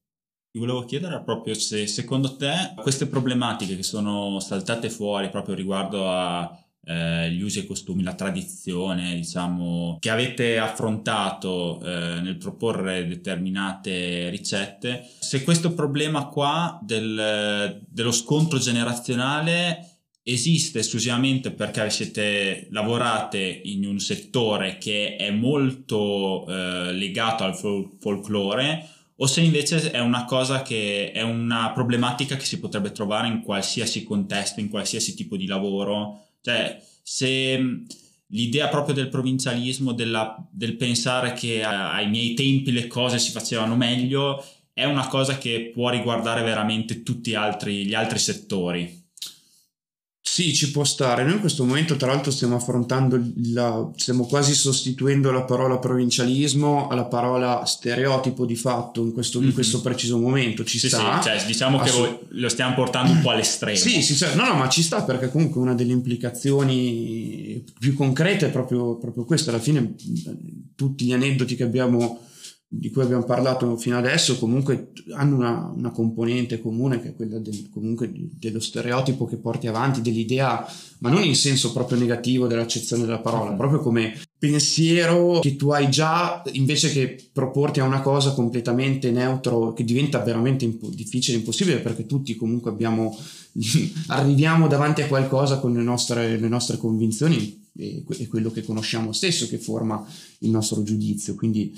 ti 0.55 0.61
volevo 0.61 0.85
chiedere 0.85 1.21
proprio 1.25 1.53
se 1.55 1.89
secondo 1.89 2.37
te 2.37 2.75
queste 2.81 3.09
problematiche 3.09 3.75
che 3.75 3.83
sono 3.83 4.39
saltate 4.39 4.89
fuori 4.89 5.29
proprio 5.29 5.57
riguardo 5.57 6.09
a 6.09 6.49
eh, 6.85 7.29
gli 7.33 7.43
usi 7.43 7.59
e 7.61 7.67
costumi, 7.67 8.05
la 8.05 8.15
tradizione, 8.15 9.17
diciamo, 9.17 9.97
che 9.99 10.11
avete 10.11 10.59
affrontato 10.59 11.81
eh, 11.83 12.21
nel 12.21 12.37
proporre 12.37 13.05
determinate 13.05 14.29
ricette, 14.29 15.05
se 15.19 15.43
questo 15.43 15.73
problema 15.73 16.27
qua 16.27 16.79
del, 16.81 17.83
dello 17.89 18.13
scontro 18.13 18.59
generazionale 18.59 20.03
esiste 20.23 20.79
esclusivamente 20.81 21.51
perché 21.51 21.91
siete 21.91 22.69
lavorate 22.71 23.41
in 23.65 23.85
un 23.87 23.99
settore 23.99 24.79
che 24.79 25.17
è 25.17 25.33
molto 25.33 26.47
eh, 26.47 26.93
legato 26.93 27.43
al 27.43 27.57
fol- 27.57 27.97
folklore 27.99 28.89
o 29.17 29.27
se 29.27 29.41
invece 29.41 29.91
è 29.91 30.01
una 30.01 30.25
cosa 30.25 30.63
che 30.63 31.13
è 31.13 31.23
una 31.23 31.71
problematica 31.73 32.37
che 32.37 32.45
si 32.45 32.59
potrebbe 32.59 32.91
trovare 32.93 33.29
in 33.29 33.43
qualsiasi 33.43 34.03
contesto, 34.03 34.61
in 34.61 34.69
qualsiasi 34.69 35.15
tipo 35.15 35.37
di 35.37 35.47
lavoro, 35.47 36.27
Cioè, 36.41 36.83
se 37.03 37.85
l'idea 38.29 38.69
proprio 38.69 38.95
del 38.95 39.09
provincialismo, 39.09 39.93
della, 39.93 40.37
del 40.51 40.77
pensare 40.77 41.33
che 41.33 41.63
ai 41.63 42.09
miei 42.09 42.35
tempi 42.35 42.73
le 42.73 42.87
cose 42.87 43.19
si 43.19 43.31
facevano 43.31 43.77
meglio, 43.77 44.45
è 44.73 44.85
una 44.85 45.07
cosa 45.07 45.39
che 45.39 45.71
può 45.73 45.89
riguardare 45.89 46.43
veramente 46.43 47.03
tutti 47.03 47.35
altri, 47.35 47.87
gli 47.87 47.95
altri 47.95 48.19
settori. 48.19 49.04
Sì, 50.27 50.55
ci 50.55 50.71
può 50.71 50.85
stare. 50.85 51.23
Noi 51.23 51.35
in 51.35 51.41
questo 51.41 51.65
momento, 51.65 51.97
tra 51.97 52.09
l'altro, 52.09 52.33
stiamo 52.33 52.57
affrontando, 52.57 53.21
la, 53.53 53.91
stiamo 53.95 54.25
quasi 54.27 54.55
sostituendo 54.55 55.31
la 55.31 55.43
parola 55.43 55.77
provincialismo 55.77 56.89
alla 56.89 57.05
parola 57.05 57.65
stereotipo 57.67 58.47
di 58.47 58.57
fatto 58.57 59.03
in 59.03 59.13
questo, 59.13 59.39
mm-hmm. 59.39 59.49
in 59.49 59.55
questo 59.55 59.83
preciso 59.83 60.19
momento. 60.19 60.65
Ci 60.65 60.79
sì, 60.79 60.89
sta. 60.89 61.21
Sì, 61.21 61.29
cioè, 61.29 61.45
diciamo 61.45 61.79
Assu- 61.79 62.03
che 62.03 62.25
lo 62.31 62.49
stiamo 62.49 62.75
portando 62.75 63.13
un 63.13 63.21
po' 63.21 63.31
all'estremo. 63.31 63.77
Sì, 63.77 64.03
sì, 64.03 64.17
cioè, 64.17 64.35
no, 64.35 64.47
no, 64.47 64.55
ma 64.55 64.69
ci 64.71 64.83
sta 64.83 65.03
perché 65.03 65.31
comunque 65.31 65.61
una 65.61 65.75
delle 65.75 65.93
implicazioni 65.93 67.63
più 67.79 67.95
concrete 67.95 68.47
è 68.47 68.51
proprio, 68.51 68.97
proprio 68.97 69.25
questo. 69.27 69.51
Alla 69.51 69.61
fine, 69.61 69.95
tutti 70.75 71.05
gli 71.05 71.13
aneddoti 71.13 71.55
che 71.55 71.65
abbiamo 71.65 72.21
di 72.77 72.91
cui 72.91 73.03
abbiamo 73.03 73.23
parlato 73.23 73.77
fino 73.77 73.97
adesso 73.97 74.37
comunque 74.37 74.91
hanno 75.13 75.37
una, 75.37 75.73
una 75.77 75.91
componente 75.91 76.61
comune 76.61 77.01
che 77.01 77.09
è 77.09 77.15
quella 77.15 77.39
del, 77.39 77.69
comunque 77.71 78.11
dello 78.13 78.59
stereotipo 78.59 79.27
che 79.27 79.37
porti 79.37 79.69
avanti, 79.69 80.03
dell'idea, 80.03 80.67
ma 80.99 81.11
non 81.11 81.23
in 81.23 81.37
senso 81.37 81.73
proprio 81.73 81.99
negativo 81.99 82.47
dell'accezione 82.47 83.05
della 83.05 83.21
parola, 83.21 83.51
mm-hmm. 83.51 83.59
proprio 83.59 83.79
come 83.79 84.19
pensiero 84.37 85.39
che 85.39 85.55
tu 85.57 85.71
hai 85.71 85.89
già 85.89 86.43
invece 86.53 86.91
che 86.91 87.29
proporti 87.33 87.81
a 87.81 87.85
una 87.85 88.01
cosa 88.01 88.33
completamente 88.33 89.11
neutro 89.11 89.73
che 89.73 89.85
diventa 89.85 90.19
veramente 90.19 90.65
impo- 90.65 90.91
difficile, 90.91 91.39
impossibile 91.39 91.79
perché 91.79 92.07
tutti 92.07 92.35
comunque 92.35 92.71
abbiamo, 92.71 93.17
arriviamo 94.09 94.67
davanti 94.67 95.01
a 95.03 95.07
qualcosa 95.07 95.59
con 95.59 95.75
le 95.75 95.83
nostre, 95.83 96.39
le 96.39 96.49
nostre 96.49 96.77
convinzioni 96.77 97.63
e, 97.77 98.05
e 98.19 98.27
quello 98.27 98.51
che 98.51 98.65
conosciamo 98.65 99.13
stesso 99.13 99.47
che 99.47 99.59
forma 99.59 100.05
il 100.41 100.51
nostro 100.51 100.83
giudizio. 100.83 101.35
Quindi 101.35 101.73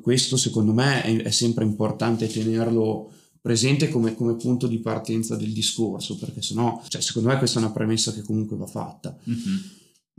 questo 0.00 0.36
secondo 0.36 0.72
me 0.72 1.02
è, 1.02 1.22
è 1.22 1.30
sempre 1.30 1.64
importante 1.64 2.26
tenerlo 2.28 3.12
presente 3.40 3.88
come, 3.88 4.14
come, 4.14 4.36
punto 4.36 4.68
di 4.68 4.78
partenza 4.78 5.34
del 5.34 5.52
discorso, 5.52 6.16
perché 6.16 6.40
sennò, 6.40 6.80
cioè, 6.86 7.02
secondo 7.02 7.28
me 7.28 7.38
questa 7.38 7.58
è 7.58 7.62
una 7.62 7.72
premessa 7.72 8.12
che 8.12 8.22
comunque 8.22 8.56
va 8.56 8.66
fatta. 8.66 9.18
Mm-hmm. 9.28 9.56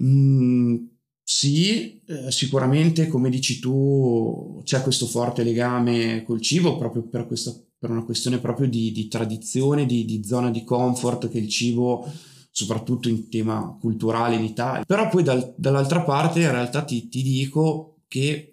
Mm, 0.04 0.76
sì, 1.24 2.02
eh, 2.06 2.32
sicuramente 2.32 3.08
come 3.08 3.30
dici 3.30 3.60
tu 3.60 4.62
c'è 4.66 4.82
questo 4.82 5.06
forte 5.06 5.44
legame 5.44 6.24
col 6.24 6.42
cibo 6.42 6.78
proprio 6.78 7.04
per, 7.04 7.26
questa, 7.26 7.56
per 7.80 7.92
una 7.92 8.04
questione 8.04 8.40
proprio 8.40 8.68
di, 8.68 8.92
di 8.92 9.08
tradizione, 9.08 9.86
di, 9.86 10.04
di, 10.04 10.22
zona 10.26 10.52
di 10.52 10.66
comfort 10.66 11.30
che 11.30 11.38
il 11.38 11.48
cibo, 11.48 12.06
soprattutto 12.52 13.08
in 13.08 13.30
tema 13.30 13.78
culturale 13.80 14.36
in 14.36 14.44
Italia. 14.44 14.84
Però 14.84 15.08
poi 15.08 15.24
dal, 15.24 15.54
dall'altra 15.58 16.02
parte 16.02 16.42
in 16.42 16.52
realtà 16.52 16.84
ti, 16.84 17.08
ti 17.08 17.22
dico 17.22 18.02
che 18.10 18.53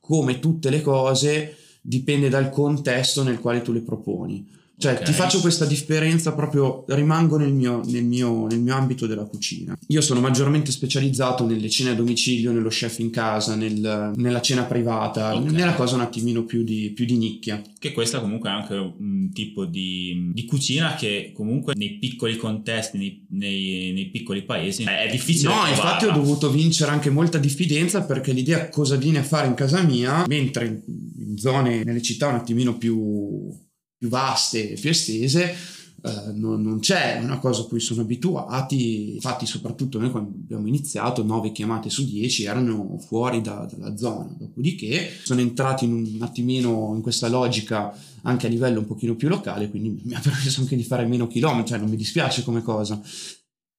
come 0.00 0.38
tutte 0.38 0.70
le 0.70 0.82
cose, 0.82 1.56
dipende 1.80 2.28
dal 2.28 2.50
contesto 2.50 3.22
nel 3.22 3.38
quale 3.38 3.62
tu 3.62 3.72
le 3.72 3.82
proponi. 3.82 4.46
Cioè, 4.80 4.92
okay. 4.92 5.04
ti 5.06 5.12
faccio 5.12 5.40
questa 5.40 5.64
differenza 5.64 6.32
proprio, 6.34 6.84
rimango 6.86 7.36
nel 7.36 7.52
mio, 7.52 7.80
nel, 7.86 8.04
mio, 8.04 8.46
nel 8.46 8.60
mio, 8.60 8.76
ambito 8.76 9.08
della 9.08 9.24
cucina. 9.24 9.76
Io 9.88 10.00
sono 10.00 10.20
maggiormente 10.20 10.70
specializzato 10.70 11.44
nelle 11.44 11.68
cene 11.68 11.90
a 11.90 11.94
domicilio, 11.94 12.52
nello 12.52 12.68
chef 12.68 13.00
in 13.00 13.10
casa, 13.10 13.56
nel, 13.56 14.12
nella 14.14 14.40
cena 14.40 14.62
privata, 14.62 15.34
okay. 15.34 15.50
nella 15.50 15.74
cosa 15.74 15.96
un 15.96 16.02
attimino 16.02 16.44
più 16.44 16.62
di, 16.62 16.92
più 16.94 17.06
di, 17.06 17.16
nicchia. 17.16 17.60
Che 17.76 17.90
questa 17.90 18.20
comunque 18.20 18.50
è 18.50 18.52
anche 18.52 18.74
un 18.74 19.32
tipo 19.32 19.64
di, 19.64 20.30
di 20.32 20.44
cucina 20.44 20.94
che 20.94 21.32
comunque 21.34 21.74
nei 21.74 21.98
piccoli 21.98 22.36
contesti, 22.36 22.98
nei, 22.98 23.26
nei, 23.30 23.92
nei 23.92 24.10
piccoli 24.10 24.44
paesi 24.44 24.84
è 24.84 25.08
difficile. 25.10 25.48
No, 25.48 25.54
trovarla. 25.54 25.74
infatti 25.74 26.04
ho 26.04 26.12
dovuto 26.12 26.50
vincere 26.50 26.92
anche 26.92 27.10
molta 27.10 27.38
diffidenza 27.38 28.04
perché 28.04 28.30
l'idea 28.30 28.68
cosa 28.68 28.94
viene 28.94 29.18
a 29.18 29.24
fare 29.24 29.48
in 29.48 29.54
casa 29.54 29.82
mia, 29.82 30.24
mentre 30.28 30.84
in 30.86 31.36
zone, 31.36 31.82
nelle 31.82 32.00
città 32.00 32.28
un 32.28 32.36
attimino 32.36 32.78
più 32.78 33.66
più 33.98 34.08
vaste 34.08 34.70
e 34.70 34.78
più 34.78 34.90
estese, 34.90 35.54
eh, 36.00 36.32
non, 36.32 36.62
non, 36.62 36.78
c'è 36.78 37.18
una 37.20 37.38
cosa 37.38 37.62
a 37.62 37.64
cui 37.64 37.80
sono 37.80 38.02
abituati. 38.02 39.14
Infatti, 39.14 39.46
soprattutto 39.46 39.98
noi 39.98 40.10
quando 40.10 40.30
abbiamo 40.30 40.68
iniziato, 40.68 41.24
9 41.24 41.50
chiamate 41.50 41.90
su 41.90 42.04
10 42.04 42.44
erano 42.44 42.98
fuori 42.98 43.40
da, 43.40 43.68
dalla 43.70 43.96
zona. 43.96 44.34
Dopodiché 44.38 45.10
sono 45.22 45.40
entrati 45.40 45.84
in 45.84 45.92
un 45.92 46.22
attimino 46.22 46.92
in 46.94 47.02
questa 47.02 47.28
logica 47.28 47.92
anche 48.22 48.46
a 48.46 48.50
livello 48.50 48.80
un 48.80 48.86
pochino 48.86 49.16
più 49.16 49.28
locale, 49.28 49.68
quindi 49.70 50.00
mi 50.04 50.14
ha 50.14 50.20
permesso 50.22 50.60
anche 50.60 50.76
di 50.76 50.84
fare 50.84 51.04
meno 51.04 51.26
chilometri, 51.26 51.70
cioè 51.70 51.78
non 51.78 51.90
mi 51.90 51.96
dispiace 51.96 52.44
come 52.44 52.62
cosa. 52.62 53.00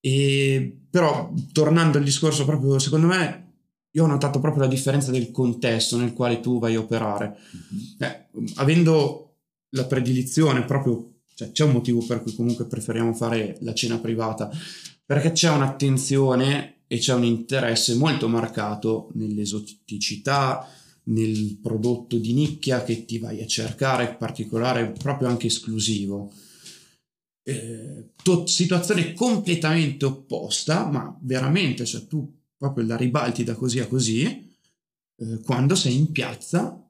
E, 0.01 0.77
però, 0.89 1.33
tornando 1.53 1.97
al 1.97 2.03
discorso, 2.03 2.45
proprio 2.45 2.79
secondo 2.79 3.07
me 3.07 3.47
io 3.91 4.03
ho 4.03 4.07
notato 4.07 4.39
proprio 4.39 4.63
la 4.63 4.69
differenza 4.69 5.09
del 5.09 5.31
contesto 5.31 5.97
nel 5.97 6.13
quale 6.13 6.41
tu 6.41 6.59
vai 6.59 6.75
a 6.75 6.79
operare. 6.79 7.37
Mm-hmm. 7.55 8.11
Eh, 8.11 8.27
avendo 8.55 9.28
la 9.71 9.85
predilizione 9.85 10.63
proprio, 10.63 11.19
cioè 11.35 11.51
c'è 11.51 11.63
un 11.63 11.71
motivo 11.71 12.05
per 12.05 12.21
cui 12.21 12.33
comunque 12.33 12.65
preferiamo 12.65 13.13
fare 13.13 13.57
la 13.61 13.73
cena 13.73 13.99
privata, 13.99 14.49
perché 15.05 15.31
c'è 15.31 15.49
un'attenzione 15.49 16.83
e 16.87 16.97
c'è 16.97 17.13
un 17.13 17.23
interesse 17.23 17.95
molto 17.95 18.27
marcato 18.27 19.11
nell'esoticità, 19.13 20.67
nel 21.03 21.57
prodotto 21.61 22.17
di 22.17 22.33
nicchia 22.33 22.83
che 22.83 23.05
ti 23.05 23.19
vai 23.19 23.41
a 23.41 23.47
cercare, 23.47 24.15
particolare, 24.15 24.91
proprio 24.91 25.27
anche 25.27 25.47
esclusivo. 25.47 26.31
Eh, 27.43 28.11
to- 28.21 28.45
situazione 28.45 29.13
completamente 29.13 30.05
opposta, 30.05 30.85
ma 30.85 31.17
veramente, 31.21 31.85
cioè 31.85 32.05
tu 32.05 32.31
proprio 32.57 32.85
la 32.85 32.97
ribalti 32.97 33.43
da 33.43 33.55
così 33.55 33.79
a 33.79 33.87
così, 33.87 34.23
eh, 34.23 35.39
quando 35.43 35.75
sei 35.75 35.95
in 35.95 36.11
piazza 36.11 36.83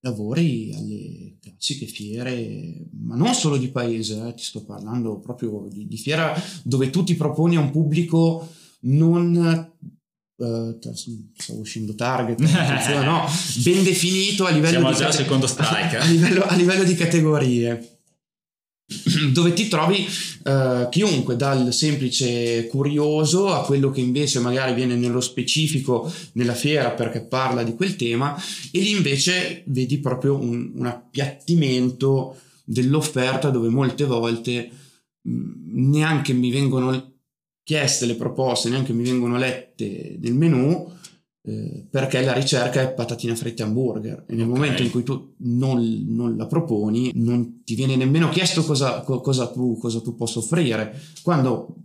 lavori 0.00 0.72
alle 0.74 1.33
classiche 1.64 1.86
fiere, 1.86 2.86
ma 3.00 3.16
non 3.16 3.32
solo 3.32 3.56
di 3.56 3.68
paese, 3.68 4.26
eh, 4.26 4.34
ti 4.34 4.42
sto 4.44 4.62
parlando 4.64 5.18
proprio 5.18 5.66
di, 5.70 5.86
di, 5.86 5.96
fiera 5.96 6.38
dove 6.62 6.90
tu 6.90 7.02
ti 7.02 7.14
proponi 7.14 7.56
a 7.56 7.60
un 7.60 7.70
pubblico 7.70 8.46
non... 8.80 9.72
Uh, 10.36 10.76
stavo 11.36 11.60
uscendo 11.60 11.94
target, 11.94 12.40
no, 13.04 13.24
ben 13.62 13.84
definito 13.84 14.46
a 14.46 14.50
livello, 14.50 14.72
Siamo 14.72 14.90
di, 14.90 14.96
già 14.96 15.04
cate- 15.04 15.16
secondo 15.18 15.46
strike. 15.46 15.96
a, 15.96 16.04
livello, 16.06 16.42
a 16.42 16.56
livello 16.56 16.82
di 16.82 16.96
categorie 16.96 17.93
dove 19.32 19.52
ti 19.52 19.68
trovi 19.68 20.06
uh, 20.44 20.88
chiunque 20.88 21.36
dal 21.36 21.72
semplice 21.72 22.66
curioso 22.66 23.52
a 23.52 23.64
quello 23.64 23.90
che 23.90 24.00
invece 24.00 24.40
magari 24.40 24.74
viene 24.74 24.94
nello 24.96 25.20
specifico 25.20 26.12
nella 26.32 26.54
fiera 26.54 26.90
perché 26.90 27.22
parla 27.22 27.62
di 27.62 27.74
quel 27.74 27.96
tema 27.96 28.36
e 28.70 28.80
lì 28.80 28.90
invece 28.90 29.62
vedi 29.66 29.98
proprio 29.98 30.36
un, 30.36 30.72
un 30.74 30.86
appiattimento 30.86 32.36
dell'offerta 32.64 33.50
dove 33.50 33.68
molte 33.68 34.04
volte 34.04 34.70
mm, 35.28 35.90
neanche 35.90 36.32
mi 36.32 36.50
vengono 36.50 37.12
chieste 37.64 38.04
le 38.04 38.14
proposte, 38.14 38.68
neanche 38.68 38.92
mi 38.92 39.04
vengono 39.04 39.38
lette 39.38 40.18
nel 40.20 40.34
menu 40.34 40.92
eh, 41.46 41.86
perché 41.90 42.22
la 42.22 42.32
ricerca 42.32 42.80
è 42.80 42.92
patatina 42.92 43.34
fritta 43.34 43.62
e 43.62 43.66
hamburger 43.66 44.24
e 44.26 44.34
nel 44.34 44.48
okay. 44.48 44.60
momento 44.60 44.82
in 44.82 44.90
cui 44.90 45.02
tu 45.02 45.34
non, 45.40 46.04
non, 46.08 46.36
la 46.38 46.46
proponi 46.46 47.10
non 47.16 47.62
ti 47.64 47.74
viene 47.74 47.96
nemmeno 47.96 48.30
chiesto 48.30 48.64
cosa, 48.64 49.02
cosa, 49.02 49.48
tu, 49.48 49.76
cosa 49.76 50.00
tu 50.00 50.16
possa 50.16 50.38
offrire 50.38 50.98
quando 51.22 51.76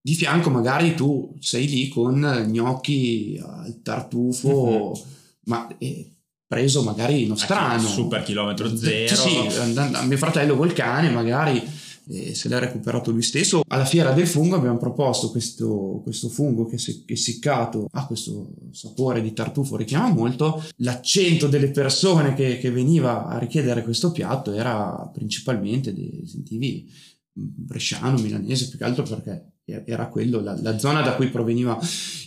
di 0.00 0.14
fianco 0.14 0.50
magari 0.50 0.94
tu 0.96 1.32
sei 1.38 1.68
lì 1.68 1.88
con 1.88 2.46
gnocchi 2.48 3.40
al 3.40 3.82
tartufo 3.82 4.92
mm-hmm. 4.94 5.02
ma 5.44 5.68
eh, 5.78 6.14
preso 6.44 6.82
magari 6.82 7.24
nostrano 7.26 7.86
super 7.86 8.24
chilometro 8.24 8.74
zero 8.74 9.14
sì, 9.14 9.28
sì, 9.48 10.06
mio 10.06 10.16
fratello 10.16 10.56
col 10.56 10.72
cane 10.72 11.10
magari 11.10 11.62
e 12.10 12.34
se 12.34 12.48
l'ha 12.48 12.58
recuperato 12.58 13.10
lui 13.10 13.22
stesso. 13.22 13.62
Alla 13.68 13.84
fiera 13.84 14.12
del 14.12 14.26
fungo 14.26 14.56
abbiamo 14.56 14.78
proposto 14.78 15.30
questo, 15.30 16.00
questo 16.02 16.28
fungo 16.28 16.66
che, 16.66 16.78
se, 16.78 17.04
che 17.04 17.16
seccato 17.16 17.88
ha 17.90 18.06
questo 18.06 18.54
sapore 18.72 19.20
di 19.20 19.32
tartufo, 19.32 19.76
richiama 19.76 20.08
molto. 20.08 20.62
L'accento 20.76 21.46
delle 21.48 21.70
persone 21.70 22.34
che, 22.34 22.58
che 22.58 22.70
veniva 22.70 23.26
a 23.26 23.38
richiedere 23.38 23.82
questo 23.82 24.10
piatto 24.10 24.52
era 24.52 25.10
principalmente, 25.12 25.92
dei, 25.92 26.24
sentivi, 26.26 26.90
bresciano, 27.32 28.18
milanese, 28.18 28.68
più 28.68 28.78
che 28.78 28.84
altro 28.84 29.04
perché 29.04 29.52
era 29.84 30.08
quello, 30.08 30.40
la, 30.40 30.58
la, 30.62 30.78
zona 30.78 31.02
da 31.02 31.14
cui 31.14 31.28
proveniva. 31.28 31.78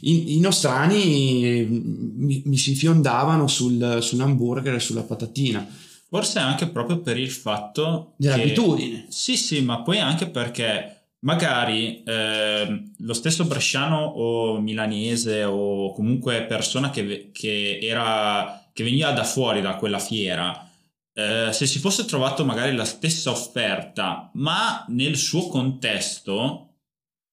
I, 0.01 0.37
i 0.37 0.39
nostrani 0.39 1.65
mi, 1.67 2.43
mi, 2.45 2.57
si 2.57 2.75
fiondavano 2.75 3.47
sul, 3.47 3.97
sull'hamburger 3.99 4.75
e 4.75 4.79
sulla 4.79 5.01
patatina 5.01 5.67
Forse 6.13 6.39
anche 6.39 6.67
proprio 6.67 7.00
per 7.00 7.17
il 7.17 7.32
fatto 7.32 8.15
dell'abitudine. 8.17 9.06
Che, 9.06 9.12
sì, 9.12 9.38
sì, 9.38 9.62
ma 9.62 9.82
poi 9.82 10.00
anche 10.00 10.28
perché 10.28 11.06
magari 11.19 12.04
eh, 12.04 12.91
lo 12.97 13.13
stesso 13.13 13.45
bresciano 13.45 13.97
o 13.97 14.60
milanese 14.60 15.45
o 15.45 15.93
comunque 15.93 16.43
persona 16.43 16.89
che, 16.89 17.30
che, 17.32 17.80
era, 17.82 18.69
che 18.74 18.84
veniva 18.84 19.12
da 19.12 19.24
fuori 19.24 19.62
da 19.62 19.76
quella 19.76 20.00
fiera, 20.00 20.69
eh, 21.13 21.54
se 21.54 21.65
si 21.65 21.80
fosse 21.80 22.04
trovato 22.04 22.43
magari 22.43 22.76
la 22.76 22.84
stessa 22.84 23.32
offerta, 23.32 24.30
ma 24.34 24.84
nel 24.89 25.15
suo 25.15 25.47
contesto, 25.47 26.74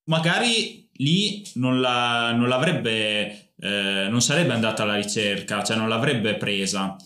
magari 0.05 0.89
lì 0.99 1.45
non, 1.55 1.81
la, 1.81 2.31
non 2.33 2.47
l'avrebbe, 2.47 3.55
eh, 3.59 4.07
non 4.09 4.23
sarebbe 4.23 4.53
andata 4.53 4.85
alla 4.85 4.95
ricerca, 4.95 5.65
cioè 5.65 5.77
non 5.77 5.89
l'avrebbe 5.89 6.37
presa. 6.37 6.97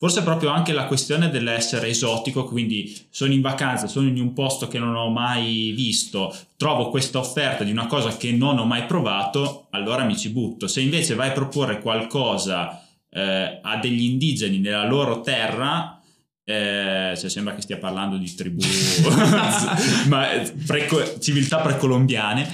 Forse 0.00 0.22
proprio 0.22 0.50
anche 0.50 0.72
la 0.72 0.84
questione 0.84 1.28
dell'essere 1.28 1.88
esotico, 1.88 2.44
quindi 2.44 2.96
sono 3.10 3.32
in 3.32 3.40
vacanza, 3.40 3.88
sono 3.88 4.06
in 4.06 4.20
un 4.20 4.32
posto 4.32 4.68
che 4.68 4.78
non 4.78 4.94
ho 4.94 5.10
mai 5.10 5.72
visto, 5.74 6.32
trovo 6.56 6.88
questa 6.88 7.18
offerta 7.18 7.64
di 7.64 7.72
una 7.72 7.86
cosa 7.86 8.16
che 8.16 8.30
non 8.30 8.58
ho 8.58 8.64
mai 8.64 8.86
provato, 8.86 9.66
allora 9.70 10.04
mi 10.04 10.16
ci 10.16 10.28
butto. 10.28 10.68
Se 10.68 10.80
invece 10.80 11.16
vai 11.16 11.30
a 11.30 11.32
proporre 11.32 11.80
qualcosa 11.80 12.80
eh, 13.10 13.58
a 13.60 13.76
degli 13.78 14.04
indigeni 14.04 14.58
nella 14.58 14.86
loro 14.86 15.20
terra, 15.20 16.00
eh, 16.44 17.14
cioè 17.18 17.28
sembra 17.28 17.56
che 17.56 17.62
stia 17.62 17.78
parlando 17.78 18.18
di 18.18 18.32
tribù, 18.32 18.62
ma 20.06 20.28
pre- 20.64 21.16
civiltà 21.18 21.58
precolombiane, 21.58 22.48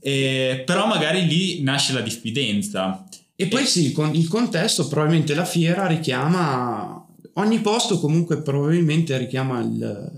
eh, 0.00 0.62
però 0.66 0.86
magari 0.86 1.26
lì 1.26 1.62
nasce 1.62 1.94
la 1.94 2.02
diffidenza. 2.02 3.06
E 3.40 3.46
poi 3.46 3.64
sì, 3.64 3.92
con 3.92 4.14
il 4.14 4.28
contesto 4.28 4.86
probabilmente 4.86 5.34
la 5.34 5.46
fiera 5.46 5.86
richiama, 5.86 7.02
ogni 7.36 7.58
posto 7.60 7.98
comunque 7.98 8.42
probabilmente 8.42 9.16
richiama 9.16 9.60
il, 9.60 10.10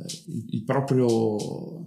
il 0.50 0.64
proprio, 0.64 1.86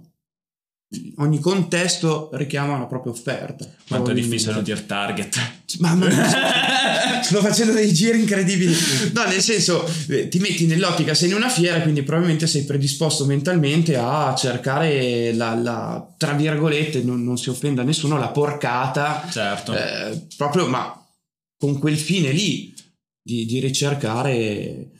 ogni 1.16 1.38
contesto 1.38 2.30
richiama 2.32 2.78
la 2.78 2.86
propria 2.86 3.12
offerta. 3.12 3.68
Quanto 3.86 4.12
è 4.12 4.14
difficile 4.14 4.54
non 4.54 4.62
dire 4.62 4.86
target. 4.86 5.38
Mamma 5.80 6.06
mia, 6.06 7.20
sto 7.22 7.42
facendo 7.42 7.74
dei 7.74 7.92
giri 7.92 8.18
incredibili. 8.18 8.74
No, 9.12 9.24
nel 9.24 9.42
senso, 9.42 9.86
eh, 10.08 10.28
ti 10.28 10.38
metti 10.38 10.64
nell'ottica, 10.64 11.12
sei 11.12 11.28
in 11.28 11.34
una 11.34 11.50
fiera, 11.50 11.82
quindi 11.82 12.02
probabilmente 12.02 12.46
sei 12.46 12.64
predisposto 12.64 13.26
mentalmente 13.26 13.94
a 13.98 14.34
cercare 14.34 15.34
la, 15.34 15.54
la 15.54 16.14
tra 16.16 16.32
virgolette, 16.32 17.02
non, 17.02 17.22
non, 17.22 17.36
si 17.36 17.50
offenda 17.50 17.82
a 17.82 17.84
nessuno, 17.84 18.16
la 18.16 18.28
porcata. 18.28 19.28
Certo. 19.30 19.74
Eh, 19.74 20.28
proprio, 20.34 20.66
ma 20.66 20.98
con 21.58 21.78
quel 21.78 21.96
fine 21.96 22.32
lì 22.32 22.74
di, 23.22 23.46
di 23.46 23.58
ricercare 23.60 24.92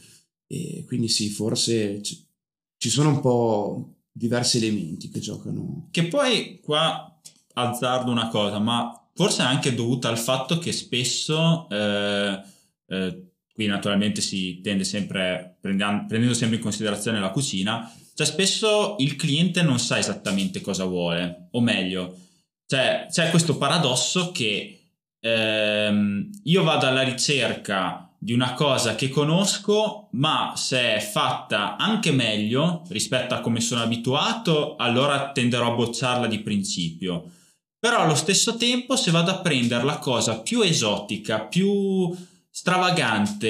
e 0.47 0.85
quindi 0.87 1.09
sì, 1.09 1.29
forse 1.29 2.01
ci 2.03 2.91
sono 2.91 3.11
un 3.11 3.21
po' 3.21 3.97
diversi 4.13 4.59
elementi 4.59 5.11
che 5.11 5.21
giocano. 5.21 5.89
Che 5.91 6.05
poi 6.05 6.61
qua 6.63 7.21
azzardo 7.55 8.11
una 8.11 8.29
cosa, 8.29 8.59
ma 8.59 9.09
forse 9.15 9.43
è 9.43 9.47
anche 9.47 9.75
dovuta 9.75 10.09
al 10.09 10.19
fatto 10.19 10.59
che 10.59 10.73
spesso, 10.73 11.69
eh, 11.69 12.41
eh, 12.87 13.31
qui 13.53 13.67
naturalmente 13.67 14.21
si 14.21 14.61
tende 14.61 14.85
sempre, 14.85 15.57
prendendo 15.61 16.35
sempre 16.35 16.57
in 16.57 16.63
considerazione 16.63 17.21
la 17.21 17.31
cucina, 17.31 17.93
cioè 18.15 18.27
spesso 18.27 18.97
il 18.99 19.17
cliente 19.17 19.63
non 19.63 19.79
sa 19.79 19.99
esattamente 19.99 20.61
cosa 20.61 20.85
vuole, 20.85 21.49
o 21.53 21.61
meglio, 21.61 22.19
cioè, 22.67 23.07
c'è 23.11 23.31
questo 23.31 23.57
paradosso 23.59 24.33
che 24.33 24.86
ehm, 25.21 26.31
io 26.45 26.63
vado 26.63 26.87
alla 26.87 27.03
ricerca 27.03 28.07
di 28.19 28.33
una 28.33 28.55
cosa 28.55 28.95
che 28.95 29.09
conosco, 29.09 30.09
ma 30.13 30.55
se 30.57 30.97
è 30.97 31.01
fatta 31.01 31.77
anche 31.77 32.11
meglio 32.11 32.83
rispetto 32.89 33.35
a 33.35 33.41
come 33.41 33.61
sono 33.61 33.83
abituato, 33.83 34.77
allora 34.77 35.33
tenderò 35.33 35.73
a 35.73 35.75
bocciarla 35.75 36.27
di 36.27 36.41
principio. 36.41 37.31
Però 37.79 37.99
allo 37.99 38.15
stesso 38.15 38.57
tempo, 38.57 38.97
se 38.97 39.11
vado 39.11 39.31
a 39.31 39.41
prendere 39.41 39.85
la 39.85 39.99
cosa 39.99 40.41
più 40.41 40.63
esotica, 40.63 41.41
più 41.41 42.13
stravagante, 42.51 43.49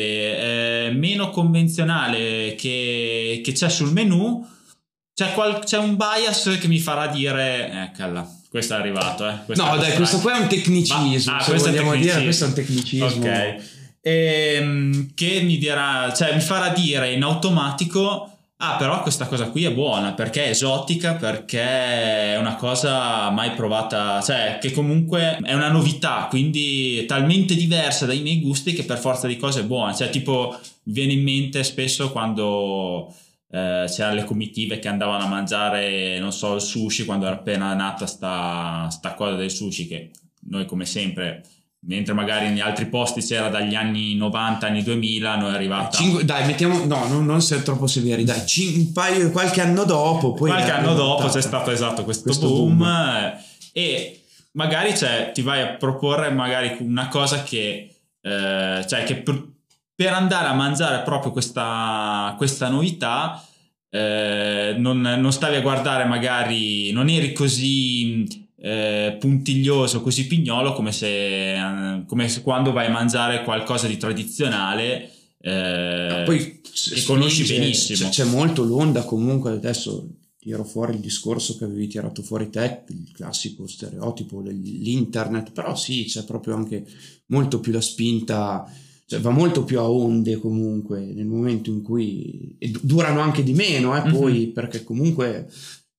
eh, 0.87 0.91
meno 0.91 1.31
convenzionale 1.31 2.55
che, 2.57 3.41
che, 3.43 3.53
c'è 3.53 3.71
sul 3.71 3.93
menu, 3.93 4.45
c'è, 5.15 5.33
qual- 5.33 5.61
c'è, 5.61 5.79
un 5.79 5.97
bias 5.97 6.59
che 6.61 6.67
mi 6.67 6.81
farà 6.81 7.07
dire, 7.07 7.71
eccola, 7.89 8.29
questo 8.57 8.73
è 8.73 8.79
arrivato, 8.79 9.29
eh. 9.29 9.35
Questo 9.45 9.65
no, 9.67 9.77
dai, 9.77 9.93
questo 9.97 10.19
qua 10.19 10.39
è 10.39 10.41
un 10.41 10.49
tecnicismo. 10.49 11.31
Ma, 11.31 11.39
ah, 11.39 11.45
questo, 11.45 11.69
è 11.69 11.73
tecnicismo. 11.73 11.95
Dire, 11.95 12.23
questo 12.23 12.45
è 12.45 12.49
un 12.49 12.55
tecnicismo. 12.55 13.07
Ok. 13.07 13.27
E, 14.01 14.55
ehm, 14.55 15.11
che 15.13 15.43
mi 15.43 15.59
dirà, 15.59 16.11
cioè 16.17 16.33
mi 16.33 16.41
farà 16.41 16.71
dire 16.71 17.13
in 17.13 17.23
automatico. 17.23 18.31
Ah, 18.59 18.77
però 18.77 19.03
questa 19.03 19.27
cosa 19.27 19.51
qui 19.51 19.65
è 19.65 19.73
buona 19.73 20.15
perché 20.15 20.47
è 20.47 20.49
esotica, 20.49 21.17
perché 21.17 21.61
è 22.33 22.39
una 22.39 22.55
cosa 22.55 23.29
mai 23.29 23.51
provata, 23.51 24.23
cioè 24.23 24.57
che 24.59 24.73
comunque 24.73 25.39
è 25.43 25.53
una 25.53 25.69
novità, 25.69 26.27
quindi 26.31 27.05
talmente 27.05 27.55
diversa 27.55 28.07
dai 28.07 28.23
miei 28.23 28.41
gusti 28.41 28.73
che 28.73 28.85
per 28.85 28.97
forza 28.97 29.27
di 29.27 29.37
cose 29.37 29.61
è 29.61 29.65
buona. 29.65 29.93
Cioè, 29.93 30.09
tipo, 30.09 30.59
viene 30.85 31.13
in 31.13 31.23
mente 31.23 31.63
spesso 31.63 32.11
quando 32.11 33.15
eh, 33.57 33.87
c'erano 33.89 34.17
le 34.17 34.25
comitive 34.25 34.79
che 34.79 34.89
andavano 34.89 35.25
a 35.25 35.29
mangiare, 35.29 36.19
non 36.19 36.31
so, 36.31 36.57
il 36.57 36.61
sushi 36.61 37.07
quando 37.07 37.25
era 37.25 37.37
appena 37.37 37.73
nata 37.73 38.07
sta, 38.07 38.87
sta 38.91 39.15
cosa 39.15 39.35
del 39.35 39.51
sushi 39.51 39.87
che 39.87 40.11
noi 40.49 40.67
come 40.67 40.85
sempre 40.85 41.43
mentre 41.87 42.15
magari 42.15 42.49
in 42.49 42.61
altri 42.61 42.87
posti 42.87 43.23
c'era 43.23 43.49
dagli 43.49 43.75
anni 43.75 44.17
90, 44.17 44.67
anni 44.67 44.83
2000, 44.83 45.37
noi 45.37 45.53
è 45.53 45.55
arrivata... 45.55 45.97
Cinque, 45.97 46.25
dai, 46.25 46.45
mettiamo... 46.45 46.85
No, 46.85 47.07
non, 47.07 47.25
non 47.25 47.37
essere 47.37 47.63
troppo 47.63 47.87
severi, 47.87 48.25
dai, 48.25 48.45
cin, 48.45 48.93
paio, 48.93 49.31
qualche 49.31 49.61
anno 49.61 49.85
dopo... 49.85 50.33
Poi 50.33 50.51
qualche 50.51 50.73
anno 50.73 50.95
dopo 50.95 51.29
c'è 51.29 51.41
stato 51.41 51.71
esatto 51.71 52.03
questo, 52.03 52.25
questo 52.25 52.49
boom, 52.49 52.77
boom, 52.77 53.39
e 53.73 54.21
magari 54.53 54.97
cioè, 54.97 55.31
ti 55.33 55.43
vai 55.43 55.63
a 55.63 55.75
proporre 55.75 56.31
magari 56.31 56.77
una 56.81 57.07
cosa 57.07 57.45
che... 57.45 57.95
Eh, 58.21 58.85
cioè 58.89 59.05
che 59.05 59.23
per 59.97 60.13
andare 60.13 60.47
a 60.47 60.53
mangiare 60.53 61.03
proprio 61.03 61.33
questa, 61.33 62.35
questa 62.37 62.69
novità 62.69 63.43
eh, 63.89 64.75
non, 64.77 65.01
non, 65.01 65.33
stavi 65.33 65.57
a 65.57 65.63
guardare 65.63 66.05
magari, 66.05 66.93
non 66.93 67.09
eri 67.09 67.33
così 67.33 68.27
eh, 68.59 69.17
puntiglioso, 69.19 70.03
così 70.03 70.27
pignolo 70.27 70.75
come 70.75 70.93
se, 70.93 72.05
come 72.07 72.29
se, 72.29 72.43
quando 72.43 72.73
vai 72.73 72.87
a 72.87 72.91
mangiare 72.91 73.43
qualcosa 73.43 73.87
di 73.87 73.97
tradizionale 73.97 75.11
eh, 75.41 76.23
poi 76.27 76.61
che 76.61 77.03
conosci 77.05 77.47
benissimo. 77.47 78.11
C'è, 78.11 78.25
c'è 78.25 78.31
molto 78.31 78.65
l'onda 78.65 79.03
comunque 79.05 79.53
adesso 79.53 80.09
tiro 80.39 80.65
fuori 80.65 80.95
il 80.95 81.01
discorso 81.01 81.57
che 81.57 81.65
avevi 81.65 81.87
tirato 81.87 82.23
fuori 82.23 82.51
te, 82.51 82.85
il 82.89 83.11
classico 83.13 83.67
stereotipo 83.67 84.43
dell'internet, 84.43 85.53
però 85.53 85.75
sì, 85.75 86.05
c'è 86.05 86.25
proprio 86.25 86.55
anche 86.55 86.85
molto 87.27 87.61
più 87.61 87.73
la 87.73 87.81
spinta 87.81 88.71
cioè 89.07 89.21
va 89.21 89.31
molto 89.31 89.65
più 89.65 89.79
a 89.79 89.89
onde 89.89 90.37
comunque 90.37 91.01
nel 91.01 91.27
momento 91.27 91.71
in 91.71 91.83
cui 91.83 92.57
e 92.59 92.73
durano 92.83 93.21
anche 93.21 93.43
di 93.43 93.53
meno 93.53 93.97
eh, 93.97 94.11
poi 94.11 94.33
mm-hmm. 94.33 94.53
perché 94.53 94.83
comunque 94.83 95.49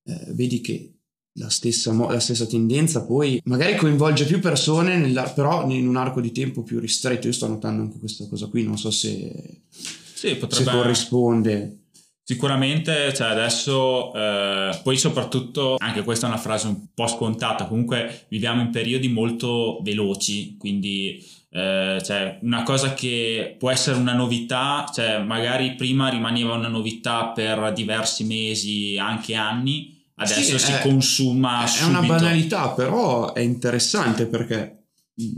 eh, 0.04 0.34
vedi 0.34 0.60
che 0.60 0.91
la 1.39 1.50
stessa, 1.50 1.93
la 1.93 2.20
stessa, 2.20 2.46
tendenza 2.48 3.06
poi 3.06 3.39
magari 3.46 3.76
coinvolge 3.76 4.26
più 4.26 4.39
persone 4.39 4.98
nella, 4.98 5.24
però 5.24 5.70
in 5.70 5.88
un 5.88 5.96
arco 5.96 6.20
di 6.20 6.32
tempo 6.32 6.63
più 6.63 6.80
ristretto 6.80 7.28
io 7.28 7.34
sto 7.34 7.48
notando 7.48 7.84
anche 7.84 8.00
questa 8.00 8.28
cosa 8.28 8.48
qui 8.48 8.63
non 8.63 8.78
so 8.78 8.91
se, 8.91 9.62
sì, 9.70 10.36
potrebbe... 10.36 10.65
se 10.65 10.78
corrisponde 10.78 11.82
Sicuramente, 12.30 13.13
cioè 13.13 13.28
adesso, 13.28 14.13
eh, 14.13 14.82
poi 14.84 14.98
soprattutto, 14.98 15.78
anche 15.78 16.04
questa 16.04 16.26
è 16.26 16.30
una 16.30 16.38
frase 16.38 16.67
un 16.67 16.88
po' 16.93 17.08
scontata, 17.08 17.67
comunque 17.67 18.26
viviamo 18.28 18.60
in 18.60 18.70
periodi 18.70 19.08
molto 19.08 19.80
veloci, 19.82 20.58
quindi 20.58 21.26
eh, 21.58 22.04
cioè, 22.04 22.38
una 22.43 22.62
cosa 22.62 22.93
che 22.93 23.56
può 23.58 23.72
essere 23.72 23.98
una 23.98 24.13
novità, 24.13 24.88
cioè 24.93 25.24
magari 25.24 25.74
prima 25.74 26.08
rimaneva 26.08 26.54
una 26.54 26.67
novità 26.67 27.30
per 27.30 27.74
diversi 27.74 28.26
mesi, 28.26 28.96
anche 29.00 29.34
anni, 29.34 30.00
adesso 30.17 30.60
sì, 30.60 30.65
si 30.65 30.72
è, 30.72 30.82
consuma 30.82 31.63
è 31.63 31.67
subito. 31.67 31.86
È 31.86 31.98
una 31.98 32.08
banalità, 32.08 32.70
però 32.70 33.34
è 33.34 33.39
interessante 33.39 34.28
perché 34.28 34.84
mm, 35.20 35.36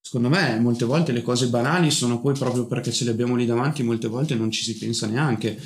secondo 0.00 0.30
me 0.30 0.58
molte 0.60 0.86
volte 0.86 1.12
le 1.12 1.20
cose 1.20 1.48
banali 1.48 1.90
sono 1.90 2.22
poi 2.22 2.32
proprio 2.32 2.66
perché 2.66 2.90
ce 2.90 3.04
le 3.04 3.10
abbiamo 3.10 3.36
lì 3.36 3.44
davanti, 3.44 3.82
molte 3.82 4.08
volte 4.08 4.34
non 4.34 4.50
ci 4.50 4.62
si 4.62 4.78
pensa 4.78 5.06
neanche. 5.06 5.60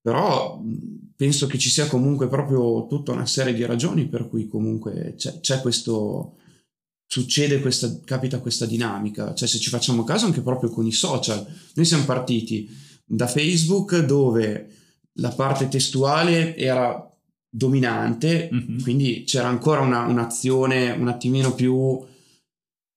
Però 0.00 0.60
mm, 0.60 0.74
penso 1.14 1.46
che 1.46 1.58
ci 1.58 1.70
sia 1.70 1.86
comunque 1.86 2.26
proprio 2.26 2.88
tutta 2.88 3.12
una 3.12 3.26
serie 3.26 3.54
di 3.54 3.64
ragioni 3.64 4.08
per 4.08 4.28
cui 4.28 4.48
comunque 4.48 5.14
c'è, 5.16 5.38
c'è 5.38 5.60
questo 5.60 6.38
succede 7.06 7.60
questa, 7.60 8.00
capita 8.04 8.40
questa 8.40 8.66
dinamica. 8.66 9.34
Cioè, 9.34 9.48
se 9.48 9.58
ci 9.58 9.70
facciamo 9.70 10.04
caso 10.04 10.26
anche 10.26 10.42
proprio 10.42 10.70
con 10.70 10.86
i 10.86 10.92
social, 10.92 11.46
noi 11.74 11.84
siamo 11.84 12.04
partiti 12.04 12.68
da 13.04 13.26
Facebook 13.26 13.98
dove 14.04 14.70
la 15.14 15.30
parte 15.30 15.68
testuale 15.68 16.56
era 16.56 17.00
dominante, 17.48 18.50
mm-hmm. 18.52 18.82
quindi 18.82 19.24
c'era 19.24 19.48
ancora 19.48 19.80
una, 19.80 20.02
un'azione 20.02 20.90
un 20.90 21.08
attimino 21.08 21.54
più 21.54 22.04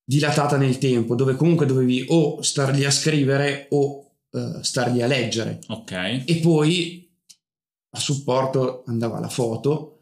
dilatata 0.04 0.58
nel 0.58 0.80
tempo, 0.80 1.16
dove 1.16 1.36
comunque 1.36 1.66
dovevi 1.66 2.06
o 2.10 2.42
stargli 2.42 2.84
a 2.84 2.92
scrivere 2.92 3.68
o 3.70 4.12
uh, 4.32 4.62
stargli 4.62 5.02
a 5.02 5.08
leggere. 5.08 5.60
Ok. 5.68 6.24
E 6.26 6.40
poi 6.42 7.08
a 7.92 8.00
supporto 8.00 8.84
andava 8.88 9.20
la 9.20 9.30
foto 9.30 9.99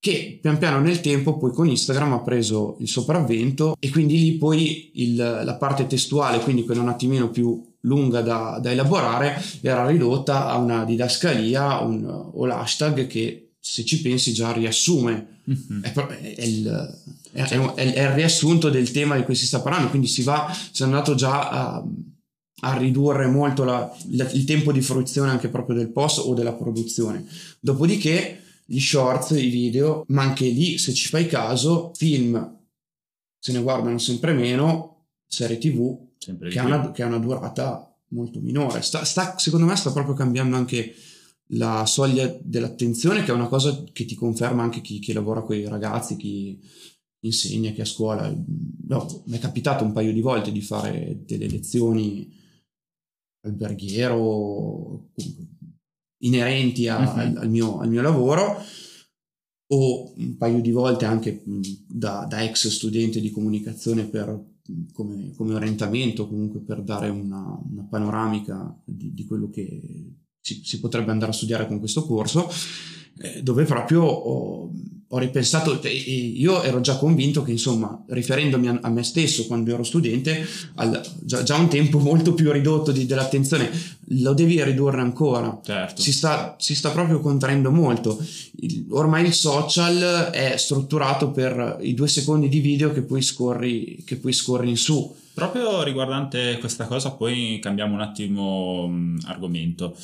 che 0.00 0.38
pian 0.40 0.58
piano 0.58 0.80
nel 0.80 1.00
tempo 1.00 1.36
poi 1.36 1.52
con 1.52 1.68
Instagram 1.68 2.12
ha 2.12 2.20
preso 2.20 2.76
il 2.80 2.88
sopravvento 2.88 3.76
e 3.80 3.90
quindi 3.90 4.18
lì 4.18 4.32
poi 4.36 4.92
il, 4.94 5.16
la 5.16 5.56
parte 5.56 5.86
testuale, 5.86 6.38
quindi 6.40 6.64
quella 6.64 6.82
un 6.82 6.88
attimino 6.88 7.30
più 7.30 7.64
lunga 7.82 8.20
da, 8.20 8.58
da 8.60 8.70
elaborare, 8.70 9.42
era 9.60 9.86
ridotta 9.86 10.48
a 10.48 10.56
una 10.56 10.84
didascalia 10.84 11.78
un, 11.78 12.04
o 12.32 12.44
l'hashtag 12.44 13.06
che 13.06 13.54
se 13.58 13.84
ci 13.84 14.00
pensi 14.00 14.32
già 14.32 14.52
riassume, 14.52 15.42
mm-hmm. 15.50 15.82
è, 15.82 15.92
è, 15.92 16.44
il, 16.44 16.98
è, 17.32 17.42
è, 17.42 17.82
il, 17.82 18.08
riassunto 18.10 18.70
del 18.70 18.90
tema 18.90 19.16
di 19.16 19.24
cui 19.24 19.34
si 19.34 19.46
sta 19.46 19.60
parlando, 19.60 19.90
quindi 19.90 20.06
si 20.06 20.22
va, 20.22 20.54
si 20.72 20.82
è 20.82 20.84
andato 20.84 21.14
già 21.14 21.48
a, 21.48 21.84
a 22.60 22.76
ridurre 22.76 23.26
molto 23.26 23.64
la, 23.64 23.92
la, 24.12 24.30
il 24.30 24.44
tempo 24.44 24.72
di 24.72 24.80
fruizione 24.80 25.30
anche 25.30 25.48
proprio 25.48 25.76
del 25.76 25.90
post 25.90 26.20
o 26.24 26.34
della 26.34 26.54
produzione. 26.54 27.26
Dopodiché 27.60 28.42
gli 28.70 28.80
shorts, 28.80 29.30
i 29.30 29.48
video, 29.48 30.04
ma 30.08 30.22
anche 30.22 30.46
lì 30.46 30.76
se 30.76 30.92
ci 30.92 31.08
fai 31.08 31.26
caso, 31.26 31.92
film 31.94 32.56
se 33.38 33.52
ne 33.52 33.62
guardano 33.62 33.96
sempre 33.96 34.34
meno, 34.34 35.06
serie 35.26 35.56
tv 35.56 36.08
che 36.18 36.58
ha, 36.58 36.64
una, 36.64 36.90
che 36.90 37.02
ha, 37.02 37.06
una, 37.06 37.18
durata 37.18 37.96
molto 38.08 38.40
minore. 38.40 38.82
Sta, 38.82 39.04
sta, 39.04 39.38
secondo 39.38 39.64
me 39.64 39.74
sta 39.74 39.90
proprio 39.90 40.14
cambiando 40.14 40.56
anche 40.56 40.94
la 41.52 41.86
soglia 41.86 42.36
dell'attenzione, 42.42 43.22
che 43.22 43.30
è 43.30 43.34
una 43.34 43.48
cosa 43.48 43.84
che 43.90 44.04
ti 44.04 44.14
conferma 44.14 44.62
anche 44.62 44.82
chi, 44.82 44.98
chi 44.98 45.14
lavora 45.14 45.40
con 45.40 45.56
i 45.56 45.66
ragazzi, 45.66 46.16
chi 46.16 46.60
insegna, 47.20 47.70
chi 47.70 47.80
a 47.80 47.86
scuola. 47.86 48.28
No, 48.88 49.22
mi 49.26 49.36
è 49.36 49.40
capitato 49.40 49.82
un 49.82 49.92
paio 49.92 50.12
di 50.12 50.20
volte 50.20 50.52
di 50.52 50.60
fare 50.60 51.22
delle 51.24 51.48
lezioni 51.48 52.36
alberghiero 53.46 55.10
inerenti 56.18 56.88
a, 56.88 56.98
uh-huh. 56.98 57.18
al, 57.18 57.36
al, 57.36 57.50
mio, 57.50 57.78
al, 57.78 57.88
mio, 57.88 58.02
lavoro 58.02 58.62
o 59.70 60.12
un 60.16 60.36
paio 60.36 60.60
di 60.60 60.70
volte 60.70 61.04
anche 61.04 61.42
da, 61.86 62.26
da 62.28 62.42
ex 62.42 62.68
studente 62.68 63.20
di 63.20 63.30
comunicazione 63.30 64.04
per, 64.04 64.56
come, 64.92 65.32
come, 65.36 65.54
orientamento, 65.54 66.28
comunque 66.28 66.60
per 66.60 66.82
dare 66.82 67.08
una, 67.08 67.58
una 67.70 67.86
panoramica 67.88 68.80
di, 68.84 69.12
di, 69.12 69.24
quello 69.26 69.50
che 69.50 70.14
si, 70.40 70.62
si, 70.64 70.80
potrebbe 70.80 71.10
andare 71.10 71.32
a 71.32 71.34
studiare 71.34 71.66
con 71.66 71.78
questo 71.78 72.04
corso, 72.04 72.48
eh, 73.18 73.42
dove 73.42 73.64
proprio 73.64 74.04
ho, 74.04 74.70
ho 75.10 75.18
ripensato, 75.18 75.80
io 75.86 76.62
ero 76.62 76.82
già 76.82 76.98
convinto 76.98 77.42
che 77.42 77.52
insomma, 77.52 78.04
riferendomi 78.08 78.68
a, 78.68 78.78
a 78.82 78.90
me 78.90 79.02
stesso 79.02 79.46
quando 79.46 79.72
ero 79.72 79.82
studente, 79.82 80.46
al, 80.74 81.00
già, 81.20 81.42
già, 81.42 81.56
un 81.56 81.68
tempo 81.68 81.98
molto 82.00 82.34
più 82.34 82.52
ridotto 82.52 82.92
di, 82.92 83.06
dell'attenzione, 83.06 83.70
lo 84.20 84.34
devi 84.34 84.62
ridurre 84.62 85.00
ancora. 85.00 85.58
Certo. 85.64 86.02
Si, 86.02 86.12
sta, 86.12 86.56
si 86.58 86.74
sta 86.74 86.90
proprio 86.90 87.20
contraendo 87.20 87.70
molto. 87.70 88.22
Il, 88.60 88.84
ormai 88.90 89.24
il 89.24 89.32
social 89.32 90.28
è 90.30 90.54
strutturato 90.58 91.30
per 91.30 91.78
i 91.80 91.94
due 91.94 92.08
secondi 92.08 92.50
di 92.50 92.60
video 92.60 92.92
che 92.92 93.00
poi 93.00 93.22
scorri, 93.22 94.02
che 94.04 94.16
poi 94.16 94.34
scorri 94.34 94.68
in 94.68 94.76
su. 94.76 95.14
Proprio 95.32 95.82
riguardante 95.84 96.58
questa 96.58 96.86
cosa, 96.86 97.12
poi 97.12 97.60
cambiamo 97.62 97.94
un 97.94 98.00
attimo 98.02 98.86
mh, 98.88 99.20
argomento. 99.24 99.96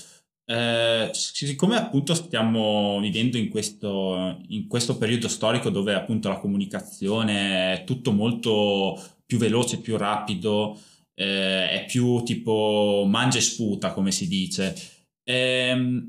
Eh, 0.46 1.08
siccome 1.12 1.76
appunto 1.76 2.12
stiamo 2.12 3.00
vivendo 3.00 3.38
in 3.38 3.48
questo, 3.48 4.42
in 4.48 4.66
questo 4.68 4.98
periodo 4.98 5.26
storico 5.26 5.70
dove 5.70 5.94
appunto 5.94 6.28
la 6.28 6.38
comunicazione 6.38 7.72
è 7.74 7.84
tutto 7.84 8.12
molto 8.12 9.02
più 9.24 9.38
veloce, 9.38 9.80
più 9.80 9.96
rapido, 9.96 10.78
eh, 11.14 11.70
è 11.70 11.84
più 11.86 12.22
tipo 12.24 13.04
mangia 13.08 13.38
e 13.38 13.42
sputa 13.42 13.92
come 13.92 14.10
si 14.10 14.28
dice. 14.28 14.74
Eh, 15.22 16.08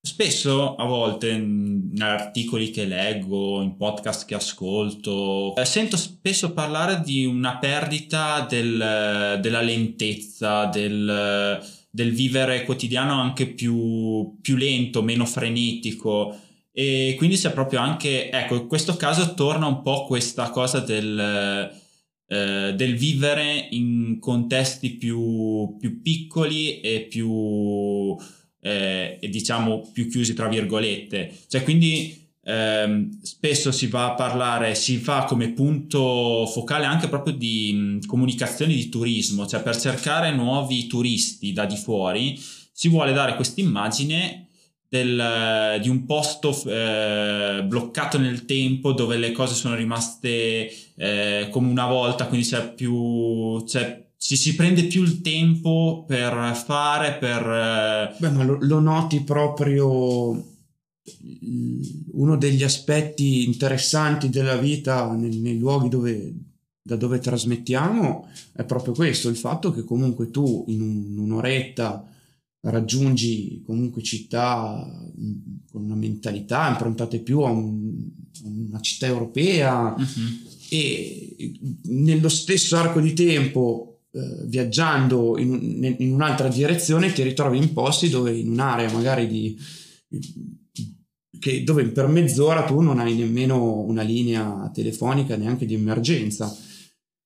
spesso 0.00 0.76
a 0.76 0.84
volte 0.84 1.30
in 1.30 2.00
articoli 2.00 2.70
che 2.70 2.84
leggo, 2.84 3.62
in 3.62 3.76
podcast 3.76 4.26
che 4.26 4.34
ascolto, 4.36 5.56
eh, 5.56 5.64
sento 5.64 5.96
spesso 5.96 6.52
parlare 6.52 7.00
di 7.00 7.24
una 7.24 7.58
perdita 7.58 8.46
del, 8.48 9.38
della 9.40 9.60
lentezza, 9.60 10.66
del 10.66 11.82
del 11.94 12.12
vivere 12.12 12.64
quotidiano 12.64 13.20
anche 13.20 13.46
più, 13.46 14.36
più 14.40 14.56
lento, 14.56 15.00
meno 15.00 15.24
frenetico 15.24 16.36
e 16.76 17.14
quindi 17.16 17.36
c'è 17.36 17.52
proprio 17.52 17.78
anche, 17.78 18.30
ecco, 18.30 18.56
in 18.56 18.66
questo 18.66 18.96
caso 18.96 19.34
torna 19.34 19.66
un 19.66 19.80
po' 19.82 20.06
questa 20.06 20.50
cosa 20.50 20.80
del, 20.80 21.70
eh, 22.26 22.72
del 22.74 22.96
vivere 22.96 23.68
in 23.70 24.18
contesti 24.18 24.96
più, 24.96 25.76
più 25.78 26.02
piccoli 26.02 26.80
e 26.80 27.02
più, 27.08 28.16
eh, 28.60 29.20
diciamo, 29.22 29.88
più 29.92 30.08
chiusi, 30.10 30.34
tra 30.34 30.48
virgolette. 30.48 31.32
Cioè, 31.46 31.62
quindi 31.62 32.23
eh, 32.44 33.08
spesso 33.22 33.72
si 33.72 33.86
va 33.86 34.10
a 34.10 34.14
parlare, 34.14 34.74
si 34.74 34.98
fa 34.98 35.24
come 35.24 35.52
punto 35.52 36.46
focale 36.46 36.84
anche 36.84 37.08
proprio 37.08 37.34
di 37.34 37.72
mh, 37.72 38.06
comunicazione 38.06 38.74
di 38.74 38.88
turismo, 38.88 39.46
cioè 39.46 39.62
per 39.62 39.76
cercare 39.76 40.32
nuovi 40.32 40.86
turisti 40.86 41.52
da 41.52 41.64
di 41.64 41.76
fuori 41.76 42.40
si 42.76 42.88
vuole 42.88 43.12
dare 43.12 43.36
questa 43.36 43.60
immagine 43.60 44.48
del, 44.88 45.78
di 45.80 45.88
un 45.88 46.04
posto 46.06 46.56
eh, 46.66 47.64
bloccato 47.64 48.18
nel 48.18 48.44
tempo 48.44 48.92
dove 48.92 49.16
le 49.16 49.32
cose 49.32 49.54
sono 49.54 49.74
rimaste 49.74 50.70
eh, 50.96 51.48
come 51.50 51.68
una 51.68 51.86
volta, 51.86 52.26
quindi 52.26 52.46
c'è 52.46 52.72
più... 52.72 53.62
C'è, 53.64 54.02
ci 54.16 54.36
si 54.36 54.54
prende 54.54 54.84
più 54.84 55.02
il 55.02 55.20
tempo 55.20 56.04
per 56.06 56.54
fare, 56.64 57.14
per... 57.14 57.42
Eh, 57.42 58.16
Beh, 58.18 58.30
ma 58.30 58.42
lo, 58.42 58.56
lo 58.60 58.80
noti 58.80 59.22
proprio 59.22 60.53
uno 62.12 62.36
degli 62.36 62.62
aspetti 62.62 63.44
interessanti 63.44 64.30
della 64.30 64.56
vita 64.56 65.12
nei, 65.14 65.38
nei 65.38 65.58
luoghi 65.58 65.88
dove, 65.88 66.34
da 66.80 66.96
dove 66.96 67.18
trasmettiamo 67.18 68.28
è 68.52 68.64
proprio 68.64 68.94
questo, 68.94 69.28
il 69.28 69.36
fatto 69.36 69.70
che 69.72 69.84
comunque 69.84 70.30
tu 70.30 70.64
in 70.68 70.80
un, 70.80 71.18
un'oretta 71.18 72.08
raggiungi 72.60 73.62
comunque 73.66 74.02
città 74.02 74.82
con 75.70 75.82
una 75.82 75.94
mentalità 75.94 76.70
improntate 76.70 77.18
più 77.18 77.40
a, 77.40 77.50
un, 77.50 78.08
una 78.44 78.80
città 78.80 79.06
europea 79.06 79.94
uh-huh. 79.94 80.48
e 80.70 81.58
nello 81.82 82.30
stesso 82.30 82.76
arco 82.76 83.00
di 83.00 83.12
tempo 83.12 84.04
eh, 84.12 84.44
viaggiando 84.46 85.36
in, 85.36 85.94
in, 85.98 86.12
un'altra 86.12 86.48
direzione 86.48 87.12
ti 87.12 87.22
ritrovi 87.22 87.58
in 87.58 87.74
posti 87.74 88.08
dove 88.08 88.34
in 88.34 88.48
un'area 88.48 88.90
magari 88.90 89.26
di 89.26 89.58
che, 91.44 91.62
dove 91.62 91.84
per 91.88 92.06
mezz'ora 92.06 92.64
tu 92.64 92.80
non 92.80 92.98
hai 92.98 93.14
nemmeno 93.14 93.80
una 93.80 94.00
linea 94.00 94.70
telefonica 94.72 95.36
neanche 95.36 95.66
di 95.66 95.74
emergenza 95.74 96.56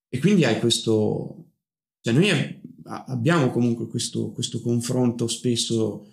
e 0.09 0.19
quindi 0.19 0.45
hai 0.45 0.59
questo 0.59 1.45
cioè 2.01 2.13
noi 2.13 2.61
abbiamo 2.83 3.51
comunque 3.51 3.87
questo, 3.87 4.33
questo 4.33 4.61
confronto 4.61 5.29
spesso 5.29 6.07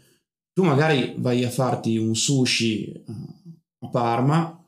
tu 0.54 0.62
magari 0.62 1.16
vai 1.18 1.44
a 1.44 1.50
farti 1.50 1.98
un 1.98 2.16
sushi 2.16 3.04
a 3.08 3.88
Parma 3.90 4.64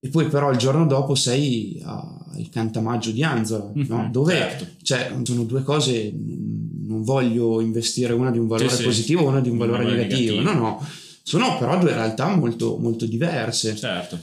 e 0.00 0.10
poi 0.10 0.26
però 0.26 0.50
il 0.50 0.58
giorno 0.58 0.84
dopo 0.84 1.14
sei 1.14 1.80
al 1.82 2.48
Cantamaggio 2.50 3.12
di 3.12 3.24
Anzola, 3.24 3.72
mm-hmm, 3.74 3.88
no? 3.88 4.08
dove 4.12 4.34
certo. 4.34 4.66
cioè, 4.82 5.12
sono 5.24 5.42
due 5.42 5.62
cose, 5.62 6.14
non 6.14 7.02
voglio 7.02 7.60
investire 7.60 8.12
una 8.12 8.30
di 8.30 8.38
un 8.38 8.46
valore 8.46 8.70
sì, 8.70 8.84
positivo 8.84 9.22
e 9.22 9.26
una 9.26 9.40
di 9.40 9.48
un 9.48 9.56
valore, 9.56 9.78
un 9.78 9.84
valore 9.86 10.02
negativo. 10.02 10.36
negativo, 10.36 10.60
no 10.60 10.68
no, 10.68 10.86
sono 11.28 11.58
però 11.58 11.78
due 11.78 11.92
realtà 11.92 12.34
molto, 12.34 12.78
molto 12.78 13.04
diverse. 13.04 13.76
Certo. 13.76 14.18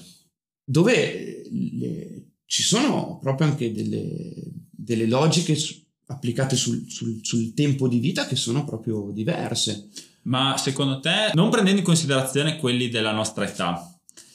Dove 0.64 1.44
le, 1.52 2.30
ci 2.48 2.64
sono 2.64 3.20
proprio 3.22 3.46
anche 3.46 3.72
delle, 3.72 4.34
delle 4.72 5.06
logiche 5.06 5.54
su, 5.54 5.80
applicate 6.08 6.56
sul, 6.56 6.90
sul, 6.90 7.20
sul 7.22 7.54
tempo 7.54 7.88
di 7.88 8.00
vita 8.00 8.26
che 8.26 8.36
sono 8.36 8.66
proprio 8.66 9.12
diverse. 9.12 9.90
Ma 10.24 10.58
secondo 10.58 11.00
te, 11.00 11.30
non 11.34 11.52
prendendo 11.52 11.80
in 11.80 11.86
considerazione 11.86 12.58
quelli 12.58 12.90
della 12.90 13.12
nostra 13.12 13.48
età, 13.48 13.88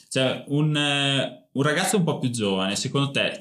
cioè 0.07 0.45
un, 0.47 0.73
eh, 0.73 1.49
un 1.51 1.61
ragazzo 1.63 1.97
un 1.97 2.05
po' 2.05 2.19
più 2.19 2.29
giovane, 2.29 2.77
secondo 2.77 3.11
te 3.11 3.37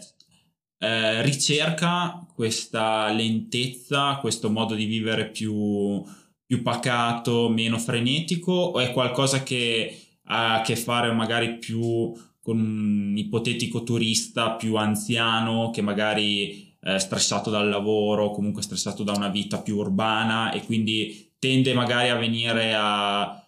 eh, 0.78 1.22
ricerca 1.22 2.26
questa 2.34 3.12
lentezza, 3.12 4.16
questo 4.20 4.50
modo 4.50 4.74
di 4.74 4.86
vivere 4.86 5.30
più, 5.30 6.02
più 6.50 6.62
pacato, 6.62 7.48
meno 7.48 7.78
frenetico 7.78 8.50
o 8.50 8.80
è 8.80 8.90
qualcosa 8.90 9.44
che 9.44 10.06
ha 10.24 10.54
a 10.54 10.62
che 10.62 10.74
fare 10.74 11.12
magari 11.12 11.58
più 11.58 12.12
con 12.42 12.58
un 12.58 13.16
ipotetico 13.16 13.84
turista 13.84 14.56
più 14.56 14.74
anziano 14.74 15.70
che 15.70 15.80
magari 15.80 16.74
è 16.80 16.98
stressato 16.98 17.50
dal 17.50 17.68
lavoro, 17.68 18.32
comunque 18.32 18.62
stressato 18.62 19.04
da 19.04 19.12
una 19.12 19.28
vita 19.28 19.60
più 19.60 19.76
urbana 19.76 20.50
e 20.50 20.64
quindi 20.64 21.34
tende 21.38 21.72
magari 21.72 22.08
a 22.08 22.16
venire 22.16 22.74
a 22.76 23.46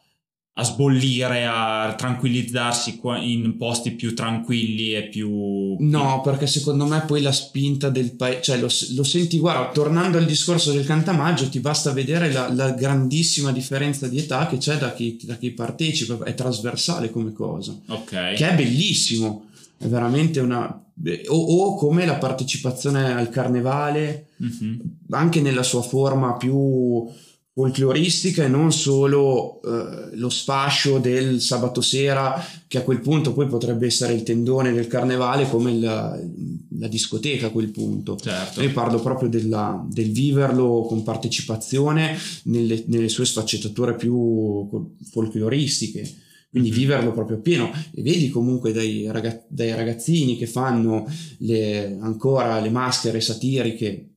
a 0.55 0.65
sbollire, 0.65 1.47
a 1.47 1.95
tranquillizzarsi 1.97 3.01
in 3.23 3.57
posti 3.57 3.93
più 3.93 4.15
tranquilli 4.15 4.95
e 4.95 5.09
più... 5.09 5.77
No, 5.79 6.21
perché 6.23 6.47
secondo 6.47 6.85
me 6.85 7.03
poi 7.07 7.23
la 7.23 7.33
spinta 7.33 7.89
del 7.89 8.15
paese, 8.15 8.43
cioè 8.43 8.57
lo, 8.59 8.69
lo, 8.95 9.03
senti, 9.03 9.39
guarda, 9.39 9.71
tornando 9.73 10.19
al 10.19 10.27
discorso 10.27 10.73
del 10.73 10.85
cantamaggio, 10.85 11.49
ti 11.49 11.61
basta 11.61 11.93
vedere 11.93 12.31
la, 12.31 12.53
la 12.53 12.71
grandissima 12.73 13.51
differenza 13.51 14.09
di 14.09 14.19
età 14.19 14.47
che 14.47 14.59
c'è 14.59 14.77
da 14.77 14.93
chi, 14.93 15.19
da 15.23 15.37
chi, 15.37 15.53
partecipa, 15.53 16.23
è 16.25 16.35
trasversale 16.35 17.11
come 17.11 17.33
cosa, 17.33 17.75
ok 17.89 18.35
che 18.35 18.51
è 18.51 18.55
bellissimo, 18.55 19.47
è 19.79 19.87
veramente 19.87 20.41
una... 20.41 20.81
O, 21.29 21.37
o 21.37 21.75
come 21.77 22.05
la 22.05 22.17
partecipazione 22.17 23.15
al 23.15 23.31
carnevale, 23.31 24.29
mm-hmm. 24.43 24.79
anche 25.11 25.41
nella 25.41 25.63
sua 25.63 25.81
forma 25.81 26.37
più 26.37 27.09
folcloristica 27.55 28.45
e 28.45 28.49
non 28.49 28.73
solo 28.73 29.61
eh, 29.63 30.17
lo 30.17 30.31
sfascio 30.31 30.99
del 30.99 31.41
sabato 31.41 31.83
sera 31.83 32.43
che 32.67 32.79
a 32.79 32.83
quel 32.83 33.01
punto 33.01 33.35
poi 33.35 33.47
potrebbe 33.47 33.87
essere 33.87 34.15
il 34.15 34.23
tendone 34.23 34.73
del 34.73 34.87
carnevale 34.87 35.47
come 35.49 35.79
la, 35.79 36.19
la 36.79 36.89
discoteca 36.89 37.49
a 37.49 37.51
quel 37.51 37.71
punto. 37.71 38.17
Certo. 38.17 38.63
Io 38.63 38.73
parlo 38.73 39.01
proprio 39.01 39.29
della, 39.29 39.85
del 39.87 40.11
viverlo 40.11 40.87
con 40.89 41.03
partecipazione 41.03 42.17
nelle, 42.45 42.85
nelle 42.87 43.11
sue 43.11 43.27
sfaccettature 43.27 43.97
più 43.97 44.95
folcloristiche 45.11 46.21
quindi 46.53 46.69
mm-hmm. 46.69 46.79
viverlo 46.79 47.13
proprio 47.13 47.41
pieno 47.41 47.71
e 47.95 48.03
vedi 48.03 48.29
comunque 48.29 48.73
dai, 48.73 49.11
ragaz- 49.11 49.45
dai 49.49 49.75
ragazzini 49.75 50.37
che 50.37 50.47
fanno 50.47 51.07
le, 51.39 51.97
ancora 51.99 52.61
le 52.61 52.69
maschere 52.69 53.23
satiriche 53.23 54.12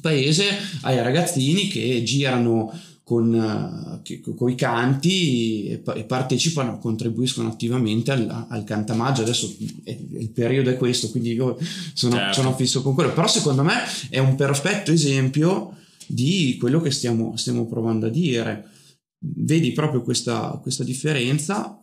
paese 0.00 0.48
ai 0.82 1.02
ragazzini 1.02 1.68
che 1.68 2.02
girano 2.02 2.72
con, 3.04 3.32
uh, 3.34 4.34
con 4.34 4.50
i 4.50 4.54
canti 4.54 5.66
e, 5.66 5.82
e, 5.94 6.04
partecipano, 6.04 6.78
contribuiscono 6.78 7.48
attivamente 7.48 8.10
al, 8.10 8.46
al 8.48 8.64
cantamaggio. 8.64 9.22
Adesso 9.22 9.54
è, 9.84 9.90
il 9.90 10.30
periodo 10.30 10.70
è 10.70 10.76
questo, 10.76 11.10
quindi 11.10 11.32
io 11.32 11.58
sono, 11.92 12.16
certo. 12.16 12.32
sono, 12.32 12.54
fisso 12.54 12.82
con 12.82 12.94
quello. 12.94 13.12
Però 13.12 13.28
secondo 13.28 13.62
me 13.62 13.74
è 14.08 14.18
un 14.18 14.34
perfetto 14.36 14.90
esempio 14.90 15.76
di 16.06 16.56
quello 16.58 16.80
che 16.80 16.90
stiamo, 16.90 17.36
stiamo 17.36 17.66
provando 17.66 18.06
a 18.06 18.10
dire. 18.10 18.70
Vedi 19.18 19.72
proprio 19.72 20.02
questa, 20.02 20.58
questa 20.62 20.82
differenza 20.82 21.78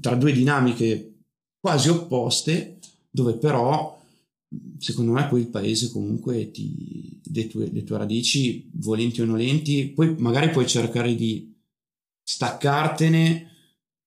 tra 0.00 0.14
due 0.14 0.32
dinamiche 0.32 1.14
quasi 1.60 1.88
opposte, 1.88 2.78
dove 3.10 3.34
però 3.34 3.97
secondo 4.78 5.12
me 5.12 5.26
poi 5.26 5.40
il 5.40 5.48
paese 5.48 5.90
comunque 5.90 6.50
ti, 6.50 7.20
le, 7.32 7.46
tue, 7.46 7.70
le 7.70 7.84
tue 7.84 7.98
radici, 7.98 8.70
volenti 8.74 9.20
o 9.20 9.24
nolenti, 9.24 9.88
poi 9.88 10.14
magari 10.18 10.50
puoi 10.50 10.66
cercare 10.66 11.14
di 11.14 11.54
staccartene 12.22 13.46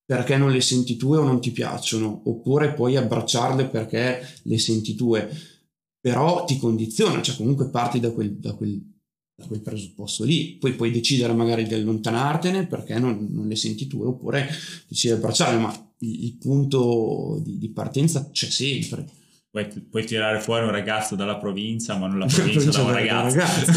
perché 0.05 0.37
non 0.37 0.51
le 0.51 0.61
senti 0.61 0.97
tue 0.97 1.17
o 1.17 1.23
non 1.23 1.39
ti 1.39 1.51
piacciono, 1.51 2.23
oppure 2.25 2.73
puoi 2.73 2.97
abbracciarle 2.97 3.67
perché 3.67 4.21
le 4.43 4.59
senti 4.59 4.93
tue, 4.95 5.29
però 5.99 6.43
ti 6.43 6.57
condiziona, 6.57 7.21
cioè 7.21 7.37
comunque 7.37 7.69
parti 7.69 7.99
da 7.99 8.11
quel, 8.11 8.33
da 8.33 8.53
quel, 8.53 8.77
da 9.33 9.45
quel 9.45 9.61
presupposto 9.61 10.25
lì, 10.25 10.57
poi 10.57 10.73
puoi 10.73 10.91
decidere 10.91 11.33
magari 11.33 11.65
di 11.65 11.75
allontanartene 11.75 12.67
perché 12.67 12.99
non, 12.99 13.27
non 13.31 13.47
le 13.47 13.55
senti 13.55 13.87
tue, 13.87 14.07
oppure 14.07 14.49
decidi 14.87 15.13
di 15.13 15.19
abbracciarle, 15.19 15.59
ma 15.59 15.93
il, 15.99 16.25
il 16.25 16.33
punto 16.35 17.39
di, 17.41 17.57
di 17.57 17.69
partenza 17.69 18.29
c'è 18.31 18.49
sempre 18.49 19.07
puoi, 19.52 19.68
puoi, 19.68 20.06
tirare 20.06 20.39
fuori 20.39 20.64
un 20.64 20.72
ragazzo 20.72 21.16
dalla 21.16 21.38
provincia, 21.38 21.95
ma 21.97 22.08
non 22.08 22.20
la 22.20 22.26
provincia 22.26 22.72
da 22.72 22.82
un 22.82 22.93
ragazzo. 22.93 23.38
ragazzo. 23.38 23.72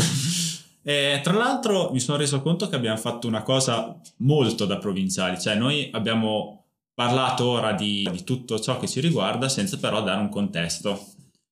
e, 0.83 1.20
tra 1.22 1.35
l'altro 1.35 1.91
mi 1.93 2.01
sono 2.01 2.16
reso 2.16 2.41
conto 2.41 2.68
che 2.68 2.77
abbiamo 2.77 2.97
fatto 2.97 3.27
una 3.27 3.43
cosa 3.43 4.01
molto 4.18 4.64
da 4.64 4.79
provinciali, 4.79 5.39
cioè 5.39 5.57
noi 5.57 5.91
abbiamo 5.93 6.64
parlato 6.95 7.47
ora 7.47 7.72
di, 7.72 8.09
di 8.11 8.22
tutto 8.22 8.59
ciò 8.61 8.79
che 8.79 8.87
ci 8.87 9.01
riguarda 9.01 9.49
senza 9.49 9.77
però 9.79 10.03
dare 10.03 10.20
un 10.20 10.29
contesto. 10.29 10.99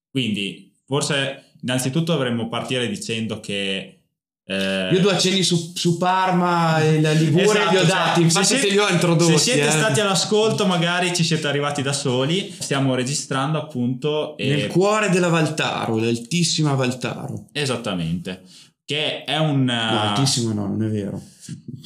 Quindi 0.08 0.72
forse 0.86 1.52
innanzitutto 1.62 2.12
dovremmo 2.12 2.48
partire 2.48 2.88
dicendo 2.88 3.40
che 3.40 4.01
eh, 4.44 4.88
Io 4.92 5.00
due 5.00 5.12
accenni 5.12 5.42
su, 5.44 5.72
su, 5.74 5.96
Parma 5.98 6.82
e 6.82 7.00
la 7.00 7.12
Liguria 7.12 7.52
esatto, 7.52 7.70
li 7.70 7.76
ho 7.76 7.80
cioè, 7.80 7.88
dati, 7.88 8.22
infatti 8.22 8.58
se, 8.58 8.68
li 8.68 8.78
ho 8.78 8.88
introdotti. 8.88 9.32
Se 9.32 9.38
siete 9.38 9.68
eh. 9.68 9.70
stati 9.70 10.00
all'ascolto, 10.00 10.66
magari 10.66 11.14
ci 11.14 11.22
siete 11.22 11.46
arrivati 11.46 11.80
da 11.80 11.92
soli. 11.92 12.52
Stiamo 12.58 12.94
registrando 12.96 13.58
appunto. 13.58 14.36
E... 14.36 14.48
Nel 14.48 14.66
cuore 14.66 15.10
della 15.10 15.28
Valtaro, 15.28 15.96
l'altissima 15.96 16.74
Valtaro. 16.74 17.46
Esattamente. 17.52 18.42
Che 18.84 19.22
è 19.24 19.38
un. 19.38 19.64
No, 19.64 20.00
altissima 20.00 20.52
no, 20.52 20.66
non 20.66 20.82
è 20.82 20.88
vero. 20.88 21.22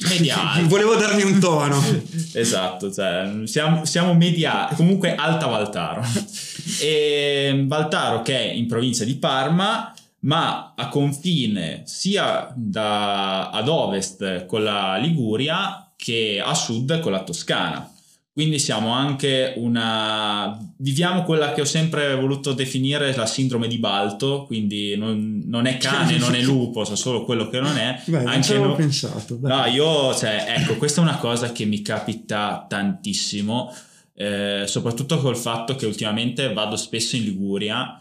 Media 0.09 0.37
Volevo 0.65 0.95
darmi 0.95 1.21
un 1.21 1.39
tono. 1.39 1.79
esatto, 2.33 2.91
cioè, 2.91 3.41
siamo, 3.45 3.85
siamo 3.85 4.15
media, 4.15 4.67
comunque 4.75 5.13
alta 5.13 5.45
Valtaro. 5.45 6.03
e 6.81 7.63
Valtaro 7.67 8.23
che 8.23 8.35
è 8.35 8.51
in 8.51 8.67
provincia 8.67 9.03
di 9.03 9.15
Parma 9.15 9.93
ma 10.27 10.73
a 10.75 10.89
confine 10.89 11.83
sia 11.85 12.53
da, 12.55 13.49
ad 13.49 13.67
ovest 13.67 14.45
con 14.45 14.63
la 14.63 14.97
Liguria 14.97 15.91
che 15.95 16.41
a 16.43 16.53
sud 16.53 16.99
con 16.99 17.13
la 17.13 17.23
Toscana. 17.23 17.91
Quindi 18.33 18.59
siamo 18.59 18.91
anche 18.91 19.53
una... 19.55 20.55
viviamo 20.77 21.23
quella 21.23 21.53
che 21.53 21.61
ho 21.61 21.65
sempre 21.65 22.13
voluto 22.13 22.53
definire 22.53 23.15
la 23.15 23.25
sindrome 23.25 23.67
di 23.67 23.79
Balto, 23.79 24.43
quindi 24.45 24.95
non, 24.95 25.41
non 25.45 25.65
è 25.65 25.77
cane, 25.77 26.17
non 26.17 26.35
è 26.35 26.41
lupo, 26.41 26.83
sa 26.83 26.95
solo 26.95 27.23
quello 27.25 27.49
che 27.49 27.59
non 27.59 27.75
è. 27.77 27.99
Beh, 28.05 28.25
anche 28.25 28.53
non 28.55 28.67
no... 28.67 28.75
pensato. 28.75 29.37
Beh. 29.37 29.47
No, 29.47 29.65
io, 29.65 30.13
cioè, 30.13 30.53
ecco, 30.55 30.75
questa 30.75 31.01
è 31.01 31.03
una 31.03 31.17
cosa 31.17 31.51
che 31.51 31.65
mi 31.65 31.81
capita 31.81 32.63
tantissimo, 32.69 33.73
eh, 34.13 34.65
soprattutto 34.67 35.17
col 35.17 35.37
fatto 35.37 35.75
che 35.75 35.87
ultimamente 35.87 36.53
vado 36.53 36.75
spesso 36.75 37.15
in 37.15 37.23
Liguria 37.23 37.99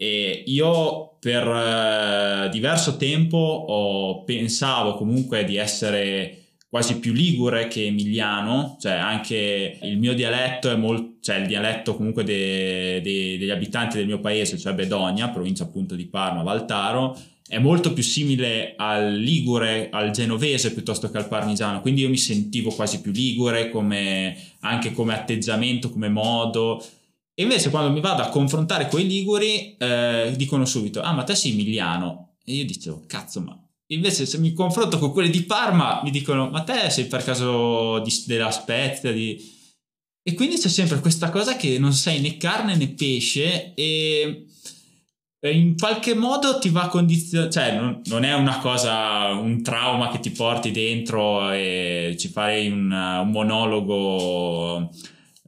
e 0.00 0.44
io 0.46 1.16
per 1.18 1.44
eh, 1.44 2.48
diverso 2.50 2.96
tempo 2.96 3.36
ho, 3.36 4.22
pensavo 4.22 4.94
comunque 4.94 5.44
di 5.44 5.56
essere 5.56 6.44
quasi 6.68 7.00
più 7.00 7.12
ligure 7.12 7.66
che 7.66 7.86
emiliano, 7.86 8.76
cioè 8.80 8.92
anche 8.92 9.78
il 9.82 9.98
mio 9.98 10.14
dialetto 10.14 10.70
è 10.70 10.76
molto, 10.76 11.16
cioè 11.20 11.38
il 11.38 11.48
dialetto 11.48 11.96
comunque 11.96 12.22
de, 12.22 13.00
de, 13.02 13.38
degli 13.38 13.50
abitanti 13.50 13.96
del 13.96 14.06
mio 14.06 14.20
paese, 14.20 14.56
cioè 14.56 14.72
Bedonia, 14.74 15.30
provincia 15.30 15.64
appunto 15.64 15.96
di 15.96 16.06
Parma, 16.06 16.44
Valtaro, 16.44 17.18
è 17.48 17.58
molto 17.58 17.92
più 17.92 18.02
simile 18.04 18.74
al 18.76 19.16
ligure, 19.16 19.88
al 19.90 20.12
genovese 20.12 20.72
piuttosto 20.72 21.10
che 21.10 21.16
al 21.16 21.26
parmigiano, 21.26 21.80
quindi 21.80 22.02
io 22.02 22.08
mi 22.08 22.18
sentivo 22.18 22.70
quasi 22.70 23.00
più 23.00 23.10
ligure 23.10 23.70
come, 23.70 24.36
anche 24.60 24.92
come 24.92 25.14
atteggiamento, 25.14 25.90
come 25.90 26.08
modo, 26.08 26.84
e 27.38 27.44
invece 27.44 27.70
quando 27.70 27.92
mi 27.92 28.00
vado 28.00 28.20
a 28.22 28.30
confrontare 28.30 28.88
con 28.88 28.98
i 28.98 29.06
liguri, 29.06 29.76
eh, 29.78 30.34
dicono 30.34 30.64
subito, 30.64 31.00
ah 31.02 31.12
ma 31.12 31.22
te 31.22 31.36
sei 31.36 31.52
emiliano. 31.52 32.38
E 32.44 32.54
io 32.54 32.64
dicevo, 32.64 33.04
cazzo 33.06 33.40
ma... 33.40 33.56
Invece 33.90 34.26
se 34.26 34.38
mi 34.38 34.52
confronto 34.52 34.98
con 34.98 35.12
quelli 35.12 35.30
di 35.30 35.44
Parma, 35.44 36.00
mi 36.02 36.10
dicono, 36.10 36.50
ma 36.50 36.62
te 36.62 36.90
sei 36.90 37.04
per 37.04 37.22
caso 37.22 38.00
di, 38.00 38.12
della 38.26 38.50
Spezia? 38.50 39.12
Di... 39.12 39.38
E 40.20 40.34
quindi 40.34 40.58
c'è 40.58 40.68
sempre 40.68 40.98
questa 40.98 41.30
cosa 41.30 41.54
che 41.54 41.78
non 41.78 41.92
sei 41.92 42.20
né 42.20 42.36
carne 42.38 42.74
né 42.74 42.88
pesce 42.88 43.72
e 43.74 44.46
in 45.42 45.76
qualche 45.76 46.16
modo 46.16 46.58
ti 46.58 46.70
va 46.70 46.82
a 46.82 46.88
condizionare, 46.88 47.52
cioè 47.52 47.76
non, 47.76 48.00
non, 48.06 48.24
è 48.24 48.34
una 48.34 48.58
cosa, 48.58 49.28
un 49.34 49.62
trauma 49.62 50.08
che 50.08 50.18
ti 50.18 50.30
porti 50.30 50.72
dentro 50.72 51.52
e 51.52 52.16
ci 52.18 52.26
farei 52.26 52.68
un, 52.68 52.90
un 52.90 53.30
monologo 53.30 54.90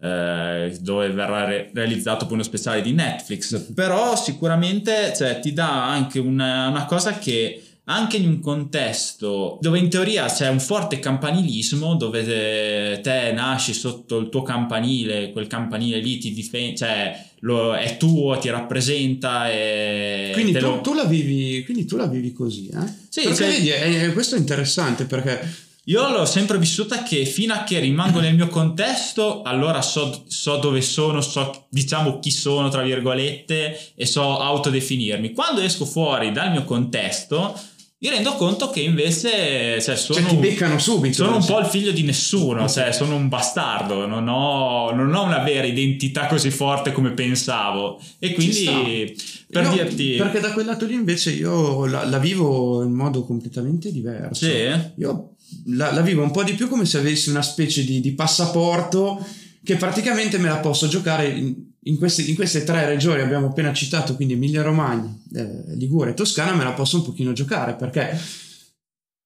eh, 0.01 0.77
dove 0.81 1.11
verrà 1.11 1.45
re- 1.45 1.71
realizzato 1.75 2.25
poi 2.25 2.35
uno 2.35 2.43
speciale 2.43 2.81
di 2.81 2.93
Netflix, 2.93 3.73
però 3.75 4.17
sicuramente 4.17 5.13
cioè, 5.15 5.41
ti 5.41 5.53
dà 5.53 5.89
anche 5.89 6.19
una, 6.19 6.69
una 6.69 6.87
cosa 6.87 7.19
che 7.19 7.63
anche 7.85 8.19
in 8.19 8.29
un 8.29 8.41
contesto 8.41 9.59
dove 9.61 9.79
in 9.79 9.91
teoria 9.91 10.27
c'è 10.27 10.49
un 10.49 10.61
forte 10.61 11.01
campanilismo, 11.01 11.97
dove 11.97 13.01
te 13.03 13.33
nasci 13.33 13.73
sotto 13.73 14.19
il 14.19 14.29
tuo 14.29 14.43
campanile, 14.43 15.33
quel 15.33 15.49
campanile 15.49 15.99
lì 15.99 16.19
ti 16.19 16.33
difende, 16.33 16.77
cioè 16.77 17.25
lo, 17.41 17.75
è 17.75 17.97
tuo, 17.97 18.39
ti 18.39 18.49
rappresenta. 18.49 19.51
E 19.51 20.31
quindi, 20.33 20.53
tu, 20.53 20.61
lo... 20.61 20.81
tu 20.81 20.95
la 20.95 21.05
vivi, 21.05 21.65
quindi 21.65 21.85
tu 21.85 21.97
la 21.97 22.07
vivi 22.07 22.33
così, 22.33 22.69
eh? 22.69 22.95
Sì, 23.09 23.23
perché 23.23 23.37
cioè... 23.37 23.49
vedi, 23.49 23.69
è, 23.69 24.13
questo 24.13 24.37
è 24.37 24.39
interessante 24.39 25.05
perché 25.05 25.69
io 25.91 26.09
l'ho 26.09 26.25
sempre 26.25 26.57
vissuta 26.57 27.03
che 27.03 27.25
fino 27.25 27.53
a 27.53 27.65
che 27.65 27.81
rimango 27.81 28.21
nel 28.21 28.37
mio 28.37 28.47
contesto, 28.47 29.43
allora 29.43 29.83
so, 29.83 30.23
so, 30.29 30.57
dove 30.59 30.83
sono, 30.83 31.21
so 31.21 31.67
diciamo 31.69 32.21
chi 32.21 32.31
sono, 32.31 32.69
tra 32.69 32.83
virgolette, 32.83 33.93
e 33.97 34.07
so 34.07 34.39
autodefinirmi. 34.39 35.33
Quando 35.33 35.61
esco 35.61 35.85
fuori 35.85 36.31
dal 36.31 36.53
mio 36.53 36.63
contesto, 36.63 37.59
mi 37.99 38.09
rendo 38.09 38.35
conto 38.35 38.71
che 38.71 38.81
invece 38.83 39.81
cioè, 39.83 39.97
sono, 39.97 40.21
cioè, 40.21 40.29
ti 40.29 40.37
beccano 40.37 40.79
subito. 40.79 41.25
Sono 41.25 41.37
un 41.39 41.45
po' 41.45 41.59
il 41.59 41.67
figlio 41.67 41.91
di 41.91 42.05
nessuno, 42.05 42.69
cioè, 42.69 42.93
sono 42.93 43.17
un 43.17 43.29
bastardo, 43.29 44.07
non 44.07 44.29
ho, 44.29 44.93
non 44.93 45.13
ho, 45.13 45.25
una 45.25 45.41
vera 45.41 45.67
identità 45.67 46.27
così 46.27 46.53
forte 46.53 46.93
come 46.93 47.11
pensavo. 47.11 48.01
E 48.21 48.33
quindi 48.35 49.13
per 49.51 49.65
io, 49.65 49.71
dirti. 49.73 50.15
Perché 50.15 50.39
da 50.39 50.53
quel 50.53 50.67
lato 50.67 50.87
lì 50.87 50.95
invece 50.95 51.33
io 51.33 51.85
la, 51.87 52.05
la 52.05 52.19
vivo 52.19 52.81
in 52.85 52.93
modo 52.93 53.25
completamente 53.25 53.91
diverso. 53.91 54.45
Sì. 54.45 54.71
Io 54.99 55.35
la, 55.67 55.93
la, 55.93 56.01
vivo 56.01 56.23
un 56.23 56.31
po' 56.31 56.43
di 56.43 56.55
più 56.55 56.69
come 56.69 56.85
se 56.85 56.99
avessi 56.99 57.31
una 57.31 57.43
specie 57.43 57.85
di, 57.85 58.01
di 58.01 58.13
passaporto 58.13 59.25
che 59.63 59.77
praticamente 59.77 60.39
me 60.39 60.49
la 60.49 60.59
posso 60.59 60.89
giocare 60.89 61.29
in, 61.29 61.55
in, 61.85 61.99
queste, 61.99 62.23
in, 62.23 62.35
queste, 62.35 62.65
tre 62.65 62.87
regioni. 62.87 63.21
Abbiamo 63.21 63.49
appena 63.49 63.73
citato, 63.73 64.17
quindi 64.17 64.35
Emilia 64.35 64.63
Romagna, 64.63 65.15
eh, 65.35 65.77
Liguria 65.77 66.13
e 66.13 66.17
Toscana, 66.17 66.55
me 66.55 66.65
la 66.65 66.73
posso 66.73 66.97
un 66.97 67.05
pochino 67.05 67.33
giocare 67.33 67.75
perché 67.75 68.19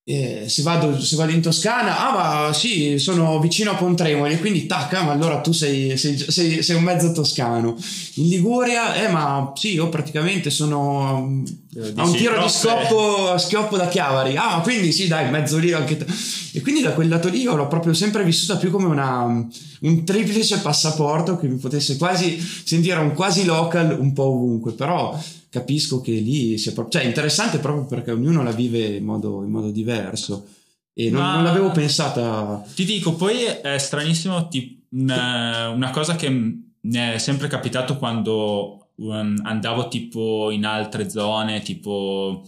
eh, 0.07 0.45
se, 0.49 0.61
vado, 0.61 1.01
se, 1.01 1.17
vado, 1.17 1.33
in 1.33 1.41
Toscana, 1.41 1.99
ah 1.99 2.47
ma 2.47 2.53
sì, 2.53 2.99
sono 2.99 3.41
vicino 3.41 3.71
a 3.71 3.75
Pontremoli, 3.75 4.39
quindi 4.39 4.67
tacca, 4.67 5.03
ma 5.03 5.13
allora 5.13 5.41
tu 5.41 5.53
sei, 5.53 5.97
sei, 5.97 6.19
sei, 6.19 6.63
sei, 6.63 6.77
un 6.77 6.83
mezzo 6.83 7.11
toscano. 7.13 7.75
In 8.17 8.29
Liguria, 8.29 8.95
eh 8.97 9.09
ma 9.09 9.53
sì, 9.57 9.73
io 9.73 9.89
praticamente 9.89 10.51
sono 10.51 11.43
eh, 11.75 11.93
a 11.97 12.05
un 12.05 12.13
tiro 12.15 12.39
di 12.39 12.49
schioppo, 12.51 13.39
schioppo, 13.39 13.79
da 13.79 13.89
Chiavari, 13.89 14.37
ah 14.37 14.57
ma 14.57 14.61
quindi 14.61 14.93
sì 14.93 15.07
dai, 15.09 15.31
mezzo 15.31 15.57
lì 15.57 15.73
anche... 15.73 15.97
T- 15.97 16.33
e 16.53 16.61
quindi 16.61 16.83
da 16.83 16.93
quel 16.93 17.09
lato 17.09 17.31
lì 17.31 17.41
io 17.41 17.57
l'ho 17.57 17.67
proprio 17.67 17.95
sempre 17.95 18.25
vissuta 18.25 18.59
più 18.59 18.71
come 18.71 18.87
una, 18.87 19.25
un 19.25 20.05
triplice 20.05 20.59
passaporto 20.59 21.37
che 21.39 21.49
mi 21.49 21.57
potesse 21.57 21.97
quasi 21.97 22.39
sentire 22.39 23.01
un 23.01 23.13
quasi 23.15 23.45
local 23.45 23.97
un 23.99 24.13
po' 24.13 24.25
ovunque, 24.25 24.73
però 24.73 25.19
capisco 25.55 26.01
che 26.01 26.11
lì 26.11 26.59
sia 26.59 26.73
proprio, 26.73 26.99
cioè 26.99 27.09
interessante 27.09 27.59
proprio 27.61 27.87
perché 27.87 28.11
ognuno 28.11 28.43
la 28.43 28.51
vive 28.51 28.97
in 28.97 29.05
modo, 29.05 29.45
in 29.45 29.51
modo 29.51 29.71
diverso. 29.71 30.49
E 30.93 31.11
non, 31.11 31.23
non, 31.23 31.45
l'avevo 31.45 31.71
pensata. 31.71 32.65
Ti 32.75 32.85
dico, 32.85 33.15
poi 33.15 33.45
è 33.45 33.79
stranissimo 33.79 34.49
tipo, 34.49 34.83
una, 34.97 35.69
una, 35.69 35.91
cosa 35.91 36.17
che 36.17 36.29
mi 36.29 36.97
è 36.97 37.19
sempre 37.19 37.47
capitato 37.47 37.99
quando 37.99 38.89
um, 38.97 39.41
andavo 39.45 39.87
tipo 39.87 40.51
in 40.51 40.65
altre 40.65 41.09
zone, 41.09 41.63
tipo 41.63 42.45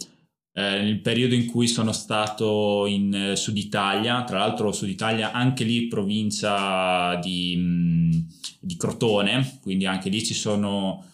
eh, 0.52 0.82
nel 0.82 1.00
periodo 1.00 1.34
in 1.34 1.46
cui 1.46 1.68
sono 1.68 1.92
stato 1.92 2.86
in 2.86 3.14
eh, 3.14 3.36
Sud 3.36 3.56
Italia, 3.56 4.24
tra 4.24 4.38
l'altro 4.38 4.72
Sud 4.72 4.88
Italia 4.88 5.30
anche 5.30 5.62
lì 5.62 5.86
provincia 5.86 7.14
di, 7.22 7.56
mh, 7.56 8.26
di 8.58 8.76
Crotone, 8.76 9.58
quindi 9.62 9.86
anche 9.86 10.08
lì 10.08 10.24
ci 10.24 10.34
sono 10.34 11.04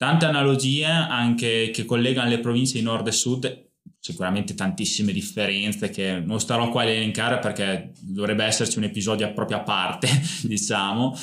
tante 0.00 0.24
analogie 0.24 0.86
anche 0.86 1.70
che 1.74 1.84
collegano 1.84 2.30
le 2.30 2.38
province 2.38 2.78
di 2.78 2.82
nord 2.82 3.06
e 3.06 3.12
sud 3.12 3.68
sicuramente 3.98 4.54
tantissime 4.54 5.12
differenze 5.12 5.90
che 5.90 6.20
non 6.20 6.40
starò 6.40 6.70
qua 6.70 6.80
a 6.80 6.86
elencare 6.86 7.38
perché 7.38 7.92
dovrebbe 8.00 8.44
esserci 8.44 8.78
un 8.78 8.84
episodio 8.84 9.26
a 9.26 9.60
parte 9.60 10.08
diciamo. 10.40 11.14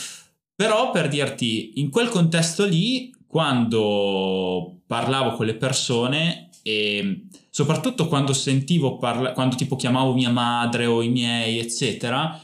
Però 0.54 0.92
per 0.92 1.08
dirti 1.08 1.80
in 1.80 1.90
quel 1.90 2.10
contesto 2.10 2.66
lì 2.66 3.12
quando 3.26 4.82
parlavo 4.86 5.32
con 5.32 5.48
le 5.48 5.56
persone 5.56 6.50
e 6.62 7.24
soprattutto 7.50 8.08
quando 8.08 8.34
sentivo 8.34 9.00
parla- 9.00 9.32
quando 9.32 9.56
tipo 9.56 9.76
chiamavo 9.76 10.14
mia 10.14 10.30
madre 10.30 10.86
o 10.86 11.02
i 11.02 11.10
miei 11.10 11.58
eccetera 11.58 12.40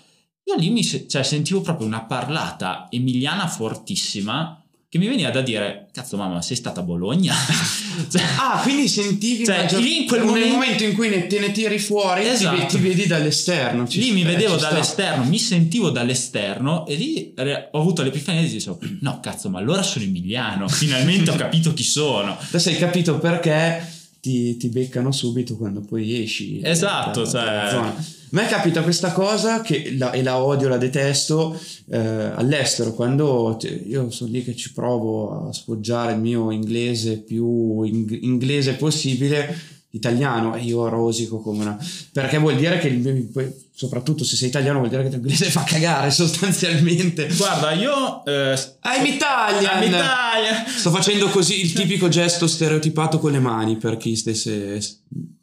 io 0.45 0.55
lì 0.55 0.71
mi 0.71 0.83
cioè, 0.83 1.21
sentivo 1.21 1.61
proprio 1.61 1.85
una 1.85 2.05
parlata 2.05 2.87
emiliana 2.89 3.47
fortissima 3.47 4.62
che 4.93 4.99
mi 4.99 5.07
veniva 5.07 5.31
da 5.31 5.41
dire, 5.41 5.87
cazzo 5.91 6.17
mamma, 6.17 6.39
sei 6.43 6.55
stata 6.55 6.81
a 6.81 6.83
Bologna? 6.83 7.33
cioè, 8.11 8.21
ah, 8.37 8.59
quindi 8.61 8.87
sentivi 8.87 9.43
cioè, 9.43 9.63
maggior... 9.63 9.81
lì 9.81 10.01
in 10.01 10.07
quel 10.07 10.23
momento... 10.23 10.49
momento 10.49 10.83
in 10.83 10.93
cui 10.93 11.09
ne, 11.09 11.25
te 11.25 11.39
ne 11.39 11.51
tiri 11.51 11.79
fuori, 11.79 12.27
esatto. 12.27 12.59
ti, 12.67 12.77
ti, 12.77 12.77
vedi 12.77 13.07
dall'esterno. 13.07 13.87
Ci 13.87 13.97
lì 13.97 14.05
sta, 14.05 14.13
mi 14.13 14.23
vedevo 14.23 14.55
dall'esterno, 14.55 15.21
sta. 15.23 15.31
mi 15.31 15.39
sentivo 15.39 15.89
dall'esterno 15.89 16.85
e 16.85 16.93
lì 16.93 17.33
ho 17.71 17.79
avuto 17.79 18.03
l'epifania 18.03 18.41
e 18.41 18.47
dicevo, 18.47 18.79
no 18.99 19.19
cazzo, 19.19 19.49
ma 19.49 19.57
allora 19.57 19.81
sono 19.81 20.05
emiliano, 20.05 20.67
finalmente 20.67 21.31
ho 21.31 21.35
capito 21.37 21.73
chi 21.73 21.83
sono. 21.83 22.37
Adesso 22.39 22.69
hai 22.69 22.77
capito 22.77 23.17
perché 23.17 23.83
ti, 24.21 24.57
ti 24.57 24.67
beccano 24.67 25.11
subito 25.11 25.57
quando 25.57 25.81
poi 25.81 26.21
esci. 26.21 26.61
Esatto, 26.61 27.23
da, 27.23 27.29
cioè... 27.31 27.43
Dalla 27.43 27.69
zona. 27.71 27.95
A 27.97 28.22
me 28.33 28.47
capita 28.47 28.81
questa 28.81 29.11
cosa 29.11 29.61
che 29.61 29.93
la, 29.95 30.11
e 30.11 30.23
la 30.23 30.37
odio, 30.37 30.67
la 30.67 30.77
detesto 30.77 31.59
eh, 31.91 31.97
all'estero, 31.97 32.93
quando 32.93 33.57
io 33.85 34.09
sono 34.09 34.31
lì 34.31 34.43
che 34.43 34.55
ci 34.55 34.73
provo 34.73 35.47
a 35.47 35.53
sfoggiare 35.53 36.13
il 36.13 36.19
mio 36.19 36.49
inglese 36.49 37.17
più 37.19 37.83
ing- 37.83 38.17
inglese 38.23 38.73
possibile, 38.73 39.55
italiano, 39.91 40.55
e 40.55 40.61
io 40.61 40.89
rosico 40.89 41.41
come 41.41 41.61
una... 41.61 41.77
perché 42.11 42.39
vuol 42.39 42.55
dire 42.55 42.79
che 42.79 42.87
il 42.87 42.97
mio, 42.97 43.53
soprattutto 43.71 44.23
se 44.23 44.35
sei 44.35 44.47
italiano 44.47 44.79
vuol 44.79 44.89
dire 44.89 45.03
che 45.03 45.09
l'inglese 45.09 45.45
fa 45.51 45.63
cagare 45.63 46.09
sostanzialmente. 46.09 47.27
Guarda, 47.37 47.73
io... 47.73 48.25
Eh, 48.25 48.57
I'm 48.83 49.05
Italian! 49.05 49.83
I'm 49.83 49.87
Italian! 49.89 50.67
Sto 50.67 50.89
facendo 50.89 51.27
così 51.27 51.61
il 51.61 51.71
tipico 51.71 52.07
gesto 52.07 52.47
stereotipato 52.47 53.19
con 53.19 53.31
le 53.31 53.39
mani 53.39 53.77
per 53.77 53.97
chi 53.97 54.15
stesse... 54.15 54.79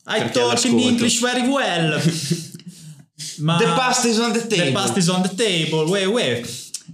I 0.07 0.29
talk 0.33 0.65
in 0.65 0.81
English 0.81 1.21
very 1.21 1.47
well! 1.47 2.01
Ma 3.39 3.57
the 3.57 3.65
past 3.65 4.05
is 4.05 4.19
on 4.19 4.33
the 4.33 4.47
table. 4.47 4.67
The 4.67 4.73
past 4.73 4.97
is 4.97 5.09
on 5.09 5.23
the 5.23 5.35
table, 5.35 5.89
way, 5.89 6.05
way. 6.07 6.43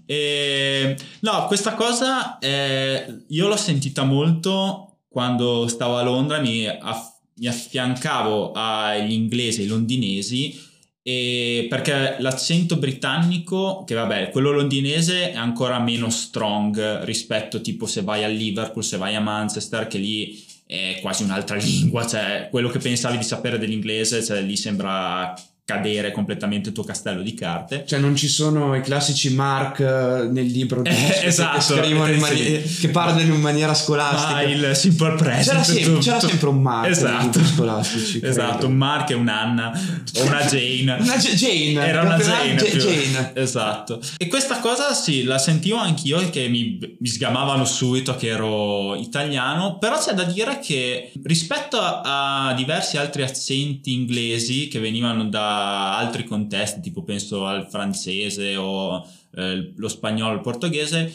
E, 0.07 0.97
no, 1.20 1.47
questa 1.47 1.74
cosa 1.74 2.39
eh, 2.39 3.24
io 3.29 3.49
l'ho 3.49 3.57
sentita 3.57 4.05
molto 4.05 4.99
quando 5.09 5.66
stavo 5.66 5.97
a 5.97 6.03
Londra, 6.03 6.41
mi, 6.41 6.66
aff- 6.66 7.14
mi 7.37 7.47
affiancavo 7.47 8.53
agli 8.55 9.12
inglesi, 9.12 9.62
ai 9.62 9.66
londinesi, 9.66 10.62
e 11.03 11.66
perché 11.70 12.16
l'accento 12.18 12.77
britannico, 12.77 13.85
che 13.87 13.95
vabbè, 13.95 14.31
quello 14.31 14.51
londinese 14.51 15.33
è 15.33 15.37
ancora 15.37 15.79
meno 15.79 16.11
strong 16.11 17.03
rispetto 17.05 17.61
tipo 17.61 17.87
se 17.87 18.03
vai 18.03 18.24
a 18.24 18.29
Liverpool, 18.29 18.85
se 18.85 18.97
vai 18.97 19.14
a 19.14 19.20
Manchester, 19.20 19.87
che 19.87 19.99
lì 19.99 20.45
è 20.66 20.99
quasi 21.01 21.22
un'altra 21.22 21.57
lingua, 21.62 22.07
cioè 22.07 22.49
quello 22.51 22.68
che 22.68 22.79
pensavi 22.79 23.16
di 23.16 23.24
sapere 23.24 23.59
dell'inglese, 23.59 24.22
cioè 24.22 24.43
lì 24.43 24.57
sembra 24.57 25.35
cadere 25.67 26.12
completamente 26.12 26.69
il 26.69 26.75
tuo 26.77 26.85
castello 26.85 27.23
di 27.23 27.35
carte. 27.35 27.85
Cioè 27.85 27.99
non 27.99 28.14
ci 28.14 28.29
sono 28.29 28.77
i 28.77 28.81
classici 28.83 29.35
mark 29.35 29.81
eh, 29.81 30.29
nel 30.31 30.47
libro 30.47 30.81
di 30.81 30.91
eh, 30.91 31.27
esatto, 31.27 31.57
che 31.57 31.62
scrivono 31.62 32.12
in 32.12 32.21
mani- 32.21 32.64
sì. 32.64 32.83
che 32.83 32.89
parlano 32.91 33.21
in 33.21 33.41
maniera 33.41 33.75
scolastica. 33.75 34.33
Ma 34.35 34.43
il 34.43 34.77
simple 34.77 35.17
present. 35.17 35.45
C'era 35.45 35.62
sempre, 35.64 35.99
c'era 35.99 36.21
sempre 36.21 36.49
un 36.49 36.62
mark 36.62 36.89
esatto. 36.89 37.45
scolastici. 37.45 38.21
Esatto, 38.23 38.69
un 38.69 38.77
mark 38.77 39.11
e 39.11 39.14
un'Anna 39.14 39.73
o 40.19 40.23
una 40.23 40.45
Jane. 40.45 40.99
una 41.01 41.17
J- 41.17 41.35
Jane. 41.35 41.85
Era 41.85 42.03
una 42.03 42.17
Jane, 42.17 42.55
J- 42.55 42.77
Jane. 42.77 43.33
Esatto. 43.35 44.01
E 44.19 44.29
questa 44.29 44.61
cosa 44.61 44.95
sì, 44.95 45.25
la 45.25 45.39
sentivo 45.39 45.79
anch'io 45.79 46.31
che 46.31 46.47
mi, 46.47 46.79
mi 46.97 47.09
sgamavano 47.09 47.64
subito 47.64 48.14
che 48.14 48.29
ero 48.29 48.95
italiano, 48.95 49.79
però 49.79 49.99
c'è 49.99 50.12
da 50.12 50.23
dire 50.23 50.61
che 50.61 51.11
rispetto 51.25 51.77
a 51.81 52.55
diversi 52.57 52.99
altri 52.99 53.25
accenti 53.25 53.93
inglesi 53.93 54.69
che 54.69 54.79
venivano 54.79 55.25
da 55.25 55.55
altri 55.57 56.25
contesti, 56.25 56.81
tipo 56.81 57.03
penso 57.03 57.47
al 57.47 57.69
francese 57.69 58.57
o 58.57 59.07
eh, 59.35 59.73
lo 59.77 59.89
spagnolo, 59.89 60.35
il 60.35 60.41
portoghese, 60.41 61.15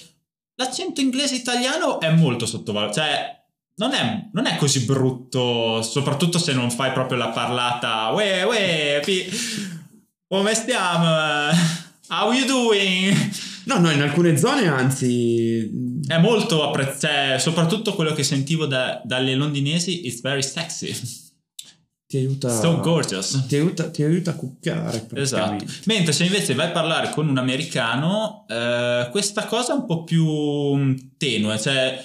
l'accento 0.55 1.01
inglese 1.01 1.35
italiano 1.35 1.99
è 1.99 2.11
molto 2.11 2.45
sottovalutato, 2.45 2.99
cioè 2.99 3.39
non 3.75 3.93
è, 3.93 4.29
non 4.33 4.45
è, 4.45 4.55
così 4.57 4.85
brutto, 4.85 5.81
soprattutto 5.81 6.37
se 6.37 6.53
non 6.53 6.69
fai 6.69 6.91
proprio 6.91 7.17
la 7.17 7.29
parlata, 7.29 8.09
uè, 8.09 8.43
uè, 8.45 9.01
pi, 9.03 9.25
come 10.27 10.53
stiamo? 10.53 11.49
How 12.09 12.31
you 12.31 12.45
doing? 12.45 13.15
No, 13.65 13.79
no, 13.79 13.91
in 13.91 14.01
alcune 14.01 14.37
zone 14.37 14.67
anzi... 14.67 15.99
È 16.05 16.17
molto 16.17 16.67
apprezzato, 16.67 17.07
cioè, 17.07 17.35
soprattutto 17.39 17.93
quello 17.93 18.13
che 18.13 18.23
sentivo 18.23 18.65
da, 18.65 19.01
dalle 19.03 19.35
londinesi, 19.35 20.05
it's 20.07 20.21
very 20.21 20.43
sexy 20.43 21.29
ti 22.11 22.17
aiuta, 22.17 22.49
so 22.49 22.81
gorgeous. 22.81 23.45
Ti 23.47 23.55
aiuta, 23.55 23.89
ti 23.89 24.03
aiuta 24.03 24.31
a 24.31 24.35
cucchiare. 24.35 25.07
Esatto. 25.13 25.63
Mentre 25.85 26.11
se 26.11 26.25
invece 26.25 26.53
vai 26.53 26.67
a 26.67 26.71
parlare 26.71 27.09
con 27.11 27.29
un 27.29 27.37
americano, 27.37 28.43
eh, 28.49 29.07
questa 29.11 29.45
cosa 29.45 29.71
è 29.71 29.75
un 29.77 29.85
po' 29.85 30.03
più 30.03 30.25
mm, 30.27 30.95
tenue, 31.15 31.57
cioè 31.57 32.03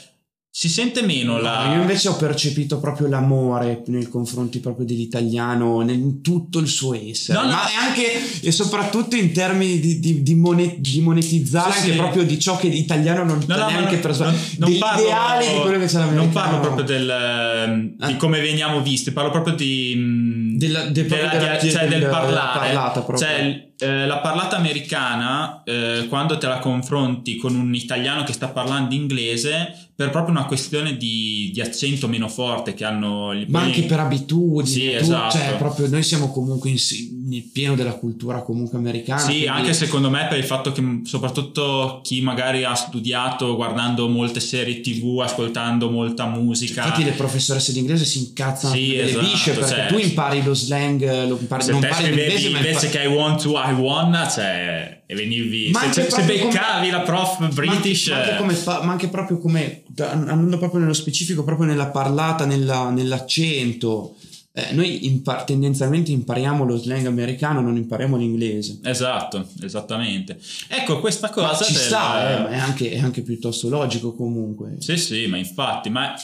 si 0.59 0.71
sente 0.71 1.03
meno 1.03 1.39
la... 1.39 1.75
Io 1.75 1.83
invece 1.83 2.09
ho 2.09 2.17
percepito 2.17 2.81
proprio 2.81 3.09
l'amore 3.09 3.83
nei 3.89 4.09
confronti 4.09 4.59
proprio 4.59 4.87
dell'italiano, 4.87 5.83
in 5.83 6.23
tutto 6.23 6.61
il 6.61 6.67
suo 6.67 6.95
essere, 6.95 7.39
no, 7.39 7.45
no. 7.45 7.51
ma 7.51 7.65
anche 7.87 8.41
e 8.41 8.51
soprattutto 8.51 9.17
in 9.17 9.33
termini 9.33 9.79
di, 9.79 10.01
di, 10.01 10.23
di, 10.23 10.35
monet, 10.35 10.79
di 10.79 11.03
monetizzare 11.03 11.73
sì, 11.73 11.79
anche 11.81 11.91
sì. 11.91 11.97
proprio 11.99 12.25
di 12.25 12.39
ciò 12.39 12.57
che 12.57 12.69
l'italiano 12.69 13.23
non 13.23 13.45
no, 13.47 13.55
no 13.55 13.67
neanche 13.67 14.01
non 14.01 14.71
dell'ideale 14.71 15.45
parlo, 15.45 15.45
di 15.45 15.61
quello 15.61 15.79
che 15.79 15.85
c'è 15.85 15.99
l'americano. 15.99 16.23
Non 16.23 16.33
parlo 16.33 16.61
proprio 16.61 16.85
del, 16.87 17.11
ehm, 17.11 18.07
di 18.07 18.17
come 18.17 18.41
veniamo 18.41 18.81
visti, 18.81 19.11
parlo 19.11 19.31
proprio 19.31 19.55
di... 19.55 19.93
Mm, 19.95 20.57
della, 20.57 20.85
de, 20.87 21.05
della, 21.05 21.29
della, 21.29 21.59
cioè 21.59 21.87
del, 21.87 22.01
del 22.01 22.09
parlare. 22.09 22.73
Parlata. 22.73 23.05
Cioè, 23.15 23.73
eh, 23.79 24.07
la 24.07 24.19
parlata 24.21 24.57
americana, 24.57 25.63
eh, 25.65 26.07
quando 26.09 26.39
te 26.39 26.47
la 26.47 26.61
confronti 26.61 27.37
con 27.37 27.55
un 27.55 27.75
italiano 27.75 28.25
che 28.25 28.33
sta 28.33 28.49
parlando 28.49 28.95
inglese, 28.95 29.86
per 29.97 30.11
proprio 30.11 30.35
una 30.35 30.45
questione 30.45 30.99
di, 30.99 31.51
di 31.55 31.61
accento 31.63 32.07
meno 32.07 32.29
forte 32.29 32.75
che 32.75 32.85
hanno 32.85 33.35
gli 33.35 33.47
ma 33.49 33.63
anche 33.63 33.85
per 33.85 33.99
abitudini 33.99 34.67
sì, 34.69 34.91
tu, 34.91 34.97
esatto. 34.97 35.39
cioè 35.39 35.57
proprio 35.57 35.89
noi 35.89 36.03
siamo 36.03 36.31
comunque 36.31 36.69
in, 36.69 36.77
nel 37.25 37.43
pieno 37.51 37.75
della 37.75 37.95
cultura 37.95 38.43
comunque 38.43 38.77
americana 38.77 39.19
sì 39.19 39.29
quindi... 39.29 39.47
anche 39.47 39.73
secondo 39.73 40.11
me 40.11 40.27
per 40.29 40.37
il 40.37 40.45
fatto 40.45 40.71
che 40.71 41.01
soprattutto 41.05 42.01
chi 42.03 42.21
magari 42.21 42.65
ha 42.65 42.75
studiato 42.75 43.57
guardando 43.57 44.07
molte 44.07 44.39
serie 44.39 44.83
tv 44.83 45.21
ascoltando 45.21 45.89
molta 45.89 46.27
musica 46.27 46.85
infatti 46.85 47.03
le 47.03 47.13
professoresse 47.13 47.73
di 47.73 47.79
inglese 47.79 48.05
si 48.05 48.19
incazzano 48.19 48.75
sì, 48.75 48.89
delle 48.89 49.03
esatto, 49.09 49.25
bisce 49.25 49.53
perché 49.53 49.69
cioè, 49.71 49.87
tu 49.87 49.97
impari 49.97 50.43
lo 50.43 50.53
slang 50.53 51.27
lo 51.27 51.39
impari, 51.41 51.67
non 51.69 51.83
impari 51.83 52.05
l'inglese 52.05 52.51
ma 52.51 52.59
invece 52.59 52.87
impari... 52.87 52.91
che 52.91 53.03
I 53.03 53.15
want 53.15 53.41
to 53.41 53.53
I 53.53 53.73
wanna 53.73 54.29
cioè 54.29 55.05
e 55.07 55.15
venivi 55.15 55.71
ma 55.71 55.93
se, 55.93 56.11
se 56.11 56.23
beccavi 56.23 56.89
come, 56.89 56.91
la 56.91 57.01
prof 57.01 57.55
british 57.55 58.09
ma, 58.09 58.17
ma, 58.17 58.23
anche 58.23 58.37
come, 58.37 58.59
ma 58.65 58.91
anche 58.93 59.09
proprio 59.09 59.39
come 59.39 59.83
andando 59.99 60.59
proprio 60.59 60.81
nello 60.81 60.93
specifico 60.93 61.45
proprio 61.45 61.67
nella 61.67 61.87
parlata 61.87 62.45
nella, 62.45 62.91
nell'accento 62.91 64.17
eh, 64.59 64.73
noi 64.73 65.05
impar- 65.05 65.45
tendenzialmente 65.45 66.13
impariamo 66.13 66.65
lo 66.65 66.79
slang 66.79 67.05
americano, 67.05 67.61
non 67.61 67.77
impariamo 67.77 68.17
l'inglese. 68.17 68.79
Esatto, 68.85 69.47
esattamente. 69.61 70.41
Ecco, 70.69 70.99
questa 70.99 71.29
cosa... 71.29 71.49
Ma 71.49 71.57
ci 71.57 71.75
del- 71.75 71.83
sta, 71.83 72.49
eh, 72.49 72.55
è, 72.55 72.57
anche, 72.57 72.91
è 72.91 72.99
anche 72.99 73.21
piuttosto 73.21 73.69
logico 73.69 74.15
comunque. 74.15 74.77
Sì, 74.79 74.97
sì, 74.97 75.27
ma 75.27 75.37
infatti, 75.37 75.91
ma 75.91 76.15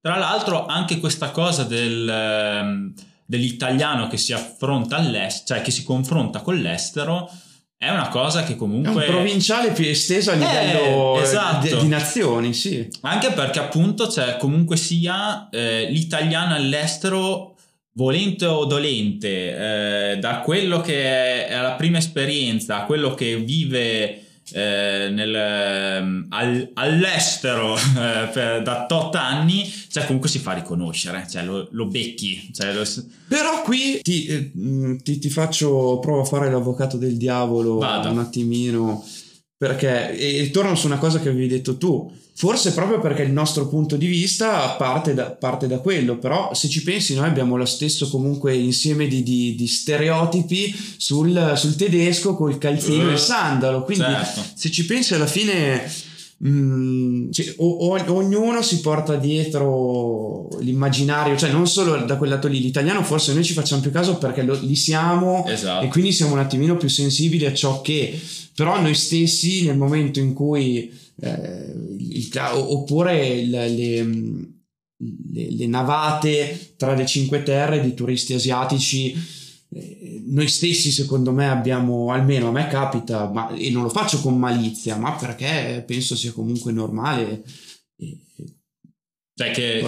tra 0.00 0.16
l'altro 0.16 0.64
anche 0.64 0.98
questa 1.00 1.32
cosa 1.32 1.64
del, 1.64 2.08
ehm, 2.08 2.94
dell'italiano 3.26 4.08
che 4.08 4.16
si 4.16 4.32
affronta 4.32 4.96
all'estero, 4.96 5.44
cioè 5.44 5.62
che 5.62 5.70
si 5.70 5.84
confronta 5.84 6.40
con 6.40 6.56
l'estero, 6.56 7.30
è 7.82 7.90
una 7.90 8.06
cosa 8.06 8.44
che 8.44 8.52
È 8.52 8.56
comunque... 8.56 9.06
un 9.06 9.10
provinciale 9.10 9.72
più 9.72 9.84
esteso 9.84 10.30
a 10.30 10.34
livello 10.34 11.18
eh, 11.18 11.22
esatto. 11.22 11.66
di, 11.66 11.82
di 11.82 11.88
nazioni, 11.88 12.54
sì. 12.54 12.88
Anche 13.00 13.32
perché 13.32 13.58
appunto 13.58 14.06
c'è 14.06 14.36
comunque 14.36 14.76
sia 14.76 15.48
eh, 15.50 15.88
l'italiano 15.90 16.54
all'estero 16.54 17.56
volente 17.94 18.46
o 18.46 18.66
dolente, 18.66 20.12
eh, 20.12 20.16
da 20.18 20.42
quello 20.42 20.80
che 20.80 21.48
è 21.48 21.60
la 21.60 21.72
prima 21.72 21.98
esperienza 21.98 22.82
a 22.82 22.84
quello 22.84 23.14
che 23.14 23.34
vive 23.38 24.26
eh, 24.52 25.08
nel, 25.10 25.34
ehm, 25.34 26.26
al- 26.30 26.70
all'estero 26.74 27.74
eh, 27.96 28.28
per- 28.32 28.62
da 28.62 28.86
tot 28.86 29.14
anni, 29.14 29.70
cioè 29.88 30.04
comunque 30.06 30.28
si 30.28 30.38
fa 30.38 30.52
riconoscere, 30.52 31.26
cioè 31.30 31.44
lo, 31.44 31.68
lo 31.70 31.86
becchi. 31.86 32.50
Cioè 32.52 32.72
lo- 32.72 32.84
Però 33.28 33.62
qui 33.62 34.00
ti, 34.02 34.26
eh, 34.26 34.50
mh, 34.54 34.96
ti- 35.02 35.18
ti 35.18 35.30
faccio, 35.30 35.98
provo 36.00 36.20
a 36.22 36.24
fare 36.24 36.50
l'avvocato 36.50 36.96
del 36.96 37.16
diavolo 37.16 37.78
Vada. 37.78 38.10
un 38.10 38.18
attimino, 38.18 39.04
perché, 39.56 40.16
e, 40.18 40.38
e 40.38 40.50
torno 40.50 40.74
su 40.74 40.86
una 40.86 40.98
cosa 40.98 41.20
che 41.20 41.28
avevi 41.28 41.46
detto 41.48 41.76
tu, 41.76 42.10
forse 42.34 42.72
proprio 42.72 42.98
perché 43.00 43.22
il 43.22 43.30
nostro 43.32 43.68
punto 43.68 43.96
di 43.96 44.06
vista 44.06 44.70
parte 44.70 45.14
da, 45.14 45.30
parte 45.30 45.66
da 45.66 45.78
quello, 45.78 46.16
però 46.18 46.52
se 46.54 46.68
ci 46.68 46.82
pensi 46.82 47.14
noi 47.14 47.26
abbiamo 47.26 47.56
lo 47.56 47.64
stesso 47.66 48.08
comunque 48.08 48.54
insieme 48.56 49.06
di, 49.06 49.22
di- 49.22 49.54
di 49.54 49.66
stereotipi 49.66 50.74
sul, 50.96 51.52
sul 51.56 51.76
tedesco 51.76 52.34
col 52.34 52.58
calzino 52.58 53.04
e 53.08 53.10
Eh, 53.10 53.12
il 53.12 53.18
sandalo, 53.18 53.84
quindi 53.84 54.04
certo. 54.04 54.40
se 54.54 54.70
ci 54.70 54.86
pensi 54.86 55.14
alla 55.14 55.26
fine 55.26 55.82
mm, 56.44 57.30
cioè, 57.30 57.54
o- 57.58 57.76
o- 57.94 58.12
ognuno 58.14 58.62
si 58.62 58.80
porta 58.80 59.14
dietro 59.16 60.48
l'immaginario, 60.60 61.36
cioè 61.36 61.50
non 61.52 61.66
solo 61.68 61.96
da 62.04 62.16
quel 62.16 62.30
lato 62.30 62.48
lì, 62.48 62.60
l'italiano 62.60 63.02
forse 63.04 63.32
noi 63.34 63.44
ci 63.44 63.52
facciamo 63.52 63.80
più 63.80 63.90
caso 63.90 64.16
perché 64.16 64.42
lo- 64.42 64.58
li 64.60 64.74
siamo 64.76 65.46
Esatto. 65.46 65.84
e 65.84 65.88
quindi 65.88 66.12
siamo 66.12 66.32
un 66.32 66.38
attimino 66.40 66.76
più 66.76 66.88
sensibili 66.88 67.46
a 67.46 67.54
ciò 67.54 67.80
che, 67.80 68.18
però 68.54 68.80
noi 68.80 68.94
stessi 68.94 69.64
nel 69.64 69.76
momento 69.76 70.18
in 70.18 70.32
cui, 70.32 70.90
eh, 71.20 71.72
il 71.98 72.30
oppure 72.54 73.44
le, 73.44 73.68
le- 73.68 75.50
le 75.50 75.66
navate 75.66 76.74
tra 76.76 76.94
le 76.94 77.04
cinque 77.06 77.42
terre 77.42 77.80
di 77.80 77.94
turisti 77.94 78.34
asiatici, 78.34 79.12
eh, 79.70 80.22
noi 80.26 80.48
stessi 80.48 80.90
secondo 80.90 81.32
me 81.32 81.48
abbiamo, 81.48 82.12
almeno 82.12 82.48
a 82.48 82.52
me 82.52 82.68
capita, 82.68 83.28
ma, 83.28 83.52
e 83.54 83.70
non 83.70 83.82
lo 83.82 83.88
faccio 83.88 84.20
con 84.20 84.38
malizia, 84.38 84.96
ma 84.96 85.12
perché 85.16 85.82
penso 85.86 86.14
sia 86.14 86.32
comunque 86.32 86.72
normale. 86.72 87.42
e- 87.96 88.18
Cioè 89.34 89.50
che 89.50 89.80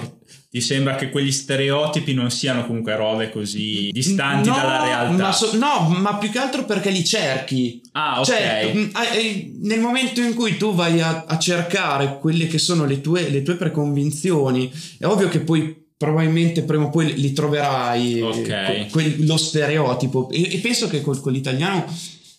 ti 0.54 0.60
sembra 0.60 0.94
che 0.94 1.10
quegli 1.10 1.32
stereotipi 1.32 2.14
non 2.14 2.30
siano 2.30 2.64
comunque 2.64 2.94
robe 2.94 3.28
così 3.32 3.88
distanti 3.90 4.50
No, 4.50 4.54
dalla 4.54 4.84
realtà. 4.84 5.22
Ma 5.24 5.32
so- 5.32 5.56
no, 5.56 5.88
ma 5.98 6.14
più 6.14 6.30
che 6.30 6.38
altro 6.38 6.64
perché 6.64 6.90
li 6.90 7.02
cerchi. 7.04 7.80
ah, 7.90 8.20
ok. 8.20 8.24
Cioè, 8.26 8.72
mh, 8.72 8.90
eh, 9.16 9.52
nel 9.62 9.80
momento 9.80 10.20
in 10.20 10.32
cui 10.34 10.56
tu 10.56 10.72
vai 10.72 11.00
a, 11.00 11.24
a 11.26 11.38
cercare 11.40 12.20
quelle 12.20 12.46
che 12.46 12.58
sono 12.58 12.84
le 12.84 13.00
tue, 13.00 13.30
le 13.30 13.42
tue 13.42 13.56
preconvinzioni, 13.56 14.70
è 15.00 15.06
ovvio 15.06 15.28
che 15.28 15.40
poi 15.40 15.74
probabilmente 15.96 16.62
prima 16.62 16.84
o 16.84 16.90
poi 16.90 17.14
li 17.14 17.32
troverai 17.32 18.20
Ok. 18.20 18.48
eh, 18.48 18.86
quel- 18.92 19.26
lo 19.26 19.36
stereotipo 19.36 20.30
e, 20.30 20.54
e 20.54 20.58
penso 20.58 20.86
che 20.86 21.00
col- 21.00 21.20
con 21.20 21.32
l'italiano 21.32 21.84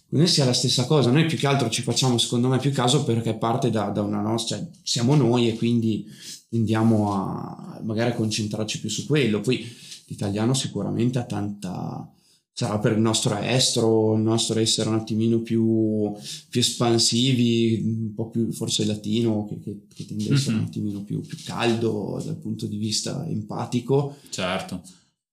noi 0.08 0.28
sia 0.28 0.46
la 0.46 0.54
stessa 0.54 0.86
cosa 0.86 1.10
noi 1.10 1.26
più 1.26 1.38
che 1.38 1.48
altro 1.48 1.68
ci 1.70 1.82
facciamo 1.82 2.18
secondo 2.18 2.48
me 2.48 2.60
più 2.60 2.72
caso 2.72 3.04
perché 3.04 3.34
parte 3.34 3.70
da, 3.72 3.86
da 3.86 4.02
una 4.02 4.22
nostra 4.22 4.56
cioè 4.58 4.66
siamo 4.84 5.16
noi 5.16 5.50
e 5.50 5.56
quindi 5.56 6.06
tendiamo 6.50 7.14
a 7.14 7.80
magari 7.84 8.12
a 8.12 8.16
concentrarci 8.16 8.80
più 8.80 8.90
su 8.90 9.06
quello 9.06 9.42
poi 9.42 9.66
l'italiano 10.08 10.54
sicuramente 10.54 11.20
ha 11.20 11.24
tanta 11.26 12.10
sarà 12.58 12.80
per 12.80 12.94
il 12.94 13.00
nostro 13.02 13.36
estro, 13.38 14.14
il 14.16 14.22
nostro 14.22 14.58
essere 14.62 14.88
un 14.88 14.96
attimino 14.96 15.40
più, 15.40 16.14
più 16.48 16.62
espansivi, 16.62 17.82
un 17.84 18.14
po' 18.14 18.30
più 18.30 18.50
forse 18.54 18.86
latino, 18.86 19.46
che, 19.46 19.60
che, 19.60 19.88
che 19.94 20.06
tende 20.06 20.26
ad 20.28 20.32
essere 20.32 20.54
Mhm. 20.56 20.62
un 20.62 20.66
attimino 20.68 21.04
più, 21.04 21.20
più 21.20 21.38
caldo 21.44 22.22
dal 22.24 22.38
punto 22.38 22.66
di 22.66 22.78
vista 22.78 23.26
empatico. 23.28 24.16
Certo. 24.30 24.82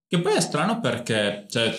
Che 0.09 0.21
poi 0.21 0.35
è 0.35 0.41
strano 0.41 0.81
perché, 0.81 1.47
cioè, 1.49 1.73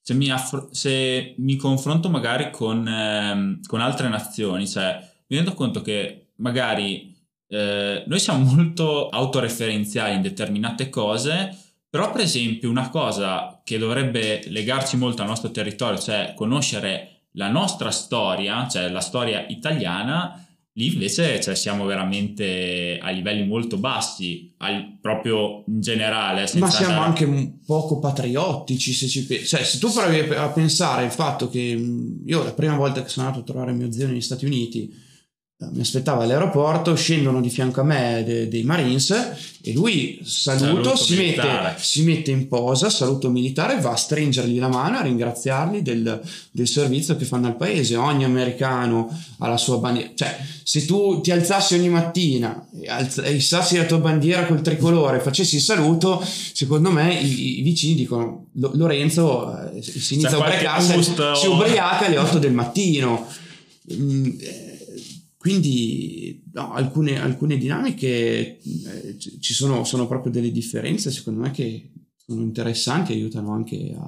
se 0.00 0.14
mi, 0.14 0.30
affro- 0.32 0.68
se 0.72 1.34
mi 1.38 1.54
confronto 1.54 2.08
magari 2.10 2.50
con, 2.50 2.84
ehm, 2.88 3.60
con 3.66 3.80
altre 3.80 4.08
nazioni, 4.08 4.66
cioè, 4.66 4.98
mi 5.28 5.36
rendo 5.36 5.54
conto 5.54 5.80
che 5.80 6.30
magari 6.38 7.07
eh, 7.48 8.04
noi 8.06 8.18
siamo 8.20 8.44
molto 8.54 9.08
autoreferenziali 9.08 10.14
in 10.14 10.22
determinate 10.22 10.90
cose, 10.90 11.56
però 11.90 12.12
per 12.12 12.20
esempio 12.20 12.68
una 12.68 12.90
cosa 12.90 13.60
che 13.64 13.78
dovrebbe 13.78 14.42
legarci 14.48 14.96
molto 14.96 15.22
al 15.22 15.28
nostro 15.28 15.50
territorio, 15.50 15.98
cioè 15.98 16.34
conoscere 16.36 17.22
la 17.32 17.48
nostra 17.48 17.90
storia, 17.90 18.68
cioè 18.68 18.90
la 18.90 19.00
storia 19.00 19.46
italiana, 19.48 20.44
lì 20.72 20.92
invece 20.92 21.40
cioè, 21.40 21.54
siamo 21.54 21.86
veramente 21.86 22.98
a 23.00 23.10
livelli 23.10 23.46
molto 23.46 23.78
bassi, 23.78 24.52
al- 24.58 24.98
proprio 25.00 25.64
in 25.66 25.80
generale. 25.80 26.42
Ma 26.54 26.68
siamo 26.70 26.92
andare- 26.92 27.08
anche 27.08 27.24
un 27.24 27.64
poco 27.64 27.98
patriottici, 27.98 28.92
se 28.92 29.08
ci 29.08 29.24
pensi. 29.24 29.46
Cioè, 29.46 29.64
se 29.64 29.78
tu 29.78 29.90
provi 29.90 30.18
a 30.34 30.48
pensare 30.48 31.04
il 31.04 31.10
fatto 31.10 31.48
che 31.48 31.60
io 32.24 32.44
la 32.44 32.52
prima 32.52 32.76
volta 32.76 33.02
che 33.02 33.08
sono 33.08 33.26
andato 33.26 33.44
a 33.44 33.46
trovare 33.46 33.72
mio 33.72 33.90
zio 33.90 34.06
negli 34.06 34.20
Stati 34.20 34.44
Uniti, 34.44 35.06
mi 35.60 35.80
aspettava 35.80 36.22
all'aeroporto, 36.22 36.94
scendono 36.94 37.40
di 37.40 37.50
fianco 37.50 37.80
a 37.80 37.84
me 37.84 38.22
de- 38.24 38.46
dei 38.46 38.62
Marines 38.62 39.10
e 39.60 39.72
lui 39.72 40.20
saluto, 40.22 40.64
Saluto 40.66 40.96
si, 40.96 41.16
mette, 41.16 41.74
si 41.78 42.02
mette 42.04 42.30
in 42.30 42.46
posa, 42.46 42.88
saluto 42.90 43.28
militare, 43.28 43.80
va 43.80 43.90
a 43.90 43.96
stringergli 43.96 44.56
la 44.60 44.68
mano, 44.68 44.98
a 44.98 45.02
ringraziarli 45.02 45.82
del, 45.82 46.20
del 46.52 46.68
servizio 46.68 47.16
che 47.16 47.24
fanno 47.24 47.48
al 47.48 47.56
paese. 47.56 47.96
Ogni 47.96 48.22
americano 48.22 49.08
ha 49.38 49.48
la 49.48 49.56
sua 49.56 49.78
bandiera. 49.78 50.10
Cioè, 50.14 50.38
se 50.62 50.84
tu 50.86 51.20
ti 51.20 51.32
alzassi 51.32 51.74
ogni 51.74 51.88
mattina 51.88 52.64
e 52.80 52.88
alz- 52.88 53.24
issassi 53.28 53.76
la 53.76 53.84
tua 53.84 53.98
bandiera 53.98 54.46
col 54.46 54.60
tricolore, 54.62 55.18
facessi 55.18 55.56
il 55.56 55.62
saluto, 55.62 56.24
secondo 56.52 56.92
me 56.92 57.18
i, 57.20 57.58
i 57.58 57.62
vicini 57.62 57.96
dicono 57.96 58.46
Lo- 58.52 58.70
Lorenzo 58.74 59.72
eh, 59.74 59.82
si 59.82 60.14
inizia 60.14 60.36
a 60.36 60.38
ubriacarsi, 60.38 61.02
si 61.34 61.46
ubriaca 61.48 62.06
alle 62.06 62.18
8 62.18 62.38
del 62.38 62.52
mattino. 62.52 63.26
Mm, 63.92 64.26
eh, 64.40 64.66
quindi 65.38 66.42
no, 66.52 66.72
alcune, 66.74 67.18
alcune 67.20 67.56
dinamiche 67.56 68.58
eh, 68.60 69.16
ci 69.18 69.54
sono, 69.54 69.84
sono 69.84 70.06
proprio 70.08 70.32
delle 70.32 70.50
differenze 70.50 71.10
secondo 71.10 71.40
me 71.40 71.50
che 71.52 71.92
sono 72.16 72.42
interessanti 72.42 73.12
aiutano 73.12 73.52
anche 73.52 73.94
a, 73.96 74.02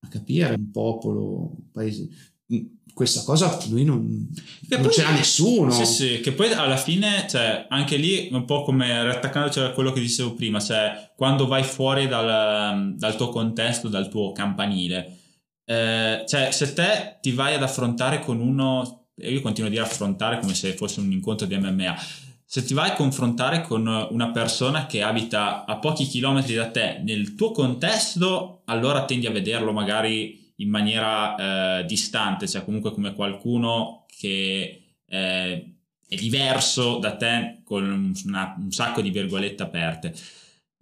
a 0.00 0.08
capire 0.08 0.52
un 0.54 0.70
popolo, 0.70 1.54
un 1.56 1.70
paese. 1.70 2.08
Mm, 2.52 2.64
Questa 2.92 3.22
cosa 3.22 3.56
noi 3.70 3.84
non, 3.84 4.28
Che 4.68 4.74
non 4.74 4.82
poi- 4.82 4.92
ce 4.92 5.02
l'ha 5.02 5.14
nessuno. 5.14 5.70
Sì, 5.70 5.86
sì, 5.86 6.20
che 6.20 6.32
poi 6.32 6.52
alla 6.52 6.76
fine, 6.76 7.26
cioè, 7.28 7.66
anche 7.70 7.96
lì, 7.96 8.28
un 8.32 8.44
po' 8.44 8.64
come 8.64 9.02
rattaccandoci 9.02 9.60
a 9.60 9.70
quello 9.70 9.92
che 9.92 10.00
dicevo 10.00 10.34
prima, 10.34 10.60
cioè, 10.60 11.12
quando 11.16 11.46
vai 11.46 11.62
fuori 11.62 12.06
dal, 12.08 12.94
dal 12.96 13.16
tuo 13.16 13.28
contesto, 13.30 13.88
dal 13.88 14.08
tuo 14.10 14.32
campanile, 14.32 15.18
eh, 15.64 16.24
cioè, 16.26 16.50
se 16.50 16.72
te 16.74 17.18
ti 17.22 17.30
vai 17.30 17.54
ad 17.54 17.62
affrontare 17.62 18.18
con 18.20 18.40
uno, 18.40 19.01
io 19.22 19.40
continuo 19.40 19.68
a 19.68 19.72
dire 19.72 19.84
affrontare 19.84 20.38
come 20.40 20.54
se 20.54 20.72
fosse 20.72 21.00
un 21.00 21.10
incontro 21.12 21.46
di 21.46 21.56
MMA, 21.56 21.96
se 22.44 22.64
ti 22.64 22.74
vai 22.74 22.90
a 22.90 22.94
confrontare 22.94 23.62
con 23.62 23.86
una 24.10 24.30
persona 24.30 24.86
che 24.86 25.02
abita 25.02 25.64
a 25.64 25.78
pochi 25.78 26.04
chilometri 26.04 26.54
da 26.54 26.70
te 26.70 27.00
nel 27.02 27.34
tuo 27.34 27.50
contesto, 27.50 28.60
allora 28.66 29.06
tendi 29.06 29.26
a 29.26 29.30
vederlo 29.30 29.72
magari 29.72 30.52
in 30.56 30.68
maniera 30.68 31.78
eh, 31.80 31.84
distante, 31.86 32.46
cioè 32.46 32.64
comunque 32.64 32.92
come 32.92 33.14
qualcuno 33.14 34.04
che 34.06 34.82
eh, 35.06 35.74
è 36.08 36.14
diverso 36.14 36.98
da 36.98 37.16
te 37.16 37.60
con 37.64 38.12
una- 38.26 38.54
un 38.58 38.70
sacco 38.70 39.00
di 39.00 39.10
virgolette 39.10 39.62
aperte. 39.62 40.14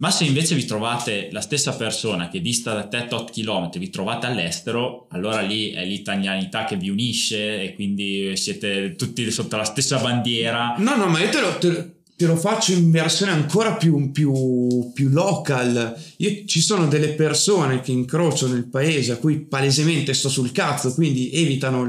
Ma 0.01 0.09
se 0.09 0.23
invece 0.23 0.55
vi 0.55 0.65
trovate 0.65 1.29
la 1.31 1.41
stessa 1.41 1.75
persona 1.75 2.27
che 2.27 2.41
dista 2.41 2.73
da 2.73 2.87
te 2.87 3.05
tot 3.07 3.29
chilometri, 3.29 3.79
vi 3.79 3.91
trovate 3.91 4.25
all'estero, 4.25 5.05
allora 5.11 5.41
lì 5.41 5.69
è 5.69 5.85
l'italianità 5.85 6.65
che 6.65 6.75
vi 6.75 6.89
unisce 6.89 7.61
e 7.61 7.75
quindi 7.75 8.35
siete 8.35 8.95
tutti 8.95 9.29
sotto 9.29 9.57
la 9.57 9.63
stessa 9.63 9.99
bandiera. 9.99 10.73
No, 10.79 10.95
no, 10.95 11.05
ma 11.05 11.19
io 11.19 11.29
te 11.29 11.39
lo, 11.39 11.55
te- 11.59 11.91
te 12.15 12.25
lo 12.25 12.35
faccio 12.35 12.71
in 12.71 12.89
versione 12.89 13.31
ancora 13.31 13.75
più, 13.75 14.11
più, 14.11 14.91
più 14.91 15.09
local. 15.09 15.95
Io, 16.17 16.45
ci 16.45 16.61
sono 16.61 16.87
delle 16.87 17.09
persone 17.09 17.81
che 17.81 17.91
incrocio 17.91 18.47
nel 18.47 18.65
paese 18.65 19.11
a 19.11 19.17
cui 19.17 19.41
palesemente 19.41 20.15
sto 20.15 20.29
sul 20.29 20.51
cazzo, 20.51 20.95
quindi 20.95 21.29
evitano 21.31 21.83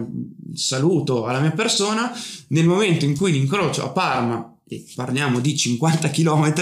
il 0.50 0.58
saluto 0.58 1.24
alla 1.24 1.40
mia 1.40 1.52
persona. 1.52 2.12
Nel 2.48 2.66
momento 2.66 3.06
in 3.06 3.16
cui 3.16 3.32
li 3.32 3.38
incrocio 3.38 3.82
a 3.82 3.88
Parma, 3.88 4.54
e 4.68 4.84
parliamo 4.94 5.40
di 5.40 5.56
50 5.56 6.10
km, 6.10 6.52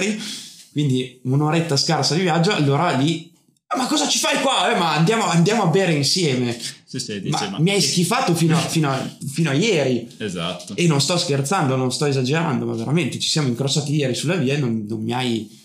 quindi 0.73 1.21
un'oretta 1.25 1.77
scarsa 1.77 2.14
di 2.14 2.21
viaggio, 2.23 2.53
allora 2.53 2.91
lì 2.93 3.29
ma 3.77 3.87
cosa 3.87 4.09
ci 4.09 4.18
fai 4.18 4.41
qua? 4.41 4.75
Eh, 4.75 4.79
ma 4.79 4.95
andiamo, 4.97 5.25
andiamo 5.27 5.62
a 5.62 5.66
bere 5.68 5.93
insieme. 5.93 6.59
Sì, 6.85 6.99
sì, 6.99 7.21
dice, 7.21 7.45
ma, 7.45 7.51
ma- 7.51 7.59
mi 7.61 7.71
hai 7.71 7.81
schifato 7.81 8.35
fino 8.35 8.57
a, 8.57 8.59
fino 8.66 8.91
a- 8.91 9.16
fino 9.33 9.51
a 9.51 9.53
ieri. 9.53 10.09
Esatto. 10.18 10.75
E 10.75 10.89
non 10.89 11.01
sto 11.01 11.16
scherzando, 11.16 11.77
non 11.77 11.93
sto 11.93 12.07
esagerando, 12.07 12.66
ma 12.66 12.73
veramente 12.75 13.21
ci 13.21 13.29
siamo 13.29 13.47
incrociati 13.47 13.95
ieri 13.95 14.16
sulla 14.16 14.35
via 14.35 14.55
e 14.55 14.57
non, 14.59 14.87
non 14.89 15.01
mi 15.01 15.12
hai, 15.12 15.60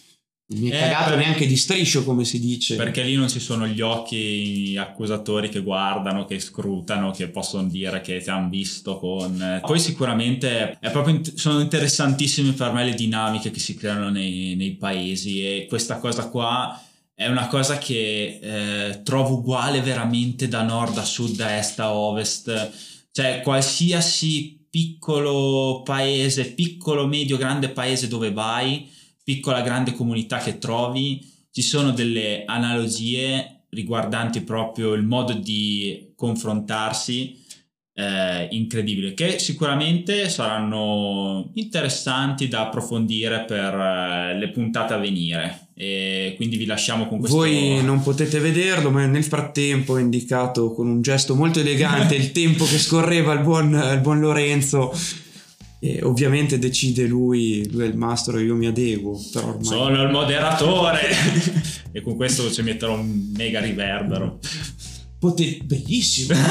mi 0.47 0.69
hai 0.69 0.77
Eh, 0.77 0.79
cagato 0.79 1.15
neanche 1.15 1.47
di 1.47 1.55
striscio, 1.55 2.03
come 2.03 2.23
si 2.23 2.39
dice. 2.39 2.75
Perché 2.75 3.01
lì 3.01 3.15
non 3.15 3.27
ci 3.27 3.39
sono 3.39 3.65
gli 3.67 3.81
occhi 3.81 4.75
accusatori 4.77 5.49
che 5.49 5.61
guardano, 5.61 6.25
che 6.25 6.39
scrutano, 6.39 7.11
che 7.11 7.29
possono 7.29 7.67
dire 7.67 8.01
che 8.01 8.19
ti 8.19 8.29
hanno 8.29 8.49
visto 8.49 8.97
con... 8.97 9.61
Poi 9.65 9.79
sicuramente 9.79 10.77
è 10.79 10.91
proprio 10.91 11.15
int- 11.15 11.33
sono 11.33 11.59
interessantissime 11.59 12.51
per 12.51 12.71
me 12.73 12.85
le 12.85 12.93
dinamiche 12.93 13.49
che 13.49 13.59
si 13.59 13.73
creano 13.75 14.09
nei, 14.09 14.55
nei 14.55 14.75
paesi 14.75 15.41
e 15.41 15.65
questa 15.67 15.97
cosa 15.97 16.29
qua 16.29 16.79
è 17.15 17.27
una 17.27 17.47
cosa 17.47 17.77
che 17.77 18.39
eh, 18.41 19.01
trovo 19.03 19.35
uguale 19.35 19.81
veramente 19.81 20.47
da 20.47 20.61
nord 20.61 20.97
a 20.97 21.05
sud, 21.05 21.35
da 21.35 21.57
est 21.57 21.79
a 21.79 21.93
ovest. 21.93 22.71
Cioè 23.11 23.39
qualsiasi 23.41 24.67
piccolo 24.69 25.81
paese, 25.83 26.51
piccolo, 26.51 27.07
medio, 27.07 27.37
grande 27.37 27.69
paese 27.69 28.09
dove 28.09 28.31
vai, 28.33 28.91
piccola, 29.25 29.61
grande 29.61 29.93
comunità 29.93 30.37
che 30.37 30.59
trovi, 30.59 31.19
ci 31.51 31.63
sono 31.63 31.91
delle 31.91 32.43
analogie 32.45 33.63
riguardanti 33.69 34.41
proprio 34.41 34.93
il 34.93 35.03
modo 35.03 35.33
di 35.33 36.13
confrontarsi 36.15 37.43
eh, 37.97 38.47
incredibile 38.51 39.13
che 39.13 39.39
sicuramente 39.39 40.27
saranno 40.27 41.49
interessanti 41.53 42.49
da 42.49 42.67
approfondire 42.67 43.45
per 43.45 43.73
eh, 43.73 44.37
le 44.37 44.49
puntate 44.51 44.93
a 44.93 44.97
venire 44.97 45.69
e 45.73 46.33
quindi 46.35 46.57
vi 46.57 46.65
lasciamo 46.65 47.07
con 47.07 47.19
questo 47.19 47.37
Voi 47.37 47.83
non 47.83 48.01
potete 48.01 48.39
vederlo, 48.39 48.91
ma 48.91 49.05
nel 49.05 49.23
frattempo 49.23 49.93
ho 49.93 49.97
indicato 49.97 50.71
con 50.71 50.87
un 50.87 51.01
gesto 51.01 51.35
molto 51.35 51.59
elegante 51.59 52.15
il 52.15 52.31
tempo 52.31 52.65
che 52.65 52.77
scorreva 52.77 53.33
il 53.33 53.41
buon, 53.41 53.73
il 53.73 53.99
buon 54.01 54.19
Lorenzo. 54.19 54.93
E 55.79 55.99
ovviamente 56.03 56.57
decide 56.57 57.05
lui, 57.05 57.69
lui 57.71 57.83
è 57.83 57.87
il 57.87 57.97
mastro 57.97 58.37
e 58.37 58.43
io 58.43 58.55
mi 58.55 58.65
adeguo. 58.65 59.19
Ormai... 59.35 59.63
sono 59.63 60.01
il 60.01 60.09
moderatore 60.09 61.01
e 61.91 62.01
con 62.01 62.15
questo 62.15 62.51
ci 62.51 62.61
metterò 62.61 62.93
un 62.97 63.33
mega 63.35 63.59
riverbero 63.59 64.39
Pote- 65.25 65.59
Bellissimo! 65.63 66.35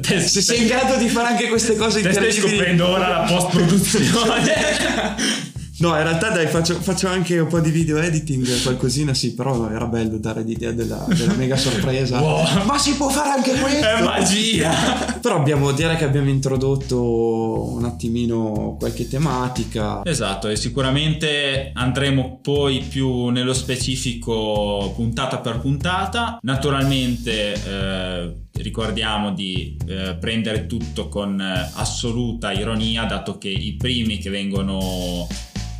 Se 0.00 0.40
sei 0.40 0.62
in 0.62 0.68
grado 0.68 0.96
di 0.96 1.08
fare 1.08 1.28
anche 1.28 1.48
queste 1.48 1.76
cose 1.76 2.00
te 2.00 2.12
stai 2.12 2.24
incredibili. 2.24 2.56
scoprendo 2.56 2.88
ora 2.88 3.08
la 3.08 3.24
post 3.28 3.50
produzione 3.50 4.44
No, 5.80 5.96
in 5.96 6.02
realtà 6.02 6.28
dai, 6.30 6.46
faccio, 6.46 6.74
faccio 6.74 7.08
anche 7.08 7.38
un 7.38 7.48
po' 7.48 7.60
di 7.60 7.70
video 7.70 7.96
editing, 7.96 8.62
qualcosina 8.62 9.14
sì, 9.14 9.34
però 9.34 9.70
era 9.70 9.86
bello 9.86 10.18
dare 10.18 10.42
l'idea 10.42 10.72
della, 10.72 11.04
della 11.08 11.34
mega 11.34 11.56
sorpresa. 11.56 12.18
Wow. 12.30 12.64
Ma 12.64 12.76
si 12.76 12.94
può 12.96 13.08
fare 13.08 13.30
anche 13.30 13.52
questo? 13.58 13.86
è 13.86 14.02
magia 14.02 14.70
Però 15.20 15.36
abbiamo, 15.36 15.72
direi 15.72 15.96
che 15.96 16.04
abbiamo 16.04 16.28
introdotto 16.28 17.72
un 17.72 17.84
attimino 17.84 18.76
qualche 18.78 19.08
tematica. 19.08 20.02
Esatto, 20.04 20.48
e 20.48 20.56
sicuramente 20.56 21.70
andremo 21.74 22.40
poi 22.42 22.84
più 22.86 23.28
nello 23.28 23.54
specifico 23.54 24.92
puntata 24.94 25.38
per 25.38 25.60
puntata. 25.60 26.38
Naturalmente 26.42 27.52
eh, 27.52 28.34
ricordiamo 28.62 29.32
di 29.32 29.76
eh, 29.86 30.16
prendere 30.20 30.66
tutto 30.66 31.08
con 31.08 31.40
eh, 31.40 31.70
assoluta 31.74 32.52
ironia, 32.52 33.04
dato 33.04 33.38
che 33.38 33.48
i 33.48 33.74
primi 33.76 34.18
che 34.18 34.30
vengono 34.30 35.26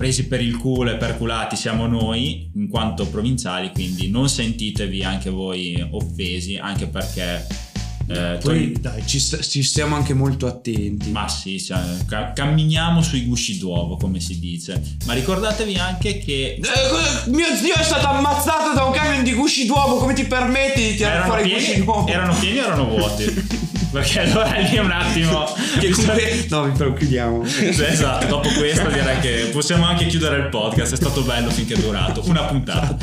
presi 0.01 0.29
per 0.29 0.41
il 0.41 0.57
culo 0.57 0.93
e 0.93 0.97
perculati 0.97 1.57
siamo 1.57 1.87
noi, 1.87 2.51
in 2.55 2.71
quanto 2.71 3.07
provinciali, 3.07 3.71
quindi 3.71 4.09
non 4.09 4.31
sentitevi 4.31 5.05
anche 5.05 5.29
voi 5.29 5.87
offesi, 5.91 6.57
anche 6.57 6.87
perché... 6.87 7.70
eh, 8.11 8.39
Poi 8.43 8.73
to- 8.73 8.81
dai, 8.81 9.07
ci, 9.07 9.19
sta- 9.21 9.39
ci 9.41 9.63
stiamo 9.63 9.95
anche 9.97 10.15
molto 10.15 10.47
attenti. 10.47 11.11
ma 11.11 11.29
sì, 11.29 11.61
cioè, 11.63 11.79
ca- 12.07 12.33
camminiamo 12.33 13.01
sui 13.03 13.25
gusci 13.25 13.59
d'uovo, 13.59 13.97
come 13.97 14.21
si 14.21 14.39
dice. 14.39 14.81
Ma 15.07 15.13
ricordatevi 15.15 15.77
anche 15.77 16.19
che 16.19 16.59
Eh, 16.61 17.31
mio 17.31 17.47
zio 17.55 17.75
è 17.75 17.83
stato 17.83 18.07
ammazzato 18.09 18.73
da 18.75 18.85
un 18.85 18.93
camion 18.93 19.23
di 19.23 19.33
gusci 19.33 19.67
d'uovo, 19.67 19.97
come 19.97 20.13
ti 20.15 20.25
permetti 20.25 20.81
di 20.91 20.97
tirare 20.97 21.15
erano 21.17 21.33
fuori 21.33 21.49
i 21.49 21.53
gusci 21.53 21.67
pieni, 21.71 21.85
d'uovo? 21.85 22.07
erano 22.09 22.35
pieni 22.35 22.59
o 22.59 22.65
erano 22.65 22.85
vuoti? 22.89 23.59
Perché 23.91 24.21
allora 24.21 24.57
lì 24.57 24.79
un 24.79 24.91
attimo... 24.93 25.47
Che 25.81 25.91
comunque... 25.91 26.47
No, 26.49 26.63
vi 26.65 26.77
però 26.77 26.93
chiudiamo. 26.93 27.45
esatto, 27.45 28.27
dopo 28.27 28.49
questo 28.51 28.89
direi 28.89 29.19
che 29.19 29.49
possiamo 29.53 29.85
anche 29.85 30.07
chiudere 30.07 30.37
il 30.39 30.49
podcast, 30.49 30.93
è 30.93 30.97
stato 30.97 31.23
bello 31.23 31.51
finché 31.51 31.75
è 31.75 31.79
durato, 31.79 32.23
una 32.27 32.45
puntata. 32.45 32.97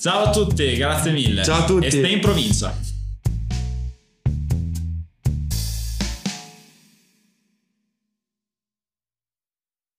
Ciao 0.00 0.22
a 0.24 0.30
tutti, 0.30 0.74
grazie 0.76 1.10
mille. 1.12 1.44
Ciao 1.44 1.58
a 1.60 1.64
tutti. 1.66 1.84
E 1.84 1.90
stai 1.90 2.12
in 2.14 2.20
provincia. 2.20 2.74